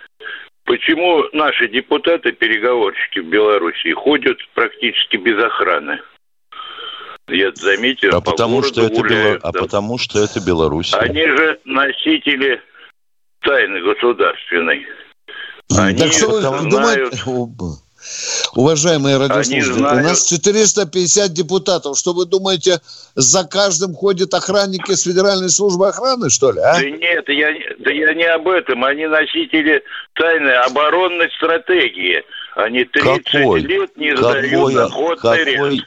Почему 0.65 1.23
наши 1.33 1.67
депутаты-переговорщики 1.67 3.19
в 3.19 3.27
Беларуси 3.27 3.91
ходят 3.93 4.37
практически 4.53 5.17
без 5.17 5.37
охраны? 5.43 5.99
Я 7.27 7.51
заметил, 7.53 8.15
а 8.15 8.21
потому 8.21 8.63
что 8.63 8.85
это 8.85 8.95
гуляют, 8.95 9.41
Бело... 9.41 9.49
а 9.49 9.51
потому 9.53 9.97
что 9.97 10.19
это 10.19 10.39
Беларусь. 10.45 10.93
Они 10.93 11.25
же 11.25 11.59
носители 11.63 12.61
тайны 13.41 13.81
государственной. 13.81 14.85
Они 15.77 15.97
так 15.97 16.11
что 16.11 16.29
вы 16.29 16.41
знают... 16.41 16.69
думаете, 16.69 17.17
уважаемые 18.55 19.17
радиослушатели, 19.17 19.61
знают... 19.61 20.05
у 20.05 20.09
нас 20.09 20.25
450 20.25 21.33
депутатов. 21.33 21.97
Что 21.97 22.13
вы 22.13 22.25
думаете, 22.25 22.79
за 23.15 23.43
каждым 23.43 23.93
ходят 23.93 24.33
охранники 24.33 24.91
с 24.91 25.03
Федеральной 25.03 25.49
службы 25.49 25.87
охраны, 25.87 26.29
что 26.29 26.51
ли? 26.51 26.59
А? 26.59 26.79
Да 26.79 26.89
нет, 26.89 27.29
я, 27.29 27.47
да 27.79 27.91
я 27.91 28.13
не 28.13 28.25
об 28.25 28.47
этом. 28.47 28.83
Они 28.83 29.05
носители 29.07 29.83
тайной 30.13 30.57
оборонной 30.59 31.29
стратегии. 31.37 32.23
Они 32.55 32.83
30 32.85 33.23
какой? 33.23 33.61
лет 33.61 33.97
не 33.97 34.15
сдают 34.15 34.75
охотный 34.75 35.15
какой, 35.45 35.77
ряд. 35.77 35.85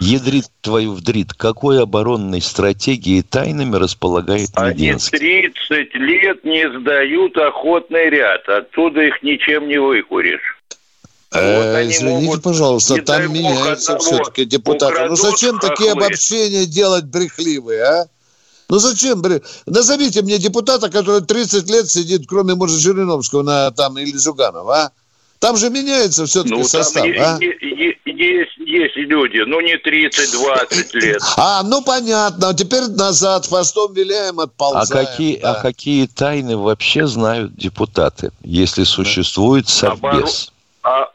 Ядрит 0.00 0.44
твою 0.60 0.92
вдрит. 0.92 1.32
Какой 1.32 1.82
оборонной 1.82 2.40
стратегией 2.40 3.22
тайнами 3.22 3.76
располагает 3.76 4.50
Мединск? 4.56 5.14
Они 5.14 5.48
30 5.68 5.94
лет 5.94 6.44
не 6.44 6.70
сдают 6.78 7.36
охотный 7.36 8.08
ряд. 8.08 8.48
Оттуда 8.48 9.02
их 9.02 9.22
ничем 9.22 9.68
не 9.68 9.78
выкуришь. 9.78 10.57
Э, 11.30 11.82
вот 11.82 11.90
извините, 11.90 12.26
могут, 12.26 12.42
пожалуйста, 12.42 13.02
там 13.02 13.32
меняются 13.32 13.98
все-таки 13.98 14.44
депутаты. 14.44 15.08
Ну 15.08 15.16
зачем 15.16 15.58
такие 15.58 15.92
обобщения 15.92 16.64
делать 16.64 17.04
брехливые, 17.04 17.82
а? 17.82 18.06
Ну 18.70 18.78
зачем? 18.78 19.22
Назовите 19.66 20.22
мне 20.22 20.38
депутата, 20.38 20.90
который 20.90 21.22
30 21.22 21.68
лет 21.70 21.90
сидит, 21.90 22.26
кроме, 22.26 22.54
может, 22.54 22.78
Жириновского 22.80 23.42
на, 23.42 23.70
там, 23.70 23.98
или 23.98 24.16
Зюганова, 24.16 24.76
а? 24.76 24.90
Там 25.38 25.56
же 25.56 25.70
меняется 25.70 26.26
все-таки 26.26 26.54
ну, 26.54 26.64
состав, 26.64 27.04
а? 27.04 27.38
Есть, 27.40 28.58
есть 28.58 28.96
люди, 28.96 29.38
ну 29.46 29.60
не 29.60 29.76
30-20 29.76 30.88
лет. 30.94 31.22
А, 31.36 31.62
ну 31.62 31.82
понятно. 31.82 32.52
Теперь 32.54 32.88
назад, 32.88 33.46
хвостом 33.46 33.92
виляем, 33.92 34.40
отползаем. 34.40 35.06
А 35.06 35.10
какие, 35.10 35.36
да. 35.38 35.52
а 35.52 35.62
какие 35.62 36.06
тайны 36.06 36.56
вообще 36.56 37.06
знают 37.06 37.54
депутаты, 37.54 38.32
если 38.42 38.82
существует 38.82 39.68
совбез? 39.68 40.52
А, 40.82 41.08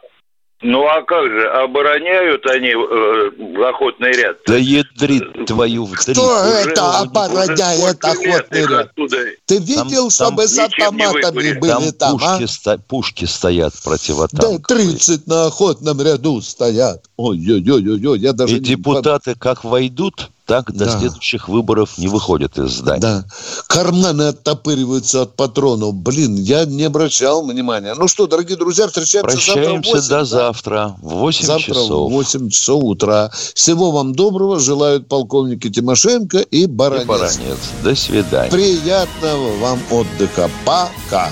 ну 0.64 0.86
а 0.88 1.04
как 1.04 1.26
же, 1.26 1.48
обороняют 1.50 2.46
они 2.48 2.70
э, 2.70 3.64
охотный 3.70 4.12
ряд? 4.14 4.38
Да 4.48 4.56
ядрит 4.56 5.46
твою 5.46 5.86
вдрит. 5.86 6.18
Кто 6.18 6.24
уже, 6.24 6.70
это 6.70 7.00
обороняет 7.00 8.04
охотный 8.04 8.66
ряд? 8.66 8.88
Оттуда... 8.88 9.18
Ты 9.46 9.58
видел, 9.58 10.10
там, 10.10 10.10
чтобы 10.10 10.38
там 10.44 10.48
с 10.48 10.60
автоматами 10.60 11.60
были 11.60 11.92
там? 11.92 11.92
Там 11.92 12.12
пушки, 12.12 12.44
а? 12.44 12.48
сто, 12.48 12.78
пушки 12.88 13.26
стоят 13.26 13.74
противотанковые. 13.84 14.60
Да 14.60 14.76
30 14.76 15.28
на 15.28 15.46
охотном 15.48 16.02
ряду 16.02 16.42
стоят. 16.42 17.04
Ой-ой-ой, 17.18 18.20
я 18.20 18.34
даже... 18.34 18.56
И 18.56 18.60
не... 18.60 18.66
депутаты 18.66 19.36
как 19.36 19.64
войдут, 19.64 20.30
так 20.46 20.72
до 20.74 20.86
да. 20.86 21.00
следующих 21.00 21.48
выборов 21.48 21.98
не 21.98 22.08
выходят 22.08 22.58
из 22.58 22.72
здания. 22.72 23.00
Да. 23.00 23.26
Карманы 23.68 24.24
оттопыриваются 24.24 25.22
от 25.24 25.36
патронов. 25.36 25.96
Блин, 25.96 26.36
я 26.36 26.66
не 26.66 26.84
обращал 26.84 27.46
внимания. 27.46 27.94
Ну 27.96 28.08
что, 28.08 28.28
дорогие 28.28 28.58
друзья, 28.58 28.88
встречаемся 28.88 29.36
Прощаемся 29.36 30.02
завтра 30.02 30.02
в 30.02 30.04
8, 30.04 30.10
до 30.10 30.20
да? 30.20 30.26
завтра 30.26 30.96
в 31.02 31.10
8 31.16 31.46
завтра 31.46 31.74
часов. 31.74 32.12
в 32.12 32.14
8 32.14 32.50
часов 32.50 32.84
утра. 32.84 33.32
Всего 33.54 33.92
вам 33.92 34.14
доброго. 34.14 34.60
Желают 34.60 35.08
полковники 35.08 35.70
Тимошенко 35.70 36.40
и 36.40 36.66
Баранец. 36.66 37.04
И 37.04 37.08
Баранец. 37.08 37.60
До 37.84 37.96
свидания. 37.96 38.52
Приятного 38.52 39.58
вам 39.58 39.80
отдыха. 39.92 40.50
Пока. 40.66 41.32